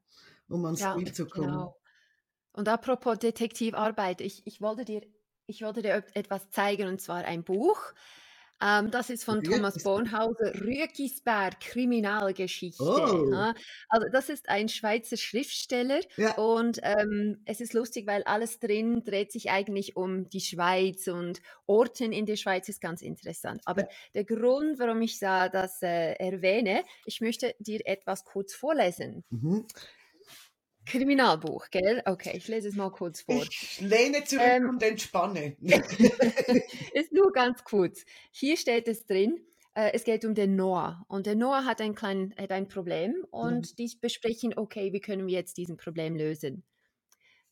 um 0.49 0.65
ans 0.67 0.81
ja, 0.81 0.97
Ziel 0.97 1.13
zu 1.13 1.27
kommen. 1.27 1.49
Genau. 1.49 1.77
Und 2.53 2.69
apropos 2.69 3.19
Detektivarbeit, 3.19 4.21
ich, 4.21 4.47
ich 4.47 4.61
wollte 4.61 4.85
dir 4.85 5.03
ich 5.51 5.63
wollte 5.63 5.83
dir 5.83 6.05
etwas 6.15 6.51
zeigen 6.51 6.89
und 6.89 7.01
zwar 7.01 7.25
ein 7.25 7.45
Buch. 7.45 7.93
Ähm, 8.63 8.91
das 8.91 9.09
ist 9.09 9.25
von 9.25 9.43
Thomas 9.43 9.83
Bornhauser, 9.83 10.55
Rüekisberg, 10.61 11.61
Kriminalgeschichte. 11.61 12.83
Oh. 12.83 13.53
Also 13.89 14.09
das 14.13 14.29
ist 14.29 14.51
ein 14.51 14.69
Schweizer 14.69 15.17
Schriftsteller 15.17 16.01
ja. 16.17 16.35
und 16.37 16.79
ähm, 16.83 17.41
es 17.47 17.61
ist 17.61 17.73
lustig, 17.73 18.07
weil 18.07 18.23
alles 18.25 18.59
drin 18.59 19.03
dreht 19.03 19.33
sich 19.33 19.51
eigentlich 19.51 19.97
um 19.97 20.29
die 20.29 20.41
Schweiz 20.41 21.09
und 21.09 21.41
Orten 21.67 22.13
in 22.13 22.27
der 22.27 22.37
Schweiz 22.37 22.69
ist 22.69 22.83
ganz 22.83 23.01
interessant. 23.01 23.63
Aber 23.65 23.83
ja. 23.83 23.89
der 24.15 24.25
Grund, 24.25 24.79
warum 24.79 25.01
ich 25.01 25.19
das 25.19 25.81
äh, 25.83 26.13
erwähne, 26.15 26.85
ich 27.07 27.23
möchte 27.23 27.55
dir 27.59 27.81
etwas 27.87 28.25
kurz 28.25 28.55
vorlesen. 28.55 29.25
Mhm. 29.31 29.67
Kriminalbuch, 30.87 31.71
gell? 31.71 32.03
Okay, 32.05 32.37
ich 32.37 32.49
lese 32.49 32.69
es 32.69 32.75
mal 32.75 32.91
kurz 32.91 33.23
vor. 33.23 33.43
Ich 33.43 33.81
lehne 33.81 34.25
zurück 34.25 34.45
ähm, 34.45 34.69
und 34.71 34.83
entspanne. 34.83 35.57
ist 35.61 37.13
nur 37.13 37.33
ganz 37.33 37.63
kurz. 37.65 38.05
Hier 38.31 38.57
steht 38.57 38.89
es 38.89 39.07
drin, 39.07 39.41
äh, 39.75 39.93
es 39.93 40.05
geht 40.05 40.25
um 40.25 40.35
den 40.35 40.57
Noah. 40.57 41.05
Und 41.09 41.27
der 41.27 41.37
Noah 41.37 41.65
hat 41.65 41.81
ein, 41.81 41.95
klein, 41.95 42.35
hat 42.39 42.51
ein 42.51 42.69
Problem 42.69 43.25
und 43.31 43.69
ja. 43.69 43.75
die 43.79 43.97
besprechen, 44.01 44.57
okay, 44.57 44.93
wie 44.93 45.01
können 45.01 45.27
wir 45.27 45.35
jetzt 45.35 45.57
diesen 45.57 45.77
Problem 45.77 46.17
lösen? 46.17 46.65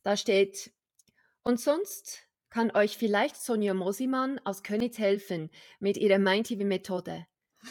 Da 0.03 0.17
steht, 0.17 0.73
und 1.43 1.61
sonst 1.61 2.23
kann 2.51 2.71
euch 2.75 2.97
vielleicht 2.97 3.37
Sonja 3.37 3.75
Mosimann 3.75 4.41
aus 4.45 4.63
Königs 4.63 4.99
helfen 4.99 5.51
mit 5.81 5.97
ihrer 5.97 6.19
MindTV-Methode. 6.19 7.27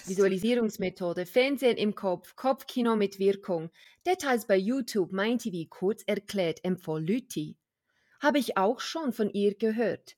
Visualisierungsmethode, 0.06 1.26
Fernsehen 1.26 1.78
im 1.78 1.96
Kopf, 1.96 2.36
Kopfkino 2.36 2.96
mit 2.96 3.20
Wirkung. 3.20 3.70
Details 4.06 4.46
bei 4.46 4.58
YouTube, 4.58 5.12
MindTV 5.12 5.70
kurz 5.70 6.04
erklärt, 6.06 6.64
empfohlen 6.64 7.06
Lüti. 7.06 7.58
Habe 8.20 8.40
ich 8.40 8.58
auch 8.58 8.80
schon 8.80 9.14
von 9.14 9.30
ihr 9.30 9.56
gehört. 9.56 10.16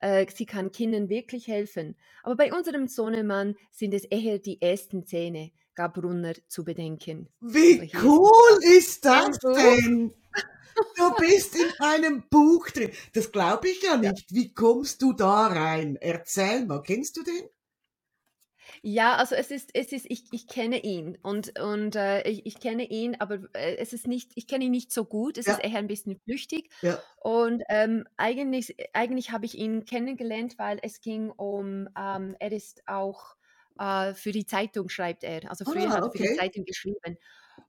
Äh, 0.00 0.26
sie 0.34 0.46
kann 0.46 0.72
Kindern 0.72 1.08
wirklich 1.08 1.48
helfen. 1.48 1.96
Aber 2.22 2.36
bei 2.36 2.52
unserem 2.52 2.88
Sohnemann 2.88 3.56
sind 3.70 3.94
es 3.94 4.04
eher 4.04 4.38
die 4.38 4.60
ersten 4.60 5.06
Zähne, 5.06 5.50
gab 5.74 5.94
Brunner 5.94 6.34
zu 6.48 6.64
bedenken. 6.64 7.28
Wie 7.40 7.90
cool 8.02 8.58
ist 8.76 9.04
das 9.04 9.38
denn? 9.38 10.14
Du 10.96 11.14
bist 11.16 11.56
in 11.56 11.72
einem 11.80 12.28
Buch 12.28 12.68
drin. 12.70 12.92
Das 13.12 13.32
glaube 13.32 13.68
ich 13.68 13.82
ja 13.82 13.96
nicht. 13.96 14.32
Wie 14.32 14.52
kommst 14.52 15.02
du 15.02 15.12
da 15.12 15.48
rein? 15.48 15.96
Erzähl 16.00 16.66
mal, 16.66 16.82
kennst 16.82 17.16
du 17.16 17.24
den? 17.24 17.48
Ja, 18.82 19.16
also 19.16 19.34
es 19.34 19.50
ist, 19.50 19.70
es 19.74 19.92
ist, 19.92 20.06
ich, 20.08 20.24
ich 20.32 20.46
kenne 20.46 20.82
ihn 20.82 21.18
und, 21.22 21.58
und 21.58 21.96
äh, 21.96 22.22
ich, 22.28 22.46
ich 22.46 22.60
kenne 22.60 22.84
ihn, 22.84 23.16
aber 23.18 23.40
äh, 23.54 23.76
es 23.76 23.92
ist 23.92 24.06
nicht, 24.06 24.32
ich 24.34 24.46
kenne 24.46 24.64
ihn 24.64 24.70
nicht 24.70 24.92
so 24.92 25.04
gut, 25.04 25.38
es 25.38 25.46
ja. 25.46 25.54
ist 25.54 25.64
eher 25.64 25.78
ein 25.78 25.86
bisschen 25.86 26.18
flüchtig. 26.24 26.70
Ja. 26.82 26.98
Und 27.20 27.62
ähm, 27.68 28.06
eigentlich, 28.16 28.76
eigentlich 28.92 29.30
habe 29.30 29.46
ich 29.46 29.56
ihn 29.56 29.84
kennengelernt, 29.84 30.58
weil 30.58 30.78
es 30.82 31.00
ging 31.00 31.30
um, 31.30 31.88
ähm, 31.98 32.36
er 32.38 32.52
ist 32.52 32.82
auch 32.86 33.36
äh, 33.78 34.14
für 34.14 34.32
die 34.32 34.46
Zeitung 34.46 34.88
schreibt 34.88 35.24
er, 35.24 35.48
also 35.50 35.64
früher 35.64 35.88
ah, 35.88 35.90
hat 35.90 36.02
er 36.02 36.06
okay. 36.06 36.18
für 36.18 36.32
die 36.32 36.38
Zeitung 36.38 36.64
geschrieben. 36.64 37.18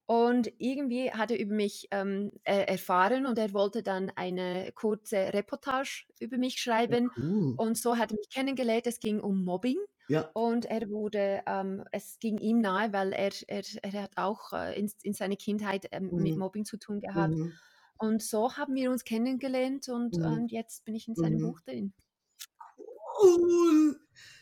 Und 0.06 0.52
irgendwie 0.58 1.12
hat 1.12 1.32
er 1.32 1.39
über 1.39 1.54
mich 1.54 1.88
ähm, 1.91 2.32
erfahren 2.43 3.25
und 3.25 3.38
er 3.38 3.54
wollte 3.54 3.84
dann 3.84 4.12
eine 4.15 4.71
kurze 4.73 5.34
Reportage 5.34 6.06
über 6.19 6.38
mich 6.38 6.56
oh, 6.58 6.62
schreiben. 6.62 7.10
Oh, 7.10 7.21
cool. 7.21 7.56
Und 7.58 7.78
so 7.78 7.97
hat 7.97 8.12
er 8.12 8.17
mich 8.17 8.30
kennengelernt. 8.30 8.88
Es 8.88 8.99
ging 8.99 9.19
um 9.19 9.43
Mobbing. 9.43 9.78
Ja. 10.08 10.30
Und 10.34 10.65
er 10.65 10.89
wurde, 10.89 11.41
ähm, 11.45 11.84
es 11.91 12.17
ging 12.19 12.39
ihm 12.39 12.62
nahe, 12.62 12.91
weil 12.91 13.13
er, 13.13 13.32
er, 13.47 13.63
er 13.84 14.04
hat 14.04 14.12
auch 14.15 14.54
äh, 14.54 14.80
in, 14.80 14.91
in 15.04 15.13
seiner 15.13 15.36
Kindheit 15.36 15.88
ähm, 15.91 16.10
mhm. 16.12 16.23
mit 16.23 16.38
Mobbing 16.38 16.65
zu 16.65 16.78
tun 16.78 16.99
gehabt. 16.99 17.36
Mhm. 17.36 17.54
Und 17.97 18.23
so 18.23 18.54
haben 18.54 18.73
wir 18.75 18.89
uns 18.89 19.04
kennengelernt 19.04 19.88
und, 19.89 20.17
mhm. 20.17 20.47
jetzt 20.47 20.86
bin 20.86 20.95
ich 20.95 21.08
in 21.08 21.15
seinem 21.15 21.39
mhm. 21.39 21.47
Buch 21.47 21.60
drin. 21.62 21.93
Cool! 23.21 23.99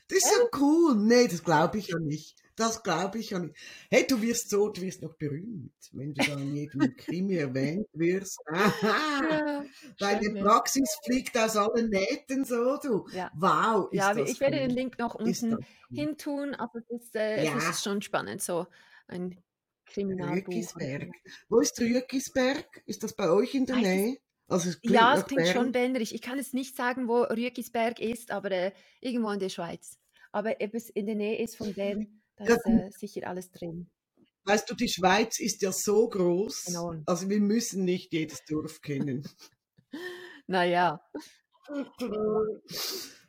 Das 0.07 0.19
ist 0.19 0.31
ja, 0.31 0.43
ja 0.43 0.59
cool. 0.61 0.95
Nee, 0.95 1.27
das 1.27 1.43
glaube 1.43 1.79
ich 1.79 1.87
ja 1.87 1.99
nicht. 1.99 2.43
Das 2.57 2.81
glaube 2.81 3.19
ich 3.19 3.29
ja 3.29 3.39
nicht. 3.39 3.55
Hey, 3.91 4.07
du 4.07 4.19
wirst 4.19 4.49
so, 4.49 4.69
du 4.69 4.81
wirst 4.81 5.03
noch 5.03 5.13
berühmt, 5.13 5.71
wenn 5.91 6.15
du 6.15 6.25
dann 6.25 6.41
in 6.41 6.55
jedem 6.55 6.79
Krimi 6.97 7.35
erwähnt 7.35 7.87
wirst. 7.93 8.39
Aha, 8.47 9.63
deine 9.99 10.41
Praxis 10.41 10.97
fliegt 11.05 11.37
aus 11.37 11.55
allen 11.55 11.91
Nähten 11.91 12.45
so, 12.45 12.77
du. 12.77 13.07
Ja. 13.13 13.31
Wow. 13.35 13.89
ja, 13.91 14.15
ich 14.17 14.33
cool. 14.33 14.39
werde 14.39 14.57
den 14.57 14.71
Link 14.71 14.97
noch 14.97 15.13
unten 15.13 15.53
cool. 15.53 15.65
hin 15.91 16.17
tun, 16.17 16.55
aber 16.55 16.79
es 16.79 16.89
ist, 16.89 17.15
äh, 17.15 17.45
ja. 17.45 17.55
es 17.57 17.69
ist 17.69 17.83
schon 17.83 18.01
spannend, 18.01 18.41
so 18.41 18.65
ein 19.07 19.37
Kriminalbuch. 19.85 20.47
Rückisberg. 20.47 21.11
Wo 21.49 21.59
ist 21.59 21.79
Rückisberg? 21.79 22.81
Ist 22.87 23.03
das 23.03 23.15
bei 23.15 23.29
euch 23.29 23.53
in 23.53 23.67
der 23.67 23.75
Nähe? 23.75 24.17
Also 24.47 24.69
es 24.69 24.79
ja, 24.81 25.15
es 25.15 25.25
klingt 25.25 25.43
Bern. 25.43 25.53
schon 25.53 25.71
bänderisch. 25.71 26.11
Ich 26.11 26.23
kann 26.23 26.39
jetzt 26.39 26.55
nicht 26.55 26.75
sagen, 26.75 27.07
wo 27.07 27.21
Rückisberg 27.21 27.99
ist, 27.99 28.31
aber 28.31 28.49
äh, 28.51 28.71
irgendwo 28.99 29.29
in 29.29 29.39
der 29.39 29.49
Schweiz. 29.49 29.99
Aber 30.31 30.55
ob 30.59 30.73
es 30.73 30.89
in 30.89 31.05
der 31.05 31.15
Nähe 31.15 31.39
ist 31.39 31.55
von 31.55 31.73
Bern, 31.73 32.16
da 32.37 32.45
ist 32.45 32.65
äh, 32.65 32.89
sicher 32.91 33.27
alles 33.27 33.51
drin. 33.51 33.89
Weißt 34.45 34.69
du, 34.69 34.75
die 34.75 34.87
Schweiz 34.87 35.39
ist 35.39 35.61
ja 35.61 35.71
so 35.71 36.07
groß, 36.07 36.65
genau. 36.65 36.93
also 37.05 37.29
wir 37.29 37.39
müssen 37.39 37.83
nicht 37.83 38.13
jedes 38.13 38.45
Dorf 38.45 38.81
kennen. 38.81 39.27
naja. 40.47 41.01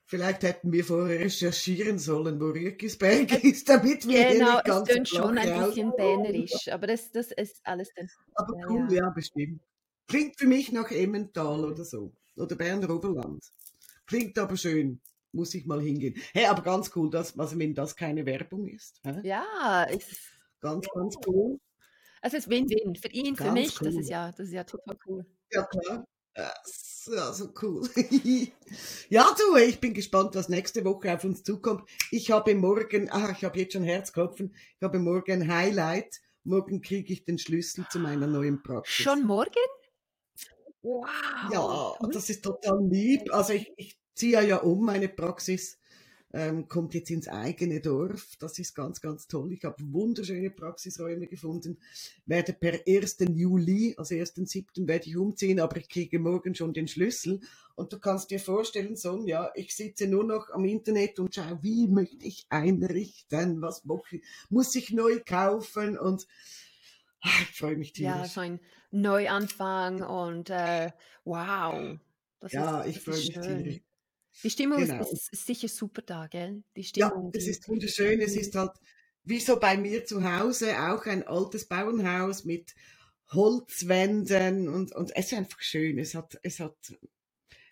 Vielleicht 0.07 0.43
hätten 0.45 0.71
wir 0.73 0.85
vorher 0.85 1.19
recherchieren 1.19 1.99
sollen, 1.99 2.41
wo 2.41 2.47
Rückisberg 2.51 3.43
ist, 3.45 3.69
damit 3.69 4.07
wir 4.07 4.33
genau, 4.33 4.53
nicht 4.53 4.65
ganz 4.65 4.89
es 4.89 4.95
klingt 4.95 5.09
schon 5.09 5.39
ein 5.39 5.65
bisschen 5.65 5.93
bännerisch, 5.97 6.69
aber 6.69 6.87
das, 6.87 7.11
das 7.11 7.33
ist 7.33 7.61
alles 7.65 7.91
dann. 7.97 8.09
Aber 8.35 8.55
cool, 8.69 8.87
ja. 8.91 9.03
ja, 9.03 9.11
bestimmt. 9.11 9.61
Klingt 10.07 10.39
für 10.39 10.47
mich 10.47 10.71
nach 10.71 10.91
Emmental 10.91 11.65
oder 11.65 11.85
so. 11.85 12.13
Oder 12.37 12.55
Berner 12.55 12.91
Oberland. 12.91 13.45
Klingt 14.07 14.39
aber 14.39 14.57
schön 14.57 15.01
muss 15.39 15.55
ich 15.55 15.65
mal 15.67 15.81
hingehen. 15.81 16.15
Hey, 16.33 16.47
aber 16.47 16.63
ganz 16.63 16.91
cool, 16.97 17.09
dass, 17.09 17.39
also 17.39 17.59
wenn 17.59 17.75
das 17.75 17.95
keine 17.95 18.27
Werbung 18.27 18.67
ist. 18.67 19.01
Hä? 19.05 19.21
Ja, 19.23 19.85
ist 19.85 20.19
ganz, 20.61 20.87
ganz 20.93 21.17
cool. 21.27 21.59
Es 22.21 22.35
ist 22.35 22.51
Win-Win 22.51 22.97
für 22.97 23.09
ihn, 23.09 23.37
ganz 23.37 23.49
für 23.49 23.53
mich. 23.53 23.81
Cool. 23.81 23.87
Das 23.87 23.95
ist 23.95 24.11
ja, 24.11 24.31
das 24.31 24.41
ist 24.41 24.53
ja 24.53 24.65
total 24.65 24.99
cool. 25.07 25.25
Ja 25.53 25.65
klar. 25.65 26.05
Ja, 26.37 27.33
so 27.33 27.53
cool. 27.63 27.89
ja, 29.09 29.35
du, 29.37 29.57
ich 29.57 29.81
bin 29.81 29.95
gespannt, 29.95 30.35
was 30.35 30.49
nächste 30.49 30.85
Woche 30.85 31.15
auf 31.15 31.25
uns 31.25 31.43
zukommt. 31.43 31.89
Ich 32.11 32.31
habe 32.31 32.55
morgen, 32.55 33.09
ach, 33.11 33.37
ich 33.37 33.45
habe 33.45 33.59
jetzt 33.59 33.73
schon 33.73 33.83
Herzklopfen, 33.83 34.55
ich 34.55 34.83
habe 34.83 34.99
morgen 34.99 35.43
ein 35.43 35.53
Highlight. 35.53 36.21
Morgen 36.45 36.81
kriege 36.81 37.13
ich 37.13 37.25
den 37.25 37.39
Schlüssel 37.39 37.87
zu 37.91 37.99
meiner 37.99 38.27
neuen 38.27 38.63
Praxis. 38.63 38.95
Schon 38.95 39.27
morgen? 39.27 39.51
Wow. 40.83 41.07
Ja, 41.53 42.09
das 42.13 42.31
ist 42.31 42.45
total 42.45 42.87
lieb. 42.89 43.33
Also 43.33 43.53
ich, 43.55 43.73
ich 43.77 43.98
ziehe 44.19 44.47
ja 44.47 44.59
um 44.59 44.85
meine 44.85 45.09
Praxis 45.09 45.79
ähm, 46.33 46.69
kommt 46.69 46.95
jetzt 46.95 47.11
ins 47.11 47.29
eigene 47.29 47.81
Dorf. 47.81 48.37
Das 48.39 48.59
ist 48.59 48.75
ganz, 48.75 49.01
ganz 49.01 49.29
toll. 49.29 49.53
Ich 49.53 49.65
habe 49.65 49.77
wunderschöne 49.93 50.51
Praxisräume 50.51 51.27
gefunden. 51.27 51.79
Werde 52.27 52.53
per 52.53 52.81
1. 52.87 53.19
Juli, 53.31 53.95
also 53.97 54.15
1.7. 54.15 54.87
werde 54.87 55.09
ich 55.09 55.17
umziehen, 55.17 55.61
aber 55.61 55.79
ich 55.79 55.89
kriege 55.89 56.19
morgen 56.19 56.55
schon 56.55 56.75
den 56.75 56.87
Schlüssel. 56.87 57.41
Und 57.77 57.93
du 57.93 57.99
kannst 57.99 58.31
dir 58.31 58.41
vorstellen, 58.41 58.97
Sonja, 58.97 59.51
ich 59.55 59.75
sitze 59.75 60.07
nur 60.07 60.25
noch 60.25 60.51
am 60.51 60.65
Internet 60.65 61.19
und 61.19 61.35
schaue, 61.35 61.59
wie 61.63 61.87
möchte 61.87 62.27
ich 62.27 62.47
einrichten, 62.51 63.63
was 63.63 63.85
muss 64.51 64.75
ich 64.75 64.91
neu 64.91 65.21
kaufen 65.25 65.99
und 65.99 66.27
ach, 67.21 67.43
ich 67.43 67.57
freue 67.57 67.77
mich 67.77 67.93
tierisch. 67.93 68.17
Ja, 68.17 68.27
so 68.27 68.41
ein 68.41 68.61
Neuanfang 68.91 70.03
und 70.03 70.51
äh, 70.51 70.91
wow. 71.25 71.99
Das 72.41 72.53
ja, 72.53 72.83
ist, 72.83 72.97
ich 72.97 73.03
freue 73.03 73.17
mich 73.17 73.31
tierisch. 73.31 73.81
Die 74.43 74.51
Stimmung 74.51 74.79
genau. 74.79 75.01
ist, 75.01 75.33
ist, 75.33 75.47
sicher 75.47 75.69
super 75.69 76.03
da, 76.03 76.27
gell? 76.27 76.63
Die 76.77 76.85
Stimmung, 76.85 77.33
ja, 77.33 77.39
es 77.39 77.49
ist 77.49 77.69
wunderschön. 77.69 78.21
Es 78.21 78.37
ist 78.37 78.55
halt 78.55 78.73
wie 79.25 79.41
so 79.41 79.59
bei 79.59 79.77
mir 79.77 80.05
zu 80.05 80.23
Hause 80.23 80.79
auch 80.79 81.05
ein 81.07 81.27
altes 81.27 81.67
Bauernhaus 81.67 82.45
mit 82.45 82.75
Holzwänden 83.33 84.69
und, 84.69 84.95
und 84.95 85.11
es 85.15 85.33
ist 85.33 85.39
einfach 85.39 85.61
schön. 85.61 85.99
Es 85.99 86.15
hat, 86.15 86.39
es 86.43 86.61
hat, 86.61 86.77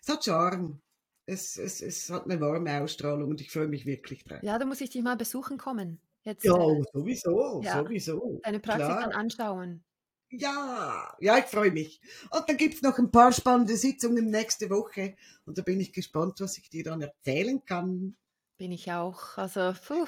es 0.01 0.09
hat 0.09 0.23
Charme. 0.23 0.81
Es, 1.25 1.57
es, 1.57 1.81
es 1.81 2.09
hat 2.09 2.25
eine 2.25 2.39
warme 2.39 2.81
Ausstrahlung 2.81 3.29
und 3.29 3.41
ich 3.41 3.51
freue 3.51 3.67
mich 3.67 3.85
wirklich 3.85 4.23
drauf. 4.23 4.41
Ja, 4.43 4.57
da 4.57 4.65
muss 4.65 4.79
ich 4.79 4.89
dich 4.89 5.01
mal 5.01 5.17
besuchen 5.17 5.57
kommen. 5.57 5.99
Jetzt, 6.23 6.43
ja, 6.45 6.53
äh, 6.53 6.83
sowieso, 6.93 7.61
ja, 7.63 7.83
sowieso. 7.83 8.39
Deine 8.43 8.59
Praxis 8.59 8.85
Klar. 8.85 9.01
dann 9.01 9.11
anschauen. 9.13 9.83
Ja, 10.29 11.15
ja, 11.19 11.37
ich 11.37 11.45
freue 11.45 11.71
mich. 11.71 12.01
Und 12.31 12.49
dann 12.49 12.57
gibt 12.57 12.75
es 12.75 12.81
noch 12.81 12.97
ein 12.97 13.11
paar 13.11 13.31
spannende 13.31 13.77
Sitzungen 13.77 14.29
nächste 14.29 14.69
Woche. 14.69 15.15
Und 15.45 15.57
da 15.57 15.61
bin 15.61 15.79
ich 15.79 15.93
gespannt, 15.93 16.41
was 16.41 16.57
ich 16.57 16.69
dir 16.69 16.83
dann 16.83 17.01
erzählen 17.01 17.63
kann. 17.63 18.17
Bin 18.57 18.71
ich 18.71 18.91
auch. 18.91 19.37
Also 19.37 19.73
puh, 19.87 20.07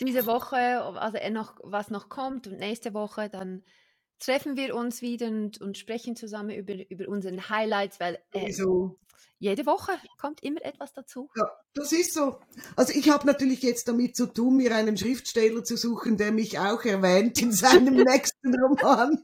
diese 0.00 0.26
Woche, 0.26 0.56
also 0.56 1.18
äh, 1.18 1.30
noch, 1.30 1.56
was 1.62 1.90
noch 1.90 2.08
kommt 2.08 2.46
und 2.46 2.58
nächste 2.58 2.94
Woche, 2.94 3.28
dann 3.28 3.62
treffen 4.22 4.56
wir 4.56 4.74
uns 4.74 5.02
wieder 5.02 5.26
und, 5.26 5.60
und 5.60 5.76
sprechen 5.76 6.16
zusammen 6.16 6.50
über, 6.50 6.74
über 6.90 7.08
unseren 7.08 7.48
Highlights, 7.48 7.98
weil 8.00 8.18
äh, 8.32 8.52
jede 9.38 9.66
Woche 9.66 9.92
kommt 10.20 10.40
immer 10.44 10.64
etwas 10.64 10.92
dazu. 10.92 11.28
Ja, 11.34 11.50
das 11.74 11.90
ist 11.90 12.14
so. 12.14 12.38
Also 12.76 12.92
ich 12.94 13.10
habe 13.10 13.26
natürlich 13.26 13.62
jetzt 13.62 13.88
damit 13.88 14.14
zu 14.14 14.26
tun, 14.26 14.56
mir 14.56 14.72
einen 14.72 14.96
Schriftsteller 14.96 15.64
zu 15.64 15.76
suchen, 15.76 16.16
der 16.16 16.30
mich 16.30 16.60
auch 16.60 16.84
erwähnt 16.84 17.42
in 17.42 17.50
seinem 17.50 17.94
nächsten 18.04 18.54
Roman. 18.54 19.20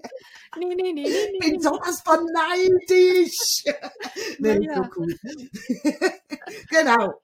Nee, 0.59 0.75
nee, 0.75 0.93
nee, 0.93 0.93
nee. 0.93 1.09
Ich 1.09 1.39
bin 1.39 1.61
sowas 1.61 2.03
von 2.05 2.27
neidisch. 2.33 3.63
nee, 4.41 4.67
ja. 4.67 4.75
so 4.75 4.89
cool. 4.97 5.15
genau. 6.71 7.23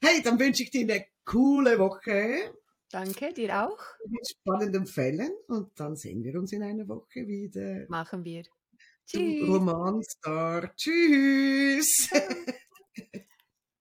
Hey, 0.00 0.22
dann 0.22 0.38
wünsche 0.38 0.62
ich 0.62 0.70
dir 0.70 0.82
eine 0.82 1.06
coole 1.24 1.76
Woche. 1.80 2.54
Danke, 2.90 3.34
dir 3.34 3.66
auch. 3.66 3.78
Mit 4.08 4.26
spannenden 4.28 4.86
Fällen 4.86 5.30
und 5.46 5.78
dann 5.78 5.94
sehen 5.94 6.24
wir 6.24 6.38
uns 6.38 6.52
in 6.52 6.62
einer 6.62 6.88
Woche 6.88 7.26
wieder. 7.26 7.84
Machen 7.88 8.24
wir. 8.24 8.44
Tschüss. 9.06 9.48
Romanstar. 9.48 10.74
Tschüss. 10.74 12.10